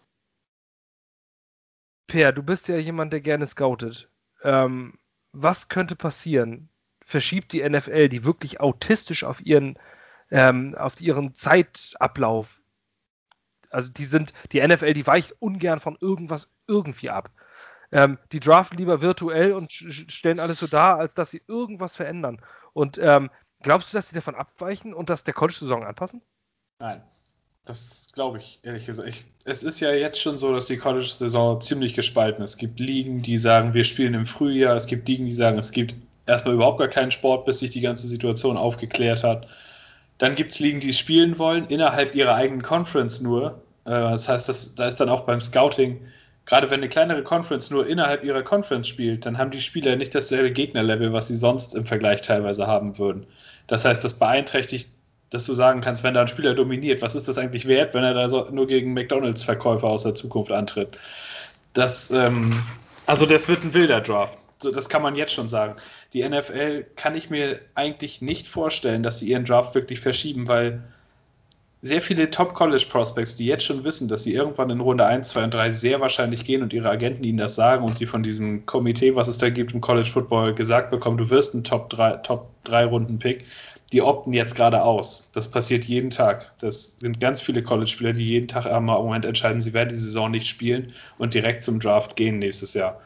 [2.08, 4.10] Per, du bist ja jemand, der gerne scoutet.
[4.44, 5.00] Ähm,
[5.32, 6.70] was könnte passieren,
[7.06, 9.78] verschiebt die NFL, die wirklich autistisch auf ihren,
[10.32, 12.62] ähm, auf ihren Zeitablauf.
[13.70, 17.32] Also die sind, die NFL, die weicht ungern von irgendwas irgendwie ab.
[17.92, 22.42] Ähm, die draften lieber virtuell und stellen alles so dar, als dass sie irgendwas verändern.
[22.74, 23.30] Und ähm,
[23.62, 26.22] glaubst du, dass sie davon abweichen und das der College-Saison anpassen?
[26.80, 27.04] Nein.
[27.66, 29.08] Das glaube ich, ehrlich gesagt.
[29.08, 32.52] Ich, es ist ja jetzt schon so, dass die College-Saison ziemlich gespalten ist.
[32.52, 34.76] Es gibt Ligen, die sagen, wir spielen im Frühjahr.
[34.76, 37.82] Es gibt Ligen, die sagen, es gibt erstmal überhaupt gar keinen Sport, bis sich die
[37.82, 39.48] ganze Situation aufgeklärt hat.
[40.18, 43.62] Dann gibt es Ligen, die es spielen wollen, innerhalb ihrer eigenen Conference nur.
[43.86, 46.00] Äh, das heißt, das, da ist dann auch beim Scouting,
[46.45, 50.14] gerade wenn eine kleinere Conference nur innerhalb ihrer Conference spielt, dann haben die Spieler nicht
[50.14, 53.26] dasselbe Gegnerlevel, was sie sonst im Vergleich teilweise haben würden.
[53.68, 54.90] Das heißt, das beeinträchtigt,
[55.30, 58.04] dass du sagen kannst, wenn da ein Spieler dominiert, was ist das eigentlich wert, wenn
[58.04, 60.90] er da so nur gegen McDonalds-Verkäufer aus der Zukunft antritt?
[61.74, 62.62] Das, ähm,
[63.08, 65.76] also das wird ein wilder Draft So, das kann man jetzt schon sagen.
[66.14, 70.81] Die NFL kann ich mir eigentlich nicht vorstellen, dass sie ihren Draft wirklich verschieben, weil
[71.81, 75.53] sehr viele Top-College-Prospects, die jetzt schon wissen, dass sie irgendwann in Runde 1, 2 und
[75.53, 79.15] 3 sehr wahrscheinlich gehen und ihre Agenten ihnen das sagen und sie von diesem Komitee,
[79.15, 83.44] was es da gibt im College Football, gesagt bekommen, du wirst ein Top-3 Top Runden-Pick,
[83.91, 85.30] die opten jetzt gerade aus.
[85.34, 86.53] Das passiert jeden Tag.
[86.60, 90.31] Das sind ganz viele College-Spieler, die jeden Tag am Moment entscheiden, sie werden die Saison
[90.31, 93.02] nicht spielen und direkt zum Draft gehen nächstes Jahr.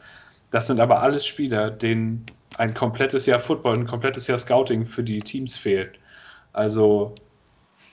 [0.50, 2.26] Das sind aber alles Spieler, denen
[2.56, 5.92] ein komplettes Jahr Football, ein komplettes Jahr Scouting für die Teams fehlt.
[6.52, 7.14] Also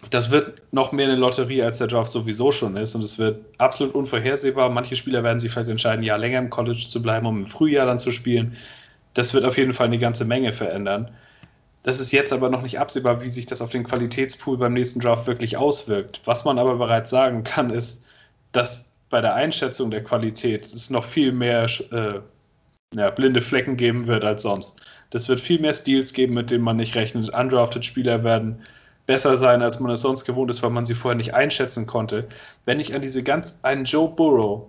[0.10, 2.96] das wird noch mehr eine Lotterie, als der Draft sowieso schon ist.
[2.96, 4.70] Und es wird absolut unvorhersehbar.
[4.70, 7.86] Manche Spieler werden sich vielleicht entscheiden, ja länger im College zu bleiben, um im Frühjahr
[7.86, 8.56] dann zu spielen.
[9.14, 11.12] Das wird auf jeden Fall eine ganze Menge verändern.
[11.84, 15.00] Das ist jetzt aber noch nicht absehbar, wie sich das auf den Qualitätspool beim nächsten
[15.00, 16.22] Draft wirklich auswirkt.
[16.26, 18.02] Was man aber bereits sagen kann, ist,
[18.52, 22.20] dass bei der Einschätzung der Qualität es noch viel mehr äh,
[22.96, 24.82] ja, blinde Flecken geben wird als sonst.
[25.10, 27.30] Das wird viel mehr Steals geben, mit denen man nicht rechnet.
[27.30, 28.60] Undrafted Spieler werden
[29.06, 32.28] besser sein, als man es sonst gewohnt ist, weil man sie vorher nicht einschätzen konnte.
[32.66, 34.64] Wenn ich an diese ganz, einen Joe Burrow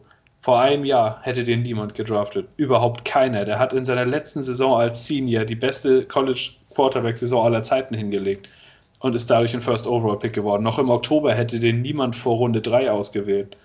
[0.46, 2.46] vor einem Jahr hätte den niemand gedraftet.
[2.56, 3.44] Überhaupt keiner.
[3.44, 8.48] Der hat in seiner letzten Saison als Senior die beste College Quarterback-Saison aller Zeiten hingelegt
[9.00, 10.62] und ist dadurch ein First Overall Pick geworden.
[10.62, 13.56] Noch im Oktober hätte den niemand vor Runde 3 ausgewählt.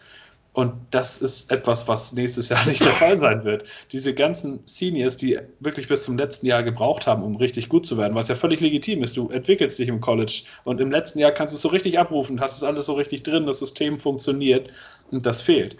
[0.53, 3.63] Und das ist etwas, was nächstes Jahr nicht der Fall sein wird.
[3.91, 7.97] Diese ganzen Seniors, die wirklich bis zum letzten Jahr gebraucht haben, um richtig gut zu
[7.97, 9.15] werden, was ja völlig legitim ist.
[9.15, 12.41] Du entwickelst dich im College und im letzten Jahr kannst du es so richtig abrufen,
[12.41, 14.69] hast es alles so richtig drin, das System funktioniert
[15.09, 15.77] und das fehlt.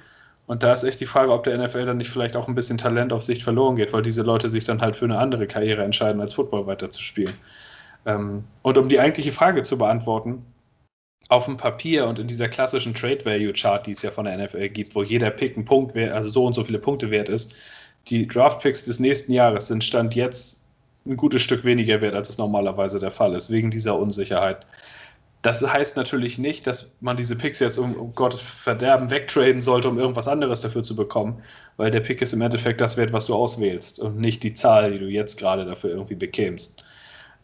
[0.48, 2.78] Und da ist echt die Frage, ob der NFL dann nicht vielleicht auch ein bisschen
[2.78, 5.84] Talent auf Sicht verloren geht, weil diese Leute sich dann halt für eine andere Karriere
[5.84, 7.34] entscheiden, als Football weiterzuspielen.
[8.06, 10.46] Ähm, und um die eigentliche Frage zu beantworten,
[11.32, 14.38] auf dem Papier und in dieser klassischen Trade Value Chart, die es ja von der
[14.38, 17.30] NFL gibt, wo jeder Pick ein Punkt wert, also so und so viele Punkte wert
[17.30, 17.56] ist,
[18.10, 20.60] die Draft Picks des nächsten Jahres sind Stand jetzt
[21.06, 24.66] ein gutes Stück weniger wert, als es normalerweise der Fall ist, wegen dieser Unsicherheit.
[25.42, 29.88] Das heißt natürlich nicht, dass man diese Picks jetzt um, um Gottes Verderben wegtraden sollte,
[29.88, 31.42] um irgendwas anderes dafür zu bekommen,
[31.78, 34.92] weil der Pick ist im Endeffekt das wert, was du auswählst und nicht die Zahl,
[34.92, 36.84] die du jetzt gerade dafür irgendwie bekämst.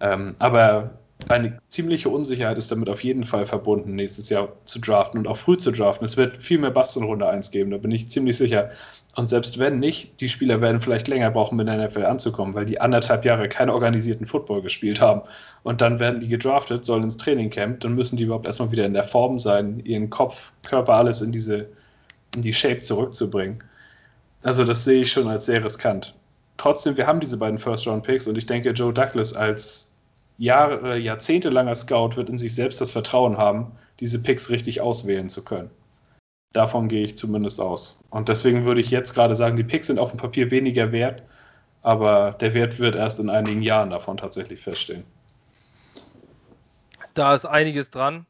[0.01, 0.99] Ähm, aber
[1.29, 5.37] eine ziemliche Unsicherheit ist damit auf jeden Fall verbunden, nächstes Jahr zu draften und auch
[5.37, 6.05] früh zu draften.
[6.05, 8.69] Es wird viel mehr Bass in Runde 1 geben, da bin ich ziemlich sicher.
[9.15, 12.67] Und selbst wenn nicht, die Spieler werden vielleicht länger brauchen, mit der NFL anzukommen, weil
[12.67, 15.23] die anderthalb Jahre keinen organisierten Football gespielt haben.
[15.63, 18.93] Und dann werden die gedraftet, sollen ins Trainingcamp, dann müssen die überhaupt erstmal wieder in
[18.93, 21.67] der Form sein, ihren Kopf, Körper, alles in diese,
[22.35, 23.57] in die Shape zurückzubringen.
[24.43, 26.13] Also das sehe ich schon als sehr riskant.
[26.57, 29.96] Trotzdem, wir haben diese beiden First-Round-Picks und ich denke, Joe Douglas als
[30.37, 35.43] Jahre, jahrzehntelanger Scout wird in sich selbst das Vertrauen haben, diese Picks richtig auswählen zu
[35.43, 35.71] können.
[36.53, 38.03] Davon gehe ich zumindest aus.
[38.09, 41.23] Und deswegen würde ich jetzt gerade sagen, die Picks sind auf dem Papier weniger wert,
[41.81, 45.03] aber der Wert wird erst in einigen Jahren davon tatsächlich feststehen.
[47.13, 48.25] Da ist einiges dran.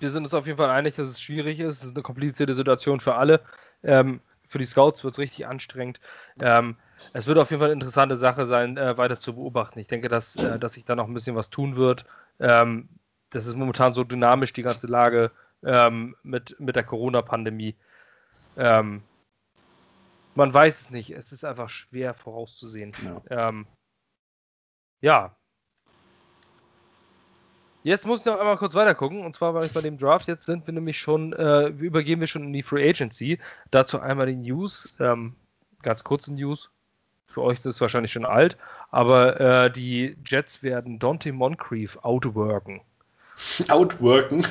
[0.00, 1.78] Wir sind uns auf jeden Fall einig, dass es schwierig ist.
[1.78, 3.40] Es ist eine komplizierte Situation für alle.
[3.82, 6.00] Ähm, für die Scouts wird es richtig anstrengend.
[6.40, 6.76] Ähm,
[7.12, 9.78] es wird auf jeden Fall eine interessante Sache sein, äh, weiter zu beobachten.
[9.78, 12.04] Ich denke, dass, äh, dass sich da noch ein bisschen was tun wird.
[12.40, 12.88] Ähm,
[13.30, 15.30] das ist momentan so dynamisch, die ganze Lage
[15.62, 17.76] ähm, mit, mit der Corona-Pandemie.
[18.56, 19.02] Ähm,
[20.34, 21.10] man weiß es nicht.
[21.10, 22.94] Es ist einfach schwer vorauszusehen.
[23.04, 23.48] Ja.
[23.48, 23.66] Ähm,
[25.00, 25.36] ja.
[27.82, 29.24] Jetzt muss ich noch einmal kurz weiter gucken.
[29.24, 30.28] Und zwar war ich bei dem Draft.
[30.28, 33.38] Jetzt sind wir nämlich schon, äh, übergehen wir schon in die Free Agency.
[33.70, 34.94] Dazu einmal die News.
[35.00, 35.36] Ähm,
[35.82, 36.70] ganz kurze News.
[37.28, 38.56] Für euch ist es wahrscheinlich schon alt,
[38.90, 42.80] aber äh, die Jets werden Dante Moncrief outworken.
[43.68, 44.44] Outworken?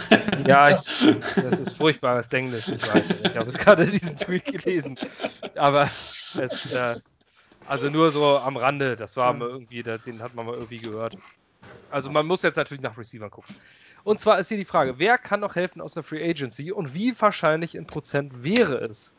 [0.45, 0.77] Ja, ich,
[1.35, 3.05] das ist furchtbares Englisch, ich weiß.
[3.23, 4.97] Ich habe es gerade diesen Tweet gelesen.
[5.55, 6.99] Aber es, äh,
[7.67, 11.17] also nur so am Rande, das war mal irgendwie, den hat man mal irgendwie gehört.
[11.89, 13.55] Also man muss jetzt natürlich nach Receiver gucken.
[14.03, 16.93] Und zwar ist hier die Frage, wer kann noch helfen aus der Free Agency und
[16.93, 19.13] wie wahrscheinlich in Prozent wäre es?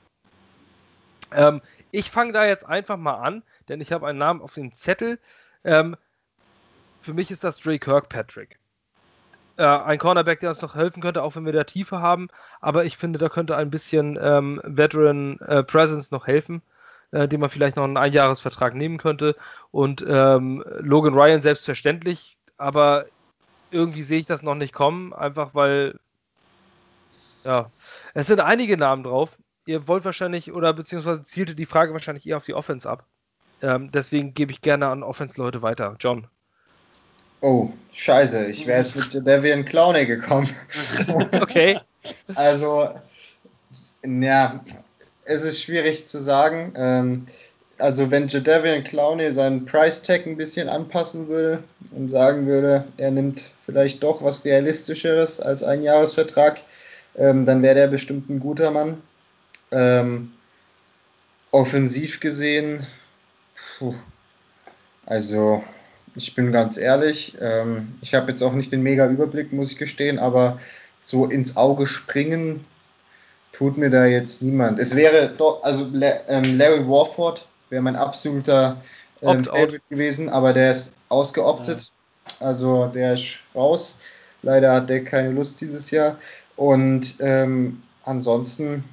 [1.32, 1.60] Ähm,
[1.90, 5.18] ich fange da jetzt einfach mal an, denn ich habe einen Namen auf dem Zettel.
[5.64, 5.96] Ähm,
[7.00, 8.58] für mich ist das Dre Kirkpatrick.
[9.56, 12.28] Äh, ein Cornerback, der uns noch helfen könnte, auch wenn wir da Tiefe haben.
[12.60, 16.62] Aber ich finde, da könnte ein bisschen ähm, Veteran äh, Presence noch helfen,
[17.10, 19.36] äh, den man vielleicht noch einen Einjahresvertrag nehmen könnte.
[19.70, 23.06] Und ähm, Logan Ryan selbstverständlich, aber
[23.70, 25.98] irgendwie sehe ich das noch nicht kommen, einfach weil
[27.44, 27.70] ja,
[28.14, 29.38] es sind einige Namen drauf
[29.68, 33.04] ihr wollt wahrscheinlich, oder beziehungsweise zielte die Frage wahrscheinlich eher auf die Offense ab.
[33.60, 35.94] Ähm, deswegen gebe ich gerne an Offense-Leute weiter.
[36.00, 36.26] John.
[37.42, 38.46] Oh, scheiße.
[38.46, 40.48] Ich wäre jetzt mit Devian Clowney gekommen.
[41.40, 41.78] okay.
[42.34, 42.88] Also,
[44.04, 44.64] ja,
[45.24, 46.72] es ist schwierig zu sagen.
[46.74, 47.26] Ähm,
[47.76, 51.62] also wenn Jadavian Clowney seinen Price Tag ein bisschen anpassen würde
[51.92, 56.60] und sagen würde, er nimmt vielleicht doch was realistischeres als ein Jahresvertrag,
[57.16, 59.02] ähm, dann wäre der bestimmt ein guter Mann.
[59.70, 60.32] Ähm,
[61.50, 62.86] offensiv gesehen,
[63.78, 63.94] puh,
[65.06, 65.62] also
[66.14, 69.78] ich bin ganz ehrlich, ähm, ich habe jetzt auch nicht den mega Überblick, muss ich
[69.78, 70.58] gestehen, aber
[71.04, 72.64] so ins Auge springen
[73.52, 74.78] tut mir da jetzt niemand.
[74.78, 78.80] Es wäre doch, also ähm, Larry Warford wäre mein absoluter
[79.22, 81.90] ähm, Favorite gewesen, aber der ist ausgeoptet.
[82.40, 82.46] Ja.
[82.46, 83.98] Also der ist raus.
[84.42, 86.18] Leider hat der keine Lust dieses Jahr.
[86.56, 88.84] Und ähm, ansonsten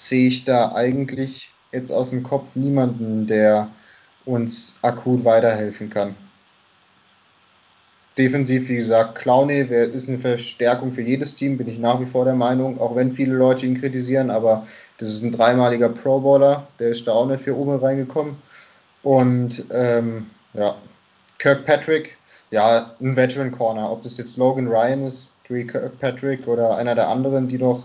[0.00, 3.68] sehe ich da eigentlich jetzt aus dem Kopf niemanden, der
[4.24, 6.14] uns akut weiterhelfen kann.
[8.16, 12.24] Defensiv, wie gesagt, Clowney ist eine Verstärkung für jedes Team, bin ich nach wie vor
[12.24, 14.66] der Meinung, auch wenn viele Leute ihn kritisieren, aber
[14.98, 18.36] das ist ein dreimaliger Pro Bowler, der ist da auch nicht für oben reingekommen.
[19.02, 20.74] Und ähm, ja,
[21.38, 22.16] Kirkpatrick,
[22.50, 27.48] ja, ein Veteran Corner, ob das jetzt Logan Ryan ist, Kirkpatrick oder einer der anderen,
[27.48, 27.84] die noch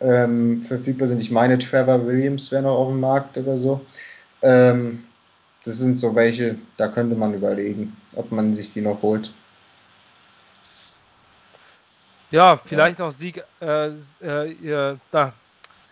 [0.00, 1.20] ähm, verfügbar sind.
[1.20, 3.80] Ich meine, Trevor Williams wäre noch auf dem Markt oder so.
[4.42, 5.04] Ähm,
[5.64, 9.32] das sind so welche, da könnte man überlegen, ob man sich die noch holt.
[12.30, 13.06] Ja, vielleicht ja.
[13.06, 15.32] noch Sieg, äh, äh, da,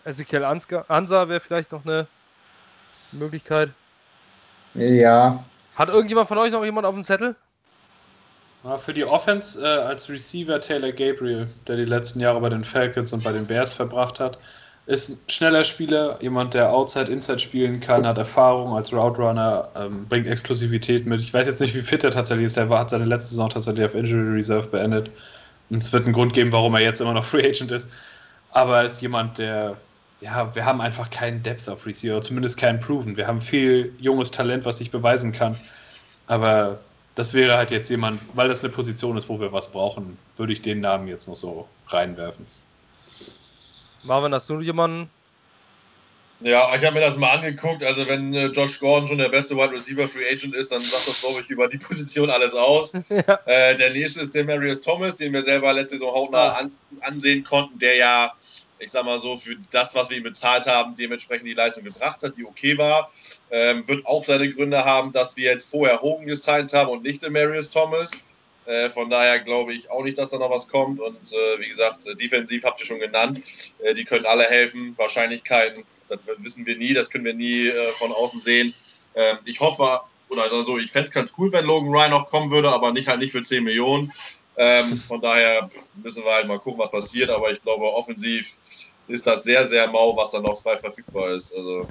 [0.05, 2.07] Ezekiel Ansa wäre vielleicht noch eine
[3.12, 3.70] Möglichkeit.
[4.74, 5.45] Ja.
[5.77, 7.37] Hat irgendjemand von euch noch jemand auf dem Zettel?
[8.64, 12.64] Ja, für die Offense äh, als Receiver Taylor Gabriel, der die letzten Jahre bei den
[12.64, 14.39] Falcons und bei den Bears verbracht hat,
[14.86, 20.06] ist ein schneller Spieler, jemand, der Outside, Inside spielen kann, hat Erfahrung als Route ähm,
[20.09, 21.20] bringt Explosivität mit.
[21.20, 22.56] Ich weiß jetzt nicht, wie fit er tatsächlich ist.
[22.56, 25.10] Er hat seine letzte Saison tatsächlich auf Injury Reserve beendet.
[25.70, 27.89] Und es wird einen Grund geben, warum er jetzt immer noch Free Agent ist.
[28.51, 29.76] Aber er ist jemand, der,
[30.20, 33.16] ja, wir haben einfach keinen Depth of Receiver, zumindest keinen Proven.
[33.16, 35.56] Wir haben viel junges Talent, was sich beweisen kann.
[36.26, 36.80] Aber
[37.14, 40.52] das wäre halt jetzt jemand, weil das eine Position ist, wo wir was brauchen, würde
[40.52, 42.47] ich den Namen jetzt noch so reinwerfen.
[44.02, 45.10] Marvin, hast du jemanden?
[46.44, 47.84] Ja, ich habe mir das mal angeguckt.
[47.84, 51.06] Also, wenn äh, Josh Gordon schon der beste Wide Receiver Free Agent ist, dann sagt
[51.06, 52.93] das, glaube ich, über die Position alles aus.
[53.09, 53.39] ja.
[53.47, 56.72] äh, der nächste ist der Marius Thomas, den wir selber letzte Saison hautnah an,
[57.02, 58.32] ansehen konnten, der ja,
[58.83, 62.23] ich sag mal so, für das, was wir ihm bezahlt haben, dementsprechend die Leistung gebracht
[62.23, 63.11] hat, die okay war.
[63.51, 67.23] Ähm, wird auch seine Gründe haben, dass wir jetzt vorher Hogan gesigned haben und nicht
[67.23, 68.11] den Marius Thomas.
[68.67, 71.01] Äh, von daher glaube ich auch nicht, dass da noch was kommt.
[71.01, 73.41] Und äh, wie gesagt, äh, defensiv habt ihr schon genannt.
[73.83, 74.95] Äh, die können alle helfen.
[74.97, 78.75] Wahrscheinlichkeiten, das wissen wir nie, das können wir nie äh, von außen sehen.
[79.15, 82.51] Ähm, ich hoffe, oder also ich fände es ganz cool, wenn Logan Ryan noch kommen
[82.51, 84.11] würde, aber nicht halt nicht für 10 Millionen.
[84.57, 87.31] Ähm, von daher müssen wir halt mal gucken, was passiert.
[87.31, 88.59] Aber ich glaube, offensiv
[89.09, 91.55] ist das sehr, sehr mau, was dann noch frei verfügbar ist.
[91.55, 91.89] Also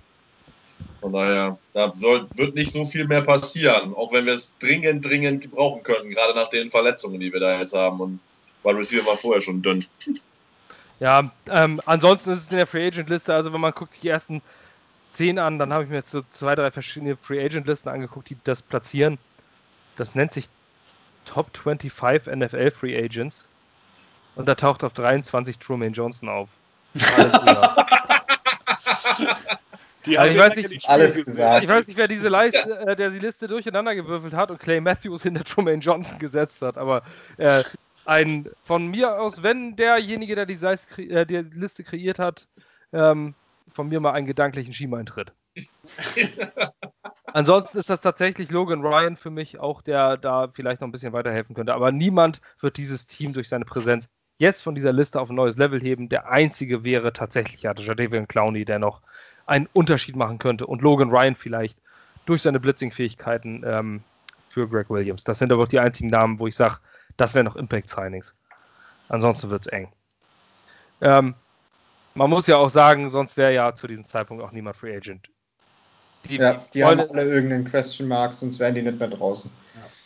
[1.01, 5.07] von daher, da soll, wird nicht so viel mehr passieren, auch wenn wir es dringend,
[5.07, 7.99] dringend brauchen könnten, gerade nach den Verletzungen, die wir da jetzt haben.
[7.99, 8.19] Und
[8.63, 9.83] weil Receiver war vorher schon dünn.
[10.99, 14.01] Ja, ähm, ansonsten ist es in der Free Agent Liste, also wenn man guckt sich
[14.01, 14.43] die ersten
[15.13, 18.29] zehn an, dann habe ich mir jetzt so zwei, drei verschiedene Free Agent Listen angeguckt,
[18.29, 19.17] die das platzieren.
[19.95, 20.47] Das nennt sich
[21.25, 23.45] Top 25 NFL Free Agents.
[24.35, 26.49] Und da taucht auf 23 Truman Johnson auf.
[30.05, 31.63] Die also ich, weiß nicht, alles gesagt.
[31.63, 34.81] ich weiß nicht, wer diese Leiste, äh, der die Liste durcheinander gewürfelt hat und Clay
[34.81, 37.03] Matthews hinter Truman Johnson gesetzt hat, aber
[37.37, 37.63] äh,
[38.05, 42.47] ein von mir aus, wenn derjenige, der die, Seis, äh, die Liste kreiert hat,
[42.93, 43.35] ähm,
[43.71, 45.33] von mir mal einen gedanklichen Schiemantritt.
[47.33, 51.13] Ansonsten ist das tatsächlich Logan Ryan für mich auch, der da vielleicht noch ein bisschen
[51.13, 51.73] weiterhelfen könnte.
[51.73, 55.57] Aber niemand wird dieses Team durch seine Präsenz jetzt von dieser Liste auf ein neues
[55.57, 56.09] Level heben.
[56.09, 59.01] Der einzige wäre tatsächlich ja Jadavian Clowney, der noch
[59.45, 60.65] einen Unterschied machen könnte.
[60.67, 61.77] Und Logan Ryan vielleicht
[62.25, 64.03] durch seine Blitzing-Fähigkeiten ähm,
[64.47, 65.23] für Greg Williams.
[65.23, 66.77] Das sind aber auch die einzigen Namen, wo ich sage,
[67.17, 68.33] das wären noch Impact-Signings.
[69.09, 69.91] Ansonsten wird es eng.
[71.01, 71.35] Ähm,
[72.13, 75.29] man muss ja auch sagen, sonst wäre ja zu diesem Zeitpunkt auch niemand Free Agent.
[76.25, 79.49] Die, ja, die wollen, haben alle irgendeinen Question Mark, sonst wären die nicht mehr draußen.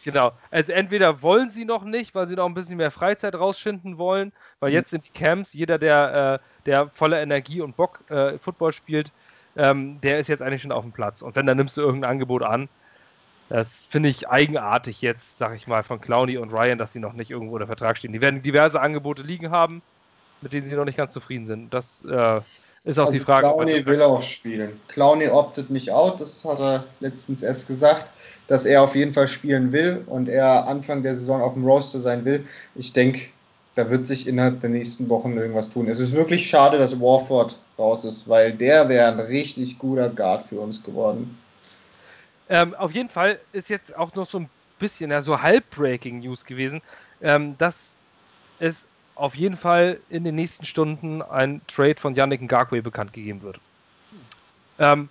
[0.05, 0.33] Genau.
[0.51, 4.33] Also entweder wollen sie noch nicht, weil sie noch ein bisschen mehr Freizeit rausschinden wollen,
[4.59, 4.75] weil mhm.
[4.75, 9.11] jetzt sind die Camps, jeder, der, äh, der voller Energie und Bock äh, Football spielt,
[9.57, 11.23] ähm, der ist jetzt eigentlich schon auf dem Platz.
[11.23, 12.69] Und wenn, dann nimmst du irgendein Angebot an.
[13.49, 17.13] Das finde ich eigenartig jetzt, sag ich mal, von Clowny und Ryan, dass sie noch
[17.13, 18.13] nicht irgendwo unter Vertrag stehen.
[18.13, 19.81] Die werden diverse Angebote liegen haben,
[20.41, 21.73] mit denen sie noch nicht ganz zufrieden sind.
[21.73, 22.41] Das äh,
[22.86, 23.48] ist auch also die Frage.
[23.48, 24.80] Clowny will auch spielen.
[24.88, 28.07] Clowny optet nicht out, das hat er letztens erst gesagt,
[28.48, 31.99] dass er auf jeden Fall spielen will und er Anfang der Saison auf dem Roster
[31.99, 32.45] sein will.
[32.76, 33.22] Ich denke,
[33.74, 35.88] da wird sich innerhalb der nächsten Wochen irgendwas tun.
[35.88, 40.48] Es ist wirklich schade, dass Warford raus ist, weil der wäre ein richtig guter Guard
[40.48, 41.38] für uns geworden.
[42.48, 44.49] Ähm, auf jeden Fall ist jetzt auch noch so ein
[44.80, 46.82] bisschen, ja, so halb-breaking News gewesen,
[47.22, 47.95] ähm, dass
[48.60, 53.41] es auf jeden Fall in den nächsten Stunden ein Trade von Yannick Ngakwe bekannt gegeben
[53.41, 53.59] wird.
[54.77, 55.09] Ähm,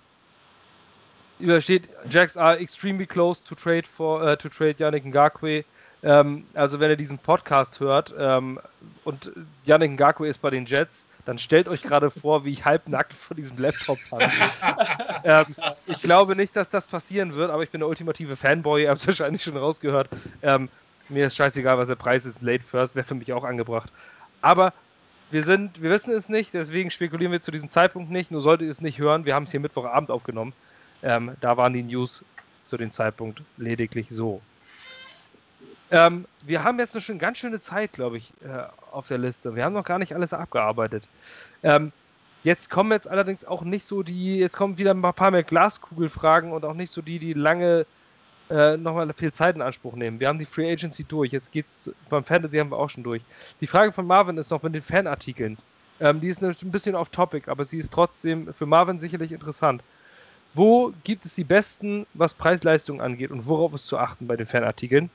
[1.39, 5.65] übersteht, Jacks are extremely close to trade for uh, to trade Yannick Ngakwe.
[6.03, 8.59] Ähm, also wenn ihr diesen Podcast hört ähm,
[9.03, 9.31] und
[9.65, 13.35] Yannick Ngakwe ist bei den Jets, dann stellt euch gerade vor, wie ich halbnackt vor
[13.35, 14.29] diesem Laptop tanze.
[15.23, 15.45] ähm,
[15.87, 18.99] ich glaube nicht, dass das passieren wird, aber ich bin der ultimative Fanboy, ihr habt
[18.99, 20.09] es wahrscheinlich schon rausgehört.
[20.43, 20.69] Ähm,
[21.09, 22.41] mir ist scheißegal, was der Preis ist.
[22.41, 23.91] Late First wäre für mich auch angebracht.
[24.41, 24.73] Aber
[25.31, 28.31] wir sind, wir wissen es nicht, deswegen spekulieren wir zu diesem Zeitpunkt nicht.
[28.31, 30.53] Nur solltet ihr es nicht hören, wir haben es hier Mittwochabend aufgenommen.
[31.03, 32.23] Ähm, da waren die News
[32.65, 34.41] zu dem Zeitpunkt lediglich so.
[35.91, 39.55] Ähm, wir haben jetzt schon ganz schöne Zeit, glaube ich, äh, auf der Liste.
[39.55, 41.03] Wir haben noch gar nicht alles abgearbeitet.
[41.63, 41.91] Ähm,
[42.43, 46.51] jetzt kommen jetzt allerdings auch nicht so die, jetzt kommen wieder ein paar mehr Glaskugelfragen
[46.51, 47.85] und auch nicht so die, die lange
[48.49, 50.19] äh, nochmal viel Zeit in Anspruch nehmen.
[50.19, 51.31] Wir haben die Free Agency durch.
[51.31, 53.21] Jetzt geht's beim Fantasy haben wir auch schon durch.
[53.61, 55.57] Die Frage von Marvin ist noch mit den Fanartikeln.
[55.99, 59.81] Ähm, die ist ein bisschen off Topic, aber sie ist trotzdem für Marvin sicherlich interessant.
[60.53, 64.47] Wo gibt es die besten, was Preis-Leistung angeht und worauf ist zu achten bei den
[64.47, 65.09] Fanartikeln?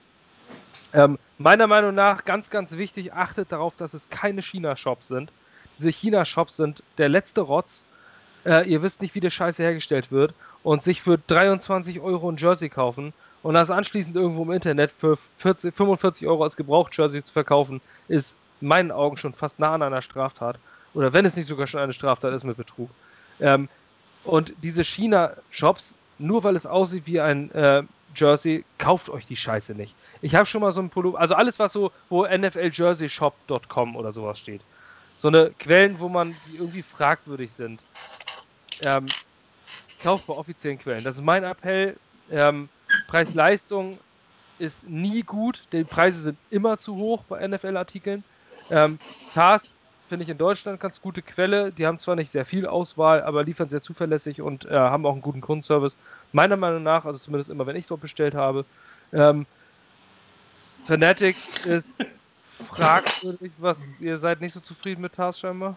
[0.92, 5.30] Ähm, meiner Meinung nach ganz, ganz wichtig, achtet darauf, dass es keine China-Shops sind.
[5.78, 7.84] Diese China-Shops sind der letzte Rotz.
[8.44, 10.34] Äh, ihr wisst nicht, wie der Scheiße hergestellt wird.
[10.62, 13.12] Und sich für 23 Euro ein Jersey kaufen
[13.42, 18.36] und das anschließend irgendwo im Internet für 40, 45 Euro als Gebraucht-Jersey zu verkaufen, ist
[18.60, 20.58] in meinen Augen schon fast nah an einer Straftat.
[20.92, 22.90] Oder wenn es nicht sogar schon eine Straftat ist mit Betrug.
[23.40, 23.68] Ähm,
[24.24, 27.82] und diese China-Shops, nur weil es aussieht wie ein äh,
[28.14, 29.94] Jersey, kauft euch die Scheiße nicht.
[30.20, 34.38] Ich habe schon mal so ein Pullover, also alles, was so, wo NFLJerseyShop.com oder sowas
[34.38, 34.60] steht.
[35.16, 37.80] So eine Quellen, wo man, die irgendwie fragwürdig sind.
[38.84, 39.06] Ähm,
[40.02, 41.04] kauft bei offiziellen Quellen.
[41.04, 41.96] Das ist mein Appell.
[42.30, 42.68] Ähm,
[43.08, 43.90] Preis-Leistung
[44.58, 45.64] ist nie gut.
[45.72, 48.22] Die Preise sind immer zu hoch bei NFL-Artikeln.
[48.70, 48.98] Ähm,
[49.34, 49.72] TAS
[50.08, 51.72] finde ich in Deutschland ganz gute Quelle.
[51.72, 55.12] Die haben zwar nicht sehr viel Auswahl, aber liefern sehr zuverlässig und äh, haben auch
[55.12, 55.96] einen guten Kundenservice.
[56.32, 58.64] Meiner Meinung nach, also zumindest immer, wenn ich dort bestellt habe.
[59.12, 59.46] Ähm,
[60.86, 62.04] Fanatics ist
[62.68, 65.76] fragwürdig, was ihr seid nicht so zufrieden mit TAS scheinbar?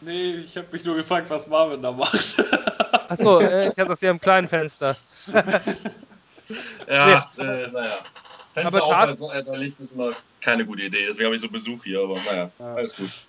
[0.00, 2.36] Nee, ich habe mich nur gefragt, was Marvin da macht.
[3.12, 4.94] Achso, äh, ich habe das hier im kleinen Fenster.
[6.88, 7.44] ja, nee.
[7.44, 7.90] äh, naja.
[8.54, 10.10] Fenster Aber auf bei so Licht ist immer
[10.40, 11.06] keine gute Idee.
[11.08, 12.74] Deswegen habe ich so Besuch hier, aber naja, ja.
[12.74, 13.26] alles gut.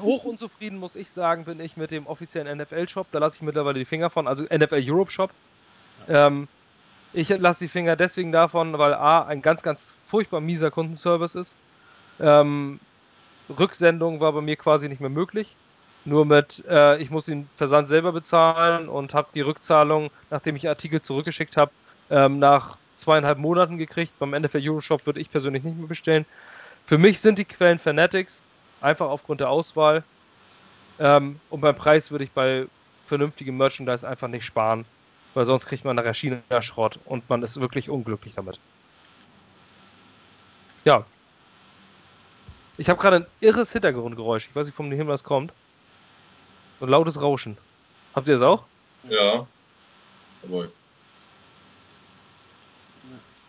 [0.00, 3.08] Hoch unzufrieden, muss ich sagen, bin ich mit dem offiziellen NFL-Shop.
[3.10, 5.30] Da lasse ich mittlerweile die Finger von, also NFL Europe Shop.
[6.08, 6.48] Ähm,
[7.12, 11.56] ich lasse die Finger deswegen davon, weil A, ein ganz, ganz furchtbar mieser Kundenservice ist.
[12.20, 12.80] Ähm,
[13.48, 15.54] Rücksendung war bei mir quasi nicht mehr möglich.
[16.04, 20.68] Nur mit, äh, ich muss den Versand selber bezahlen und habe die Rückzahlung, nachdem ich
[20.68, 21.72] Artikel zurückgeschickt habe,
[22.10, 24.12] ähm, nach zweieinhalb Monaten gekriegt.
[24.18, 26.26] Beim NFL Euroshop würde ich persönlich nicht mehr bestellen.
[26.86, 28.44] Für mich sind die Quellen Fanatics,
[28.82, 30.04] einfach aufgrund der Auswahl.
[30.98, 32.66] Ähm, und beim Preis würde ich bei
[33.06, 34.84] vernünftigem Merchandise einfach nicht sparen,
[35.32, 38.58] weil sonst kriegt man nachher China-Schrott und man ist wirklich unglücklich damit.
[40.84, 41.04] Ja.
[42.76, 44.48] Ich habe gerade ein irres Hintergrundgeräusch.
[44.48, 45.52] Ich weiß nicht, von dem Himmel das kommt.
[46.80, 47.56] So ein lautes Rauschen.
[48.14, 48.64] Habt ihr das auch?
[49.08, 49.46] Ja.
[50.42, 50.68] Aber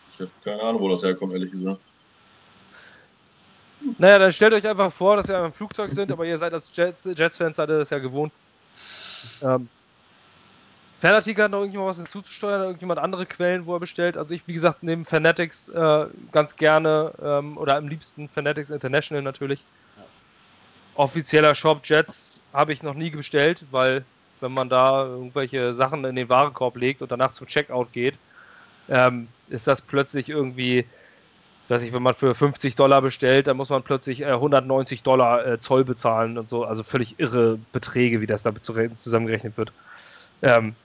[0.07, 1.79] ich habe keine Ahnung, wo das herkommt, ehrlich gesagt.
[3.97, 6.71] Naja, dann stellt euch einfach vor, dass ihr im Flugzeug sind, aber ihr seid als
[6.75, 8.31] Jets-Fans, Jets seid ihr das ja gewohnt.
[9.41, 9.69] Ähm,
[10.99, 14.17] Fanartikel hat noch irgendjemand was hinzuzusteuern, irgendjemand andere Quellen, wo er bestellt.
[14.17, 19.21] Also ich, wie gesagt, nehme Fanatics äh, ganz gerne ähm, oder am liebsten Fanatics International
[19.21, 19.59] natürlich.
[19.97, 20.03] Ja.
[20.95, 24.05] Offizieller Shop Jets habe ich noch nie bestellt, weil
[24.41, 28.15] wenn man da irgendwelche Sachen in den Warenkorb legt und danach zum Checkout geht,
[28.89, 30.85] ähm, ist das plötzlich irgendwie
[31.67, 35.45] weiß ich, wenn man für 50 Dollar bestellt, dann muss man plötzlich äh, 190 Dollar
[35.45, 36.63] äh, Zoll bezahlen und so.
[36.63, 39.71] Also völlig irre Beträge, wie das da zusammengerechnet wird.
[40.41, 40.75] Ähm,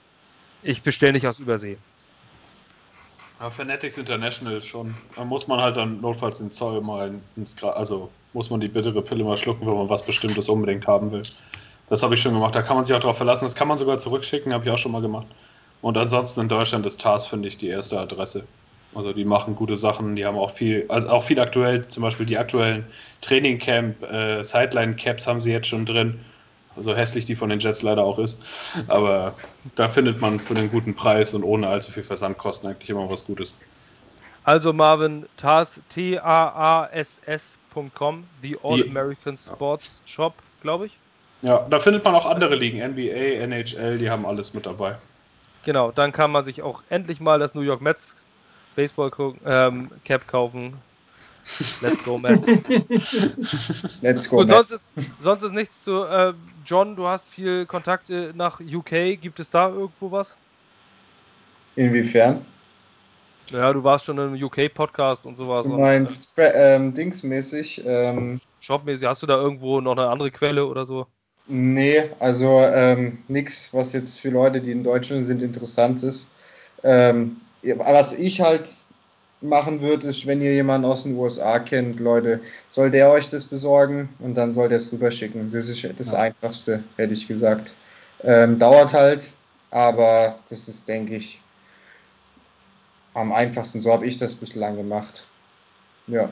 [0.63, 1.79] ich bestelle nicht aus Übersee.
[3.41, 4.95] Ja, Fanatics International schon.
[5.17, 8.69] Da muss man halt dann notfalls den Zoll mal ins Gra also muss man die
[8.69, 11.23] bittere Pille mal schlucken, wenn man was Bestimmtes unbedingt haben will.
[11.89, 12.55] Das habe ich schon gemacht.
[12.55, 13.47] Da kann man sich auch darauf verlassen.
[13.47, 15.27] Das kann man sogar zurückschicken, habe ich auch schon mal gemacht.
[15.81, 18.47] Und ansonsten in Deutschland ist TAS, finde ich, die erste Adresse.
[18.95, 22.27] Also die machen gute Sachen, die haben auch viel, also auch viel aktuell, zum Beispiel
[22.27, 22.85] die aktuellen
[23.23, 26.21] Trainingcamp, äh, Sideline-Caps haben sie jetzt schon drin.
[26.77, 28.43] So hässlich die von den Jets leider auch ist.
[28.89, 29.35] Aber
[29.75, 33.25] da findet man für einen guten Preis und ohne allzu viel Versandkosten eigentlich immer was
[33.25, 33.59] Gutes.
[34.45, 36.25] Also Marvin Tars, T-A-A-S-S.com,
[38.43, 40.97] The All American Sports Shop, glaube ich.
[41.43, 44.97] Ja, da findet man auch andere Ligen, NBA, NHL, die haben alles mit dabei.
[45.65, 48.17] Genau, dann kann man sich auch endlich mal das New York Mets
[48.77, 49.11] Baseball
[49.45, 50.75] ähm, Cap kaufen.
[51.81, 52.47] Let's go, Mets.
[54.03, 54.69] Let's go, Gut, Mets.
[54.69, 56.05] Sonst, ist, sonst ist nichts zu.
[56.05, 56.35] Äh,
[56.65, 59.21] John, du hast viel Kontakte nach UK.
[59.21, 60.37] Gibt es da irgendwo was?
[61.77, 62.45] Inwiefern?
[63.51, 65.67] Ja, du warst schon im UK-Podcast und sowas.
[65.67, 67.83] Du meinst und, äh, ähm, dingsmäßig.
[67.85, 71.07] Ähm, Shopmäßig, hast du da irgendwo noch eine andere Quelle oder so?
[71.49, 76.29] Nee, also ähm, nichts, was jetzt für Leute, die in Deutschland sind, interessant ist.
[76.85, 78.69] Ähm, was ich halt
[79.41, 83.45] machen würde, ist, wenn ihr jemanden aus den USA kennt, Leute, soll der euch das
[83.45, 85.51] besorgen und dann soll der es rüberschicken.
[85.53, 86.19] Das ist das ja.
[86.19, 87.75] Einfachste, hätte ich gesagt.
[88.23, 89.33] Ähm, dauert halt,
[89.71, 91.41] aber das ist, denke ich,
[93.15, 93.81] am einfachsten.
[93.81, 95.27] So habe ich das bislang gemacht.
[96.07, 96.31] Ja.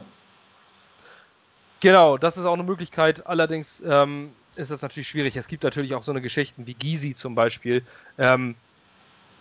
[1.81, 3.27] Genau, das ist auch eine Möglichkeit.
[3.27, 5.37] Allerdings ähm, ist das natürlich schwierig.
[5.37, 7.85] Es gibt natürlich auch so eine Geschichten wie Gizi zum Beispiel.
[8.19, 8.57] Ähm,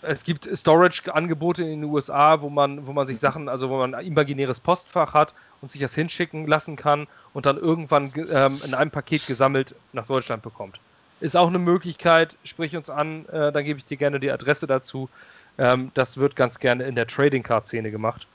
[0.01, 3.95] es gibt Storage-Angebote in den USA, wo man, wo man sich Sachen, also wo man
[3.95, 8.73] ein imaginäres Postfach hat und sich das hinschicken lassen kann und dann irgendwann ähm, in
[8.73, 10.79] einem Paket gesammelt nach Deutschland bekommt.
[11.19, 14.67] Ist auch eine Möglichkeit, sprich uns an, äh, dann gebe ich dir gerne die Adresse
[14.67, 15.09] dazu.
[15.57, 18.27] Ähm, das wird ganz gerne in der Trading Card-Szene gemacht,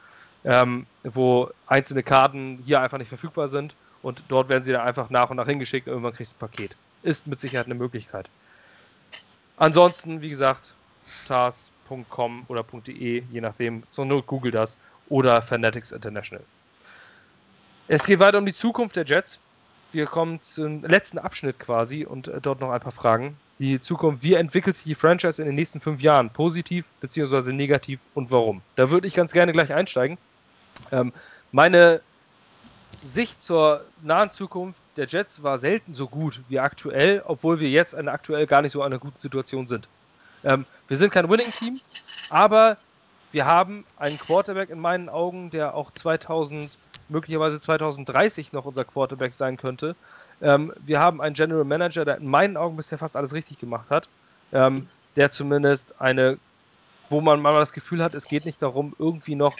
[0.44, 5.10] ähm, wo einzelne Karten hier einfach nicht verfügbar sind und dort werden sie dann einfach
[5.10, 6.74] nach und nach hingeschickt und irgendwann kriegst du ein Paket.
[7.04, 8.28] Ist mit Sicherheit eine Möglichkeit.
[9.56, 10.72] Ansonsten, wie gesagt,
[11.26, 16.44] tars.com oder .de, je nachdem, zur Not google das oder Fanatics International.
[17.88, 19.38] Es geht weiter um die Zukunft der Jets.
[19.92, 23.36] Wir kommen zum letzten Abschnitt quasi und äh, dort noch ein paar Fragen.
[23.58, 26.30] Die Zukunft, wie entwickelt sich die Franchise in den nächsten fünf Jahren?
[26.30, 27.52] Positiv bzw.
[27.52, 28.62] negativ und warum?
[28.76, 30.16] Da würde ich ganz gerne gleich einsteigen.
[30.90, 31.12] Ähm,
[31.52, 32.00] meine
[33.02, 37.94] Sicht zur nahen Zukunft der Jets war selten so gut wie aktuell, obwohl wir jetzt
[37.94, 39.88] aktuell gar nicht so einer guten Situation sind.
[40.44, 41.78] Ähm, wir sind kein Winning-Team,
[42.30, 42.76] aber
[43.32, 46.72] wir haben einen Quarterback in meinen Augen, der auch 2000,
[47.08, 49.96] möglicherweise 2030 noch unser Quarterback sein könnte.
[50.40, 53.88] Ähm, wir haben einen General Manager, der in meinen Augen bisher fast alles richtig gemacht
[53.90, 54.08] hat,
[54.52, 56.38] ähm, der zumindest eine
[57.12, 59.54] wo man mal das Gefühl hat, es geht nicht darum, irgendwie noch,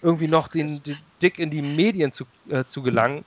[0.00, 3.24] irgendwie noch den, den Dick in die Medien zu, äh, zu gelangen,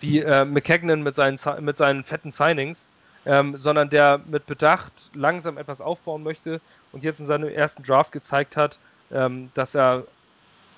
[0.00, 2.88] wie äh, McKagan mit seinen, mit seinen fetten Signings,
[3.26, 6.60] ähm, sondern der mit Bedacht langsam etwas aufbauen möchte
[6.92, 8.78] und jetzt in seinem ersten Draft gezeigt hat,
[9.12, 10.04] ähm, dass er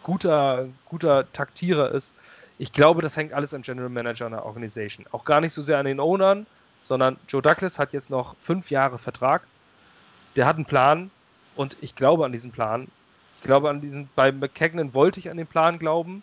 [0.02, 2.14] guter, guter Taktierer ist.
[2.58, 5.06] Ich glaube, das hängt alles am General Manager einer Organisation.
[5.12, 6.46] Auch gar nicht so sehr an den Ownern,
[6.82, 9.42] sondern Joe Douglas hat jetzt noch fünf Jahre Vertrag.
[10.36, 11.10] Der hat einen Plan,
[11.56, 12.88] und ich glaube an diesen Plan.
[13.36, 16.22] Ich glaube an diesen, bei McKagan wollte ich an den Plan glauben.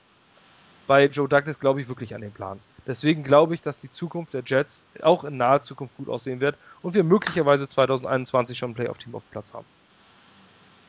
[0.87, 2.59] Bei Joe Douglas glaube ich wirklich an den Plan.
[2.85, 6.57] Deswegen glaube ich, dass die Zukunft der Jets auch in naher Zukunft gut aussehen wird
[6.81, 9.65] und wir möglicherweise 2021 schon ein Playoff-Team auf Platz haben.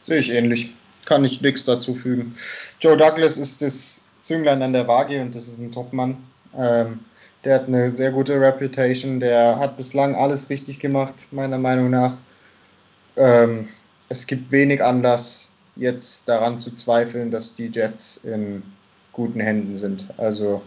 [0.03, 0.75] Sehe ich ähnlich.
[1.05, 2.35] Kann ich nichts dazu fügen.
[2.81, 6.17] Joe Douglas ist das Zünglein an der Waage und das ist ein Topmann.
[6.57, 7.01] Ähm,
[7.45, 9.21] der hat eine sehr gute Reputation.
[9.21, 12.17] Der hat bislang alles richtig gemacht, meiner Meinung nach.
[13.17, 13.69] Ähm,
[14.09, 18.63] es gibt wenig Anlass, jetzt daran zu zweifeln, dass die Jets in
[19.13, 20.07] guten Händen sind.
[20.17, 20.63] Also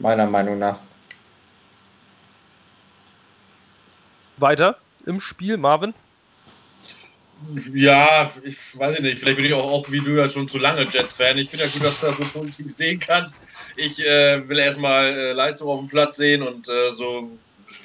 [0.00, 0.78] meiner Meinung nach.
[4.38, 5.94] Weiter im Spiel, Marvin?
[7.74, 10.82] Ja, ich weiß nicht, vielleicht bin ich auch, auch wie du ja schon zu lange
[10.82, 11.38] Jets-Fan.
[11.38, 13.36] Ich finde ja gut, dass du das so positiv sehen kannst.
[13.76, 17.30] Ich äh, will erstmal äh, Leistung auf dem Platz sehen und äh, so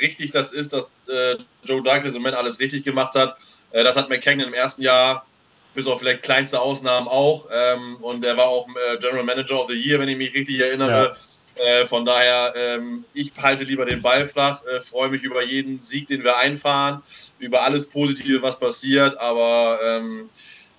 [0.02, 3.38] richtig das ist, dass äh, Joe Douglas im Moment alles richtig gemacht hat.
[3.72, 5.26] Äh, das hat McKagan im ersten Jahr,
[5.74, 7.48] bis auf vielleicht kleinste Ausnahmen auch.
[7.50, 10.60] Ähm, und er war auch äh, General Manager of the Year, wenn ich mich richtig
[10.60, 11.14] erinnere.
[11.14, 11.16] Ja.
[11.56, 15.80] Äh, von daher, ähm, ich halte lieber den Ball flach, äh, freue mich über jeden
[15.80, 17.02] Sieg, den wir einfahren,
[17.40, 19.18] über alles Positive, was passiert.
[19.20, 20.30] Aber ähm,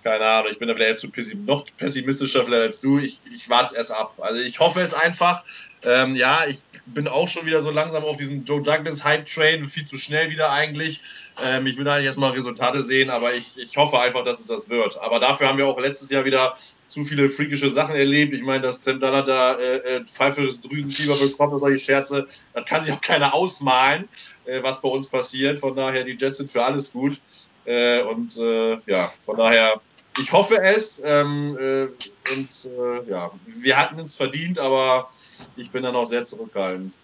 [0.03, 2.98] keine Ahnung, ich bin da vielleicht zu pessim noch pessimistischer vielleicht als du.
[2.98, 4.15] Ich, ich warte es erst ab.
[4.19, 5.44] Also ich hoffe es einfach.
[5.85, 9.65] Ähm, ja, ich bin auch schon wieder so langsam auf diesem Joe Douglas Hype Train,
[9.65, 11.01] viel zu schnell wieder eigentlich.
[11.45, 14.69] Ähm, ich will eigentlich erstmal Resultate sehen, aber ich, ich hoffe einfach, dass es das
[14.69, 15.01] wird.
[15.01, 16.57] Aber dafür haben wir auch letztes Jahr wieder
[16.87, 18.33] zu viele freakische Sachen erlebt.
[18.33, 22.27] Ich meine, dass Tim Dallas da äh, äh, Pfeife des Drüsenfieber bekommt oder solche Scherze,
[22.55, 24.09] das kann sich auch keiner ausmalen,
[24.45, 25.59] äh, was bei uns passiert.
[25.59, 27.21] Von daher, die Jets sind für alles gut.
[27.65, 29.81] Äh, und äh, ja, von daher
[30.18, 31.02] ich hoffe es.
[31.05, 31.88] Ähm, äh,
[32.32, 35.09] und äh, ja, wir hatten es verdient, aber
[35.56, 36.94] ich bin dann auch sehr zurückhaltend.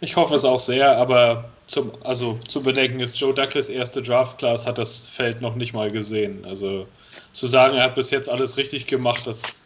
[0.00, 4.66] Ich hoffe es auch sehr, aber zum, also zu bedenken ist, Joe Douglas erste Draft-Class
[4.66, 6.44] hat das Feld noch nicht mal gesehen.
[6.44, 6.86] Also
[7.32, 9.59] zu sagen, er hat bis jetzt alles richtig gemacht, das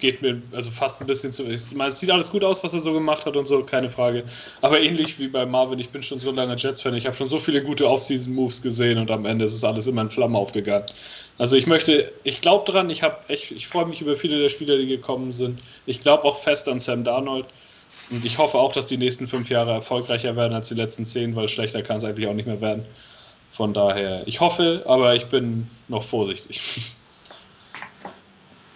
[0.00, 1.48] geht mir also fast ein bisschen zu.
[1.50, 3.88] Ich meine, es sieht alles gut aus, was er so gemacht hat und so, keine
[3.88, 4.24] Frage.
[4.60, 7.38] Aber ähnlich wie bei Marvin, ich bin schon so lange Jets-Fan, ich habe schon so
[7.38, 10.86] viele gute Off-Season-Moves gesehen und am Ende ist es alles immer in Flammen aufgegangen.
[11.38, 14.48] Also ich möchte, ich glaube dran, ich habe echt, ich freue mich über viele der
[14.48, 15.60] Spieler, die gekommen sind.
[15.86, 17.46] Ich glaube auch fest an Sam Darnold.
[18.10, 21.34] Und ich hoffe auch, dass die nächsten fünf Jahre erfolgreicher werden als die letzten zehn,
[21.36, 22.84] weil schlechter kann es eigentlich auch nicht mehr werden.
[23.52, 26.94] Von daher, ich hoffe, aber ich bin noch vorsichtig.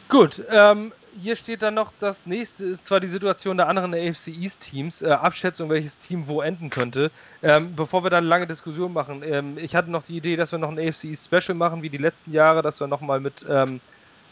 [0.08, 4.28] Gut, ähm, hier steht dann noch, das nächste ist zwar die Situation der anderen AFC
[4.28, 7.10] East Teams, äh, Abschätzung, welches Team wo enden könnte.
[7.42, 10.52] Ähm, bevor wir da eine lange Diskussion machen, ähm, ich hatte noch die Idee, dass
[10.52, 13.44] wir noch ein AFC East Special machen, wie die letzten Jahre, dass wir nochmal mit,
[13.48, 13.80] ähm,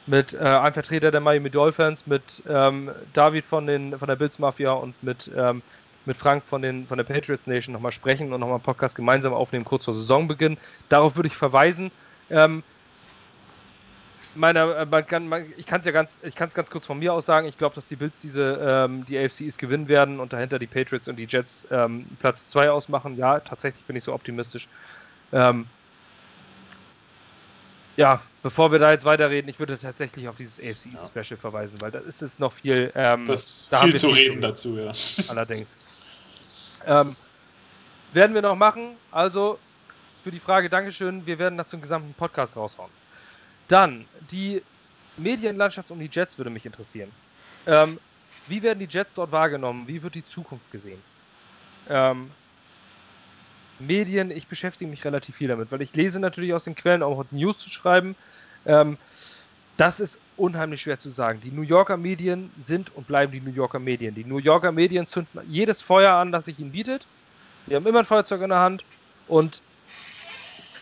[0.07, 4.39] mit äh, einem Vertreter der Miami Dolphins, mit ähm, David von, den, von der Bills
[4.39, 5.63] Mafia und mit, ähm,
[6.05, 9.33] mit Frank von, den, von der Patriots Nation nochmal sprechen und nochmal einen Podcast gemeinsam
[9.33, 10.59] aufnehmen, kurz vor Saisonbeginn.
[10.89, 11.93] Darauf würde ich verweisen.
[12.31, 12.65] Ähm,
[14.35, 16.87] meiner, äh, man kann, man, ich kann es ja ganz, ich kann es ganz kurz
[16.87, 17.47] von mir aus sagen.
[17.47, 21.09] Ich glaube, dass die Bills diese, ähm, die AFCs gewinnen werden und dahinter die Patriots
[21.09, 23.17] und die Jets ähm, Platz 2 ausmachen.
[23.17, 24.69] Ja, tatsächlich bin ich so optimistisch.
[25.33, 25.67] Ähm,
[27.97, 31.07] ja, bevor wir da jetzt weiterreden, ich würde tatsächlich auf dieses AFC ja.
[31.07, 32.91] Special verweisen, weil da ist es noch viel.
[32.95, 34.93] Ähm, das da viel zu viel reden dazu, ja.
[35.29, 35.77] Allerdings.
[36.87, 37.17] Ähm,
[38.13, 38.97] werden wir noch machen.
[39.11, 39.59] Also
[40.23, 41.27] für die Frage, Dankeschön.
[41.27, 43.02] Wir werden dazu einen gesamten Podcast raushauen.
[43.73, 44.63] Dann, die
[45.17, 47.11] Medienlandschaft um die Jets würde mich interessieren.
[47.67, 47.99] Ähm,
[48.49, 49.89] wie werden die Jets dort wahrgenommen?
[49.89, 51.03] Wie wird die Zukunft gesehen?
[51.89, 52.31] Ähm,
[53.79, 57.25] Medien, ich beschäftige mich relativ viel damit, weil ich lese natürlich aus den Quellen auch
[57.31, 58.15] News zu schreiben.
[58.67, 58.99] Ähm,
[59.79, 61.41] das ist unheimlich schwer zu sagen.
[61.41, 64.15] Die New Yorker Medien sind und bleiben die New Yorker Medien.
[64.15, 67.07] Die New Yorker Medien zünden jedes Feuer an, das sich ihnen bietet.
[67.67, 68.85] Die haben immer ein Feuerzeug in der Hand
[69.29, 69.63] und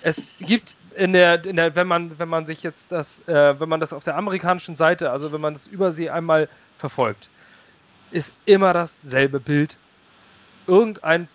[0.02, 3.68] es gibt in der, in der, wenn man, wenn man sich jetzt das, äh, wenn
[3.68, 6.48] man das auf der amerikanischen Seite, also wenn man das Übersee einmal
[6.78, 7.28] verfolgt,
[8.10, 9.76] ist immer dasselbe Bild.
[10.66, 11.28] Irgendein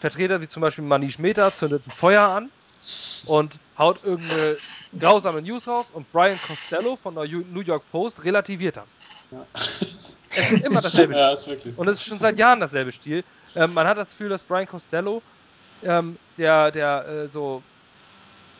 [0.00, 2.50] Vertreter, wie zum Beispiel Manish Mehta, zündet ein Feuer an
[3.26, 4.56] und haut irgendeine
[4.98, 9.28] grausame News raus und Brian Costello von der New York Post relativiert das.
[9.30, 9.46] Ja.
[10.34, 11.20] Es ist immer dasselbe Stil.
[11.20, 11.80] Ja, so.
[11.80, 13.24] Und es ist schon seit Jahren dasselbe Stil.
[13.54, 15.22] Ähm, man hat das Gefühl, dass Brian Costello,
[15.82, 17.62] ähm, der, der äh, so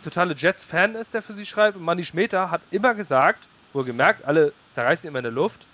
[0.00, 1.76] totale Jets-Fan ist, der für sie schreibt.
[1.76, 5.66] Und Manny Schmeter hat immer gesagt, wohlgemerkt, alle zerreißen immer in der Luft,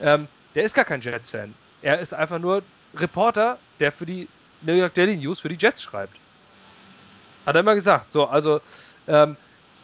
[0.00, 1.54] ähm, der ist gar kein Jets-Fan.
[1.82, 2.62] Er ist einfach nur
[2.94, 4.28] Reporter, der für die
[4.62, 6.16] New York Daily News für die Jets schreibt.
[7.46, 8.12] Hat er immer gesagt.
[8.12, 8.60] So, also
[9.08, 9.36] ähm,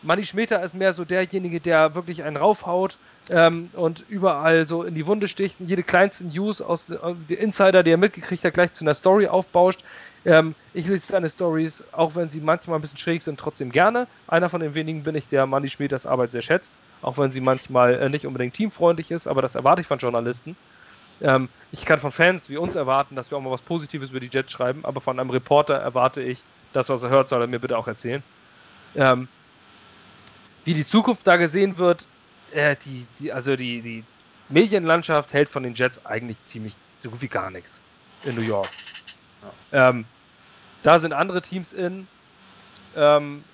[0.07, 2.97] Manny Schmeter ist mehr so derjenige, der wirklich einen raufhaut
[3.29, 7.41] ähm, und überall so in die Wunde sticht und jede kleinste News aus äh, der
[7.41, 9.83] Insider, die er mitgekriegt hat, gleich zu einer Story aufbauscht.
[10.25, 14.07] Ähm, ich lese seine Stories, auch wenn sie manchmal ein bisschen schräg sind, trotzdem gerne.
[14.29, 17.41] Einer von den wenigen bin ich, der Manny Schmeters Arbeit sehr schätzt, auch wenn sie
[17.41, 20.57] manchmal äh, nicht unbedingt teamfreundlich ist, aber das erwarte ich von Journalisten.
[21.21, 24.21] Ähm, ich kann von Fans wie uns erwarten, dass wir auch mal was Positives über
[24.21, 27.49] die Jets schreiben, aber von einem Reporter erwarte ich, das, was er hört, soll er
[27.49, 28.23] mir bitte auch erzählen.
[28.95, 29.27] Ähm,
[30.67, 32.07] wie die Zukunft da gesehen wird,
[32.53, 34.05] äh, die, die, also die, die
[34.51, 37.81] Medienlandschaft hält von den Jets eigentlich ziemlich so gut wie gar nichts
[38.25, 38.69] in New York.
[39.73, 39.89] Ja.
[39.89, 40.05] Ähm,
[40.83, 42.09] da sind andere Teams in.
[42.97, 43.45] Ähm,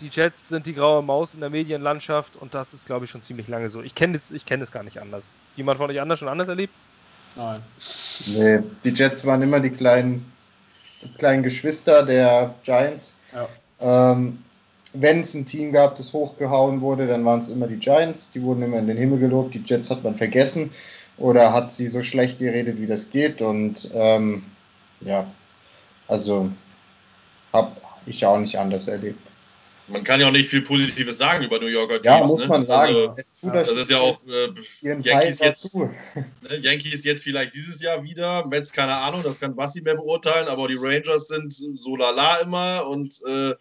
[0.00, 3.22] die Jets sind die graue Maus in der Medienlandschaft und das ist, glaube ich, schon
[3.22, 3.82] ziemlich lange so.
[3.82, 5.32] Ich kenne es kenn gar nicht anders.
[5.56, 6.74] Jemand von euch anders schon anders erlebt?
[7.36, 7.62] Nein.
[8.26, 10.30] Nee, die Jets waren immer die kleinen,
[11.18, 13.14] kleinen Geschwister der Giants.
[13.32, 13.48] Ja.
[14.12, 14.42] Ähm,
[14.92, 18.30] wenn es ein Team gab, das hochgehauen wurde, dann waren es immer die Giants.
[18.32, 19.54] Die wurden immer in den Himmel gelobt.
[19.54, 20.70] Die Jets hat man vergessen
[21.16, 23.40] oder hat sie so schlecht geredet, wie das geht.
[23.40, 24.44] Und ähm,
[25.00, 25.30] ja,
[26.08, 26.50] also
[27.52, 27.72] habe
[28.06, 29.30] ich auch nicht anders erlebt
[29.90, 32.06] man kann ja auch nicht viel Positives sagen über New Yorker Teams.
[32.06, 32.48] Ja, muss ne?
[32.48, 32.94] man sagen.
[32.94, 35.74] Also, das ist ja auch äh, Yankees jetzt.
[36.42, 38.46] Ne, Yankees jetzt vielleicht dieses Jahr wieder.
[38.46, 42.86] Mets, keine Ahnung, das kann Basti mehr beurteilen, aber die Rangers sind so lala immer.
[42.88, 43.54] Und äh,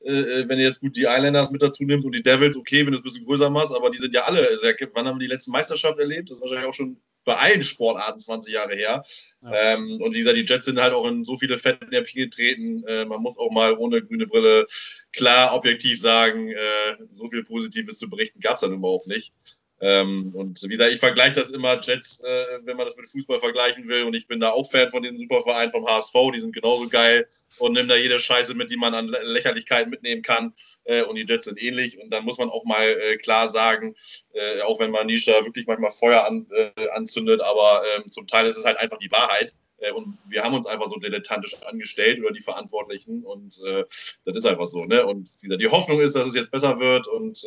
[0.00, 2.92] äh, wenn ihr jetzt gut die Islanders mit dazu nimmt und die Devils, okay, wenn
[2.92, 4.76] du es ein bisschen größer machst, aber die sind ja alle sehr.
[4.94, 6.30] Wann haben die letzte Meisterschaft erlebt?
[6.30, 9.02] Das ist wahrscheinlich auch schon bei allen Sportarten 20 Jahre her.
[9.42, 9.52] Ja.
[9.52, 12.82] Ähm, und wie gesagt, die Jets sind halt auch in so viele Fettnäpfchen getreten.
[12.86, 14.64] Äh, man muss auch mal ohne grüne Brille
[15.12, 19.34] klar objektiv sagen, äh, so viel Positives zu berichten gab es dann überhaupt nicht.
[19.80, 23.38] Ähm, und wie gesagt, ich vergleiche das immer, Jets, äh, wenn man das mit Fußball
[23.38, 24.04] vergleichen will.
[24.04, 27.28] Und ich bin da auch Fan von dem Superverein vom HSV, die sind genauso geil
[27.58, 30.52] und nimm da jede Scheiße mit, die man an Lächerlichkeiten mitnehmen kann.
[30.84, 31.98] Äh, und die Jets sind ähnlich.
[32.00, 33.94] Und dann muss man auch mal äh, klar sagen,
[34.32, 38.46] äh, auch wenn man Nisha wirklich manchmal Feuer an, äh, anzündet, aber ähm, zum Teil
[38.46, 39.54] ist es halt einfach die Wahrheit.
[39.78, 43.22] Äh, und wir haben uns einfach so dilettantisch angestellt oder die Verantwortlichen.
[43.22, 44.84] Und das ist einfach so.
[44.84, 45.06] Ne?
[45.06, 47.44] Und die Hoffnung ist, dass es jetzt besser wird und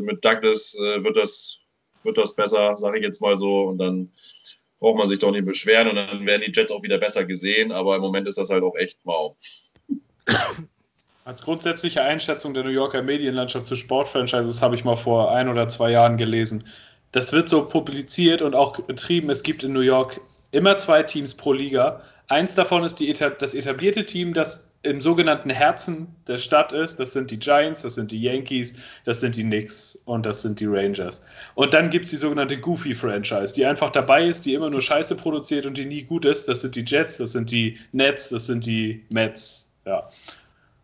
[0.00, 1.58] mit Douglas äh, wird das
[2.04, 3.64] wird das besser, sage ich jetzt mal so.
[3.64, 4.10] Und dann
[4.80, 7.72] braucht man sich doch nicht beschweren und dann werden die Jets auch wieder besser gesehen.
[7.72, 9.36] Aber im Moment ist das halt auch echt mau.
[11.24, 15.68] Als grundsätzliche Einschätzung der New Yorker Medienlandschaft zu Sportfranchises habe ich mal vor ein oder
[15.68, 16.66] zwei Jahren gelesen.
[17.12, 19.30] Das wird so publiziert und auch betrieben.
[19.30, 22.02] Es gibt in New York immer zwei Teams pro Liga.
[22.26, 26.98] Eins davon ist die, das etablierte Team, das im sogenannten Herzen der Stadt ist.
[26.98, 30.58] Das sind die Giants, das sind die Yankees, das sind die Knicks und das sind
[30.58, 31.22] die Rangers.
[31.54, 35.14] Und dann gibt es die sogenannte Goofy-Franchise, die einfach dabei ist, die immer nur Scheiße
[35.14, 36.48] produziert und die nie gut ist.
[36.48, 39.68] Das sind die Jets, das sind die Nets, das sind die Mets.
[39.86, 40.08] Ja.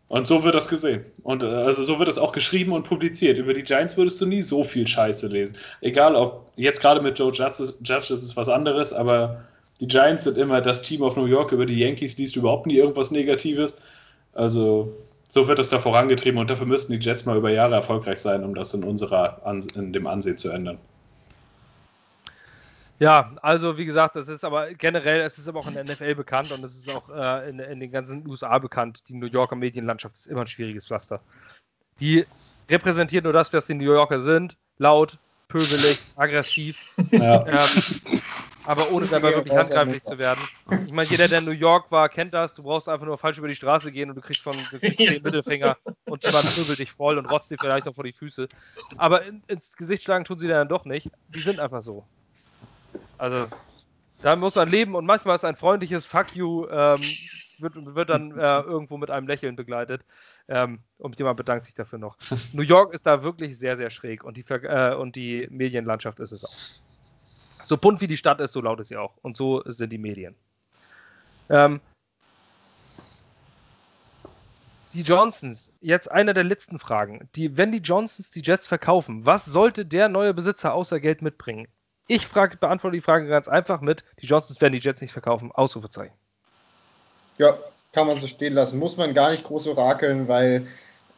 [0.07, 1.05] Und so wird das gesehen.
[1.23, 3.37] Und äh, also so wird es auch geschrieben und publiziert.
[3.37, 5.55] Über die Giants würdest du nie so viel Scheiße lesen.
[5.81, 9.45] Egal ob jetzt gerade mit Joe Judge, Judge ist es was anderes, aber
[9.79, 11.51] die Giants sind immer das Team of New York.
[11.51, 13.81] Über die Yankees liest du überhaupt nie irgendwas Negatives.
[14.33, 14.93] Also
[15.29, 18.43] so wird es da vorangetrieben und dafür müssten die Jets mal über Jahre erfolgreich sein,
[18.43, 19.41] um das in unserer
[19.75, 20.79] in dem Ansehen zu ändern.
[22.99, 26.15] Ja, also wie gesagt, das ist aber generell, es ist aber auch in der NFL
[26.15, 29.03] bekannt und es ist auch äh, in, in, den ganzen USA bekannt.
[29.07, 31.21] Die New Yorker Medienlandschaft ist immer ein schwieriges Pflaster.
[32.01, 32.25] Die
[32.69, 34.57] repräsentiert nur das, was die New Yorker sind.
[34.79, 36.97] Laut, pöbelig, aggressiv.
[37.11, 37.45] Ja.
[37.47, 38.21] Ähm,
[38.69, 40.43] aber ohne dabei wirklich handgreiflich zu werden.
[40.85, 42.53] Ich meine, jeder, der in New York war, kennt das.
[42.53, 44.97] Du brauchst einfach nur falsch über die Straße gehen und du kriegst von du kriegst
[44.97, 45.75] zehn Mittelfinger
[46.05, 48.47] und jemand pöbelt dich voll und rotzt dir vielleicht noch vor die Füße.
[48.97, 51.09] Aber in, ins Gesicht schlagen tun sie dann doch nicht.
[51.29, 52.05] Die sind einfach so.
[53.17, 53.47] Also,
[54.21, 56.99] da muss man leben und manchmal ist ein freundliches Fuck you, ähm,
[57.57, 60.03] wird, wird dann äh, irgendwo mit einem Lächeln begleitet.
[60.47, 62.17] Ähm, und jemand bedankt sich dafür noch.
[62.53, 66.33] New York ist da wirklich sehr, sehr schräg und die, äh, und die Medienlandschaft ist
[66.33, 66.88] es auch.
[67.69, 69.13] So bunt wie die Stadt ist, so laut ist sie auch.
[69.21, 70.35] Und so sind die Medien.
[71.51, 71.79] Ähm,
[74.95, 77.29] die Johnsons, jetzt eine der letzten Fragen.
[77.35, 81.67] Die, wenn die Johnsons die Jets verkaufen, was sollte der neue Besitzer außer Geld mitbringen?
[82.07, 85.51] Ich frage, beantworte die Frage ganz einfach mit: Die Johnsons werden die Jets nicht verkaufen.
[85.51, 86.15] Ausrufezeichen.
[87.37, 87.55] Ja,
[87.93, 88.79] kann man so stehen lassen.
[88.79, 90.65] Muss man gar nicht groß orakeln, weil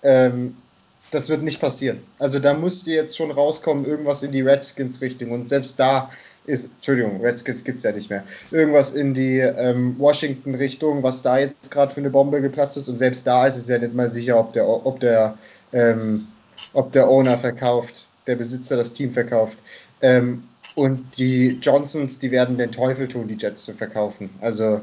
[0.04, 0.58] ähm,
[1.12, 2.04] das wird nicht passieren.
[2.20, 5.32] Also da müsste jetzt schon rauskommen, irgendwas in die Redskins-Richtung.
[5.32, 6.12] Und selbst da
[6.46, 11.40] ist, Entschuldigung, Redskins gibt es ja nicht mehr, irgendwas in die ähm, Washington-Richtung, was da
[11.40, 12.90] jetzt gerade für eine Bombe geplatzt ist.
[12.90, 15.38] Und selbst da ist es ja nicht mal sicher, ob der, ob der,
[15.74, 16.28] ähm,
[16.74, 19.58] ob der Owner verkauft, der Besitzer das Team verkauft.
[20.02, 20.44] Ähm,
[20.76, 24.30] und die Johnsons, die werden den Teufel tun, die Jets zu verkaufen.
[24.42, 24.82] Also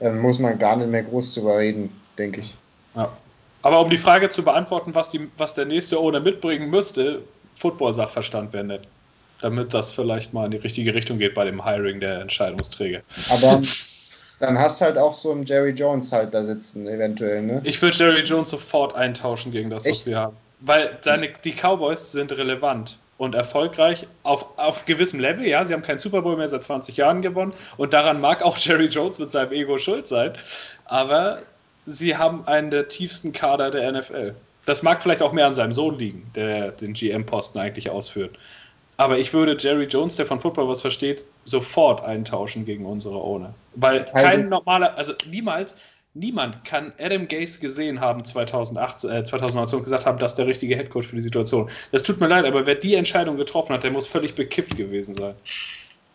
[0.00, 2.54] äh, muss man gar nicht mehr groß drüber reden, denke ich.
[2.94, 3.12] Ja.
[3.62, 7.22] Aber um die Frage zu beantworten, was, die, was der nächste Owner mitbringen müsste,
[7.56, 8.88] Football-Sachverstand wäre nett.
[9.44, 13.02] Damit das vielleicht mal in die richtige Richtung geht bei dem Hiring der Entscheidungsträger.
[13.28, 13.60] Aber
[14.40, 17.60] dann hast halt auch so einen Jerry Jones halt da sitzen, eventuell, ne?
[17.62, 19.96] Ich würde Jerry Jones sofort eintauschen gegen das, Echt?
[19.96, 20.36] was wir haben.
[20.60, 25.46] Weil deine, die Cowboys sind relevant und erfolgreich auf, auf gewissem Level.
[25.46, 28.56] Ja, sie haben keinen Super Bowl mehr seit 20 Jahren gewonnen und daran mag auch
[28.56, 30.38] Jerry Jones mit seinem Ego schuld sein.
[30.86, 31.42] Aber
[31.84, 34.34] sie haben einen der tiefsten Kader der NFL.
[34.64, 38.38] Das mag vielleicht auch mehr an seinem Sohn liegen, der den GM-Posten eigentlich ausführt.
[38.96, 43.54] Aber ich würde Jerry Jones, der von Football was versteht, sofort eintauschen gegen unsere Ohne.
[43.74, 45.74] Weil kein normaler, also niemals,
[46.16, 50.46] Niemand kann Adam Gase gesehen haben 2008, äh, 2019 und gesagt haben, das ist der
[50.46, 51.68] richtige Headcoach für die Situation.
[51.90, 55.16] Das tut mir leid, aber wer die Entscheidung getroffen hat, der muss völlig bekifft gewesen
[55.16, 55.34] sein.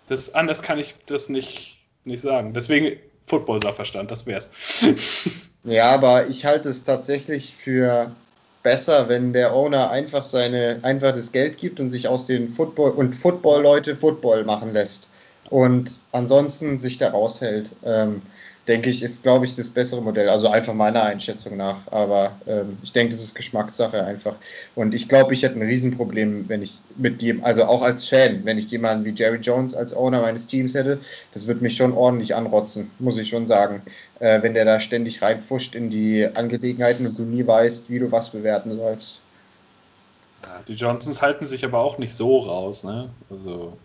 [0.07, 2.53] Das, anders kann ich das nicht, nicht sagen.
[2.53, 2.97] Deswegen
[3.27, 4.49] Football-Sachverstand, das wär's.
[5.65, 8.15] ja, aber ich halte es tatsächlich für
[8.69, 12.91] besser, wenn der Owner einfach seine einfach das Geld gibt und sich aus den Football
[12.91, 15.07] und Football-Leute Football machen lässt
[15.49, 17.71] und ansonsten sich da raushält.
[17.83, 18.21] Ähm,
[18.69, 20.29] denke ich, ist, glaube ich, das bessere Modell.
[20.29, 21.79] Also einfach meiner Einschätzung nach.
[21.87, 24.35] Aber ähm, ich denke, das ist Geschmackssache einfach.
[24.75, 28.45] Und ich glaube, ich hätte ein Riesenproblem, wenn ich mit dem, also auch als Fan,
[28.45, 30.99] wenn ich jemanden wie Jerry Jones als Owner meines Teams hätte,
[31.33, 33.81] das würde mich schon ordentlich anrotzen, muss ich schon sagen.
[34.19, 38.11] Äh, wenn der da ständig reinpfuscht in die Angelegenheiten und du nie weißt, wie du
[38.11, 39.19] was bewerten sollst.
[40.45, 43.09] Ja, die Johnsons halten sich aber auch nicht so raus, ne?
[43.31, 43.77] Also.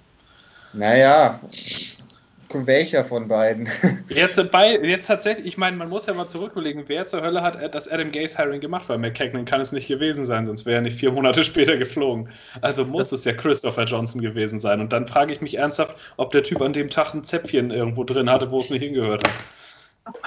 [0.75, 1.41] Naja,
[2.67, 3.69] welcher von beiden?
[4.09, 7.75] Jetzt, bei, jetzt tatsächlich, ich meine, man muss ja mal zurücklegen, wer zur Hölle hat
[7.75, 8.89] das Adam Gaze Hiring gemacht?
[8.89, 12.29] Weil McKagan kann es nicht gewesen sein, sonst wäre er nicht vier Monate später geflogen.
[12.61, 14.81] Also muss es ja Christopher Johnson gewesen sein.
[14.81, 18.05] Und dann frage ich mich ernsthaft, ob der Typ an dem Tag ein Zäpfchen irgendwo
[18.05, 19.35] drin hatte, wo es nicht hingehört hat.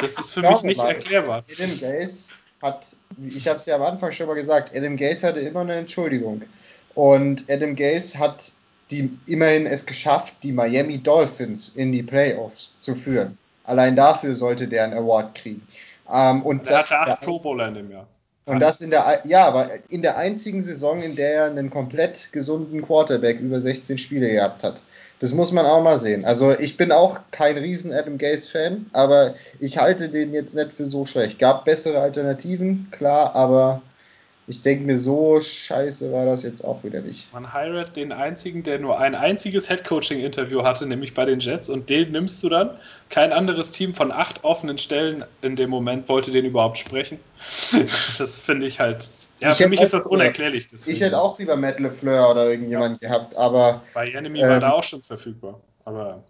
[0.02, 1.44] Das ist für mich nicht mal, erklärbar.
[1.52, 2.88] Adam Gaze hat,
[3.26, 6.41] ich habe es ja am Anfang schon mal gesagt, Adam Gaze hatte immer eine Entschuldigung.
[6.95, 8.52] Und Adam Gaze hat
[8.91, 13.38] die immerhin es geschafft, die Miami Dolphins in die Playoffs zu führen.
[13.64, 15.68] Allein dafür sollte der einen Award kriegen.
[16.11, 18.07] Ähm, und der hatte acht Pro Bowler in dem Jahr.
[18.45, 22.31] Und das in der, ja, aber in der einzigen Saison, in der er einen komplett
[22.31, 24.77] gesunden Quarterback über 16 Spiele gehabt hat.
[25.19, 26.23] Das muss man auch mal sehen.
[26.23, 30.85] Also ich bin auch kein riesen Adam Gaze-Fan, aber ich halte den jetzt nicht für
[30.85, 31.39] so schlecht.
[31.39, 33.81] Gab bessere Alternativen, klar, aber
[34.49, 37.32] ich denke mir, so scheiße war das jetzt auch wieder nicht.
[37.34, 41.90] Man heiratet den einzigen, der nur ein einziges Headcoaching-Interview hatte, nämlich bei den Jets, und
[41.90, 42.69] den nimmst du dann.
[43.10, 47.19] Kein anderes Team von acht offenen Stellen in dem Moment wollte den überhaupt sprechen.
[48.18, 49.11] das finde ich halt.
[49.40, 50.69] Ja, ich für mich ist das unerklärlich.
[50.69, 50.95] Deswegen.
[50.95, 53.10] Ich hätte auch lieber Matt LeFleur oder irgendjemand ja.
[53.10, 53.84] gehabt, aber.
[53.94, 55.60] Bei Enemy ähm, war da auch schon verfügbar.
[55.84, 56.24] Aber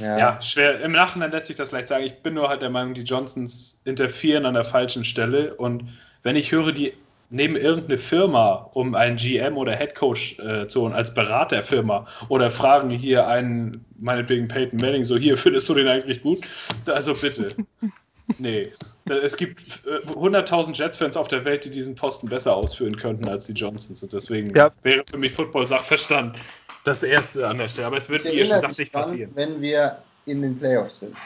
[0.00, 0.18] ja.
[0.18, 0.42] ja.
[0.42, 0.80] schwer.
[0.80, 2.04] Im Nachhinein lässt sich das leicht sagen.
[2.04, 5.54] Ich bin nur halt der Meinung, die Johnsons interferieren an der falschen Stelle.
[5.54, 5.84] Und
[6.24, 6.92] wenn ich höre, die
[7.32, 12.90] nehmen irgendeine Firma, um einen GM oder Headcoach äh, zu holen, als Beraterfirma oder fragen
[12.90, 16.40] hier einen, meinetwegen Peyton Manning, so hier, findest du den eigentlich gut?
[16.86, 17.54] Also bitte.
[18.38, 18.70] nee.
[19.06, 23.46] Es gibt äh, 100.000 Jets-Fans auf der Welt, die diesen Posten besser ausführen könnten als
[23.46, 24.02] die Johnsons.
[24.02, 24.70] Und deswegen ja.
[24.82, 26.36] wäre für mich Football-Sachverstand
[26.84, 27.86] das Erste an der Stelle.
[27.86, 29.32] Aber es wird, wie ihr schon sagt, nicht passieren.
[29.34, 31.16] Wenn wir in den Playoffs sind.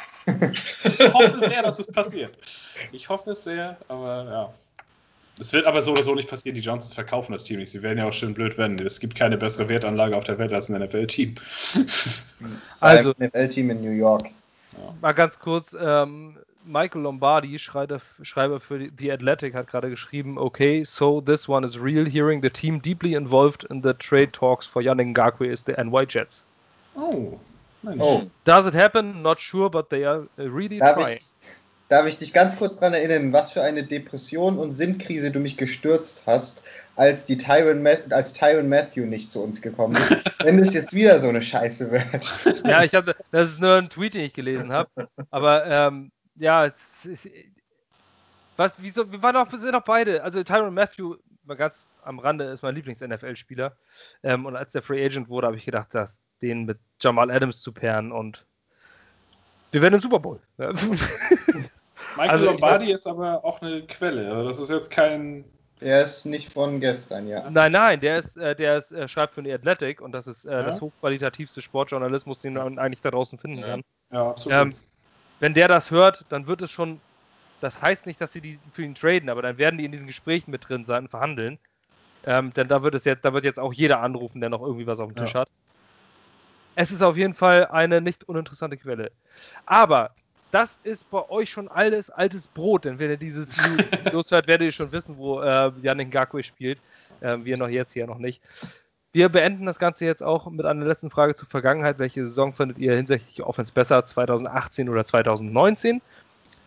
[0.85, 2.37] ich hoffe sehr, dass es passiert.
[2.93, 4.55] Ich hoffe es sehr, aber ja.
[5.39, 6.55] Es wird aber so oder so nicht passieren.
[6.55, 7.71] Die Johnsons verkaufen das Team nicht.
[7.71, 8.79] Sie werden ja auch schön blöd werden.
[8.79, 11.35] Es gibt keine bessere Wertanlage auf der Welt als ein NFL-Team.
[12.81, 14.25] Also, NFL-Team in New York.
[14.73, 14.95] Ja.
[15.01, 16.37] Mal ganz kurz: ähm,
[16.67, 21.81] Michael Lombardi, Schreiber, Schreiber für The Athletic, hat gerade geschrieben: Okay, so this one is
[21.81, 22.07] real.
[22.07, 26.07] Hearing the team deeply involved in the trade talks for Yannick Ngakwe is the NY
[26.07, 26.45] Jets.
[26.95, 27.39] Oh.
[27.83, 28.03] Mensch.
[28.03, 28.31] Oh.
[28.45, 29.23] Does it happen?
[29.23, 31.19] Not sure, but they are really Darf trying.
[31.19, 31.35] Ich,
[31.89, 35.57] Darf ich dich ganz kurz daran erinnern, was für eine Depression und Sinnkrise du mich
[35.57, 36.65] gestürzt hast,
[36.97, 40.11] als, die Tyron, als Tyron Matthew nicht zu uns gekommen ist,
[40.43, 42.65] wenn es jetzt wieder so eine Scheiße wird.
[42.65, 44.91] Ja, ich habe, das ist nur ein Tweet, den ich gelesen habe.
[45.31, 46.73] Aber ähm, ja,
[48.57, 50.25] was, wieso, wir waren doch, wir sind doch beide.
[50.25, 53.77] Also Tyron Matthew, mal ganz am Rande, ist mein Lieblings-NFL-Spieler.
[54.23, 57.61] Ähm, und als der Free Agent wurde, habe ich gedacht, dass den mit Jamal Adams
[57.61, 58.45] zu pairen und
[59.73, 60.41] wir werden im Super Bowl.
[62.17, 64.33] Michael also, Lombardi ist aber auch eine Quelle.
[64.33, 65.45] Also das ist jetzt kein.
[65.79, 67.51] Er ist nicht von gestern, ja.
[67.51, 70.47] Nein, nein, der ist, äh, der ist, äh, schreibt für die Athletic und das ist
[70.47, 70.63] äh, ja?
[70.63, 73.83] das hochqualitativste Sportjournalismus, den man eigentlich da draußen finden kann.
[74.11, 74.59] Ja, absolut.
[74.59, 74.75] Ähm,
[75.41, 77.01] wenn der das hört, dann wird es schon.
[77.61, 80.07] Das heißt nicht, dass sie die für ihn traden, aber dann werden die in diesen
[80.07, 81.59] Gesprächen mit drin sein und verhandeln.
[82.25, 84.87] Ähm, denn da wird es jetzt, da wird jetzt auch jeder anrufen, der noch irgendwie
[84.87, 85.41] was auf dem Tisch ja.
[85.41, 85.49] hat.
[86.75, 89.11] Es ist auf jeden Fall eine nicht uninteressante Quelle.
[89.65, 90.11] Aber
[90.51, 93.48] das ist bei euch schon alles altes Brot, denn wenn ihr dieses
[94.12, 96.78] News hört, werdet ihr schon wissen, wo äh, Yannick Ngakwe spielt.
[97.20, 98.40] Äh, wir noch jetzt hier noch nicht.
[99.12, 101.98] Wir beenden das Ganze jetzt auch mit einer letzten Frage zur Vergangenheit.
[101.98, 106.02] Welche Saison findet ihr hinsichtlich Offense besser, 2018 oder 2019?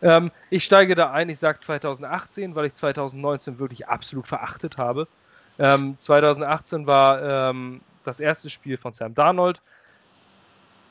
[0.01, 5.07] Ähm, ich steige da ein, ich sage 2018, weil ich 2019 wirklich absolut verachtet habe.
[5.59, 9.61] Ähm, 2018 war ähm, das erste Spiel von Sam Darnold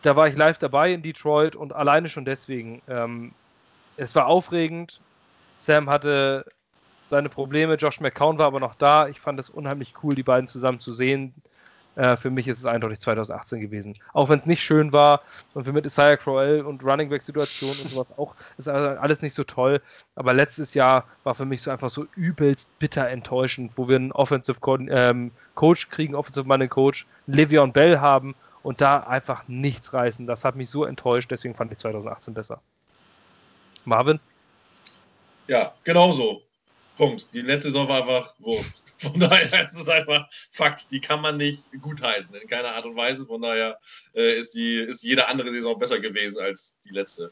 [0.02, 2.82] da war ich live dabei in Detroit und alleine schon deswegen.
[2.88, 3.32] Ähm,
[3.96, 5.00] es war aufregend.
[5.58, 6.44] Sam hatte
[7.10, 7.74] seine Probleme.
[7.74, 9.08] Josh McCown war aber noch da.
[9.08, 11.34] Ich fand es unheimlich cool, die beiden zusammen zu sehen.
[11.96, 13.98] Äh, für mich ist es eindeutig 2018 gewesen.
[14.12, 15.22] Auch wenn es nicht schön war
[15.54, 19.34] und für mit Isaiah Crowell und Running Back Situation und sowas auch ist alles nicht
[19.34, 19.80] so toll.
[20.14, 24.12] Aber letztes Jahr war für mich so einfach so übelst bitter enttäuschend, wo wir einen
[24.12, 29.92] Offensive Co ähm, Coach kriegen, Offensive Money Coach, Le'Veon Bell haben und da einfach nichts
[29.92, 30.26] reißen.
[30.26, 32.60] Das hat mich so enttäuscht, deswegen fand ich 2018 besser.
[33.84, 34.20] Marvin?
[35.46, 36.42] Ja, genauso.
[36.96, 37.32] Punkt.
[37.32, 38.86] Die letzte Saison war einfach Wurst.
[38.98, 40.90] Von daher ist es einfach Fakt.
[40.90, 43.24] Die kann man nicht gutheißen in keiner Art und Weise.
[43.24, 43.78] Von daher
[44.14, 47.30] äh, ist, die, ist jede andere Saison besser gewesen als die letzte.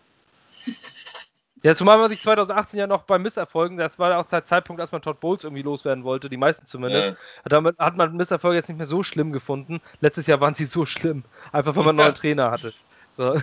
[1.67, 4.93] Ja, zumal man sich 2018 ja noch bei Misserfolgen, das war auch der Zeitpunkt, als
[4.93, 7.09] man Todd Bowles irgendwie loswerden wollte, die meisten zumindest.
[7.09, 7.17] Ja.
[7.45, 9.81] Damit hat man Misserfolge jetzt nicht mehr so schlimm gefunden.
[10.01, 12.73] Letztes Jahr waren sie so schlimm, einfach weil man einen neuen Trainer hatte.
[13.11, 13.35] So.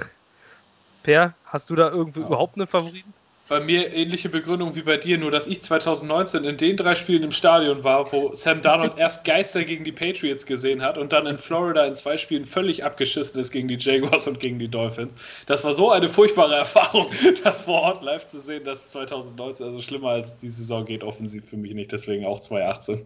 [1.04, 2.28] Per, hast du da irgendwie ja.
[2.28, 3.14] überhaupt einen Favoriten?
[3.49, 7.24] Bei mir ähnliche Begründung wie bei dir, nur dass ich 2019 in den drei Spielen
[7.24, 11.28] im Stadion war, wo Sam Darnold erst Geister gegen die Patriots gesehen hat und dann
[11.28, 15.14] in Florida in zwei Spielen völlig abgeschissen ist gegen die Jaguars und gegen die Dolphins.
[15.45, 17.06] Das war so eine furchtbare Erfahrung,
[17.44, 21.49] das vor Ort live zu sehen, dass 2019, also schlimmer als die Saison geht offensiv
[21.49, 23.06] für mich nicht, deswegen auch 2018.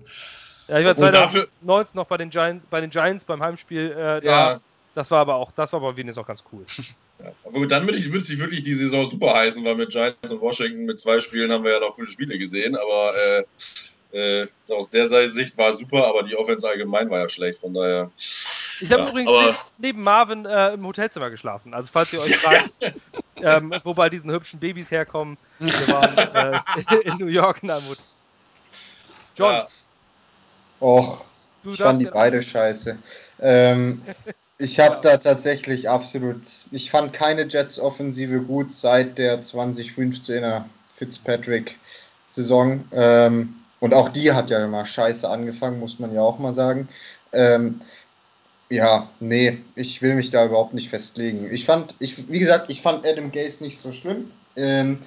[0.67, 4.51] Ja, ich war 2019 noch bei den Giants, bei den Giants beim Heimspiel äh, da.
[4.51, 4.59] Ja.
[4.93, 6.65] Das war aber auch, das war bei Venus auch ganz cool.
[7.19, 10.31] Ja, aber dann würde ich, würde ich wirklich die Saison super heißen, weil mit Giants
[10.31, 13.11] und Washington mit zwei Spielen haben wir ja noch gute Spiele gesehen, aber
[14.13, 17.59] äh, äh, aus der Sicht war es super, aber die Offense allgemein war ja schlecht,
[17.59, 18.11] von daher.
[18.17, 22.35] Ich habe ja, übrigens aber, neben Marvin äh, im Hotelzimmer geschlafen, also falls ihr euch
[22.37, 22.93] fragt,
[23.37, 27.87] ähm, wo bei diesen hübschen Babys herkommen, wir waren äh, in New York in einem
[27.87, 28.03] Hotel.
[29.35, 29.53] John.
[29.53, 29.67] Ja.
[30.79, 31.25] Och,
[31.67, 32.97] Du ich fand die beide scheiße.
[33.41, 34.01] Ähm,
[34.57, 40.63] ich habe da tatsächlich absolut, ich fand keine Jets-Offensive gut seit der 2015er
[40.97, 42.83] Fitzpatrick-Saison.
[42.91, 46.89] Ähm, und auch die hat ja immer scheiße angefangen, muss man ja auch mal sagen.
[47.31, 47.81] Ähm,
[48.69, 51.49] ja, nee, ich will mich da überhaupt nicht festlegen.
[51.51, 54.31] Ich fand, ich, wie gesagt, ich fand Adam Gase nicht so schlimm.
[54.55, 54.99] Ähm,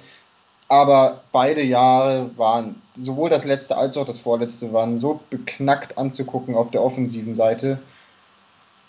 [0.69, 6.55] aber beide Jahre waren, sowohl das letzte als auch das vorletzte, waren so beknackt anzugucken
[6.55, 7.79] auf der offensiven Seite.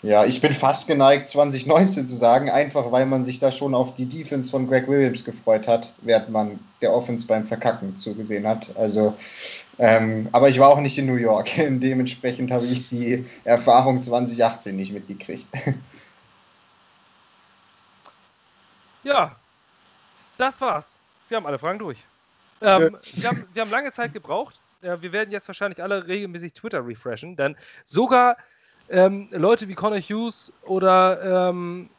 [0.03, 3.95] Ja, ich bin fast geneigt, 2019 zu sagen, einfach weil man sich da schon auf
[3.95, 8.75] die Defense von Greg Williams gefreut hat, während man der Offense beim Verkacken zugesehen hat.
[8.75, 9.17] Also,
[9.79, 11.51] ähm, aber ich war auch nicht in New York.
[11.57, 15.47] Dementsprechend habe ich die Erfahrung 2018 nicht mitgekriegt.
[19.05, 19.35] Ja,
[20.37, 20.97] das war's.
[21.27, 21.97] Wir haben alle Fragen durch.
[22.61, 24.61] Ähm, wir, haben, wir haben lange Zeit gebraucht.
[24.81, 28.37] Äh, wir werden jetzt wahrscheinlich alle regelmäßig Twitter refreshen, denn sogar
[28.89, 31.89] ähm, Leute wie Connor Hughes oder ähm,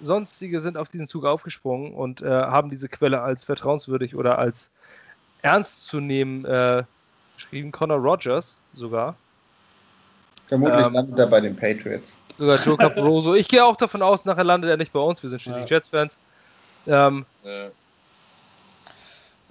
[0.00, 4.70] sonstige sind auf diesen Zug aufgesprungen und äh, haben diese Quelle als vertrauenswürdig oder als
[5.42, 6.84] ernst zu nehmen äh,
[7.36, 7.72] geschrieben.
[7.72, 9.16] Connor Rogers sogar.
[10.48, 12.20] Vermutlich Ähm, landet er bei den Patriots.
[12.38, 13.34] Sogar Joe Caporoso.
[13.34, 15.22] Ich gehe auch davon aus, nachher landet er nicht bei uns.
[15.22, 15.76] Wir sind schließlich Ja.
[15.76, 16.18] Jets-Fans.
[16.86, 17.70] Ähm, Äh,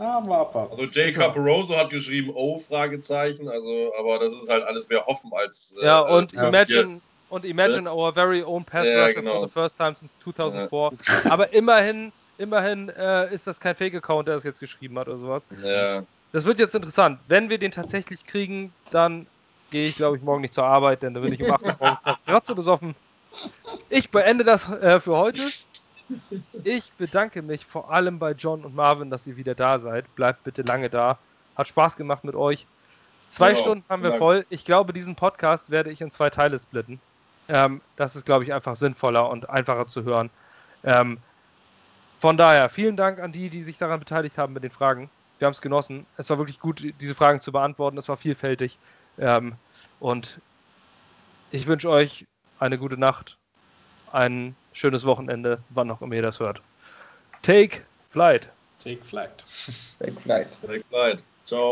[0.02, 0.72] Ja, mal abwarten.
[0.72, 5.32] Also Jay Caparoso hat geschrieben, oh, Fragezeichen, also, aber das ist halt alles mehr hoffen
[5.32, 5.76] als.
[5.80, 7.08] äh, ja, und äh, imagine, yes.
[7.30, 9.34] und imagine our very own pass Ja, rusher genau.
[9.34, 10.92] for the first time since 2004.
[11.32, 15.48] Aber immerhin, immerhin äh, ist das kein Fake-Account, der das jetzt geschrieben hat oder sowas.
[15.64, 17.20] Ja, Das wird jetzt interessant.
[17.28, 19.28] Wenn wir den tatsächlich kriegen, dann
[19.70, 22.00] gehe ich, glaube ich, morgen nicht zur Arbeit, denn dann bin ich um 8 Uhr
[22.26, 22.96] morgens besoffen.
[23.90, 25.42] Ich beende das äh, für heute.
[26.64, 30.14] Ich bedanke mich vor allem bei John und Marvin, dass ihr wieder da seid.
[30.16, 31.18] Bleibt bitte lange da.
[31.56, 32.66] Hat Spaß gemacht mit euch.
[33.28, 33.62] Zwei Genau.
[33.62, 34.46] Stunden haben wir voll.
[34.50, 37.00] Ich glaube, diesen Podcast werde ich in zwei Teile splitten.
[37.48, 40.30] Ähm, das ist, glaube ich, einfach sinnvoller und einfacher zu hören.
[40.84, 41.18] Ähm,
[42.20, 45.10] von daher, vielen Dank an die, die sich daran beteiligt haben mit den Fragen.
[45.40, 46.06] Wir haben es genossen.
[46.18, 47.98] Es war wirklich gut, diese Fragen zu beantworten.
[47.98, 48.78] Es war vielfältig.
[49.18, 49.54] Ähm,
[50.00, 50.40] und
[51.52, 52.28] ich wünsche euch
[52.60, 53.38] eine gute Nacht,
[54.12, 56.62] ein schönes Wochenende, wann auch immer ihr das hört.
[57.42, 57.82] Take
[58.12, 58.50] flight.
[58.84, 59.46] Take flight.
[60.00, 60.58] Fake Flight.
[60.68, 61.24] Next Night.
[61.44, 61.70] Ciao.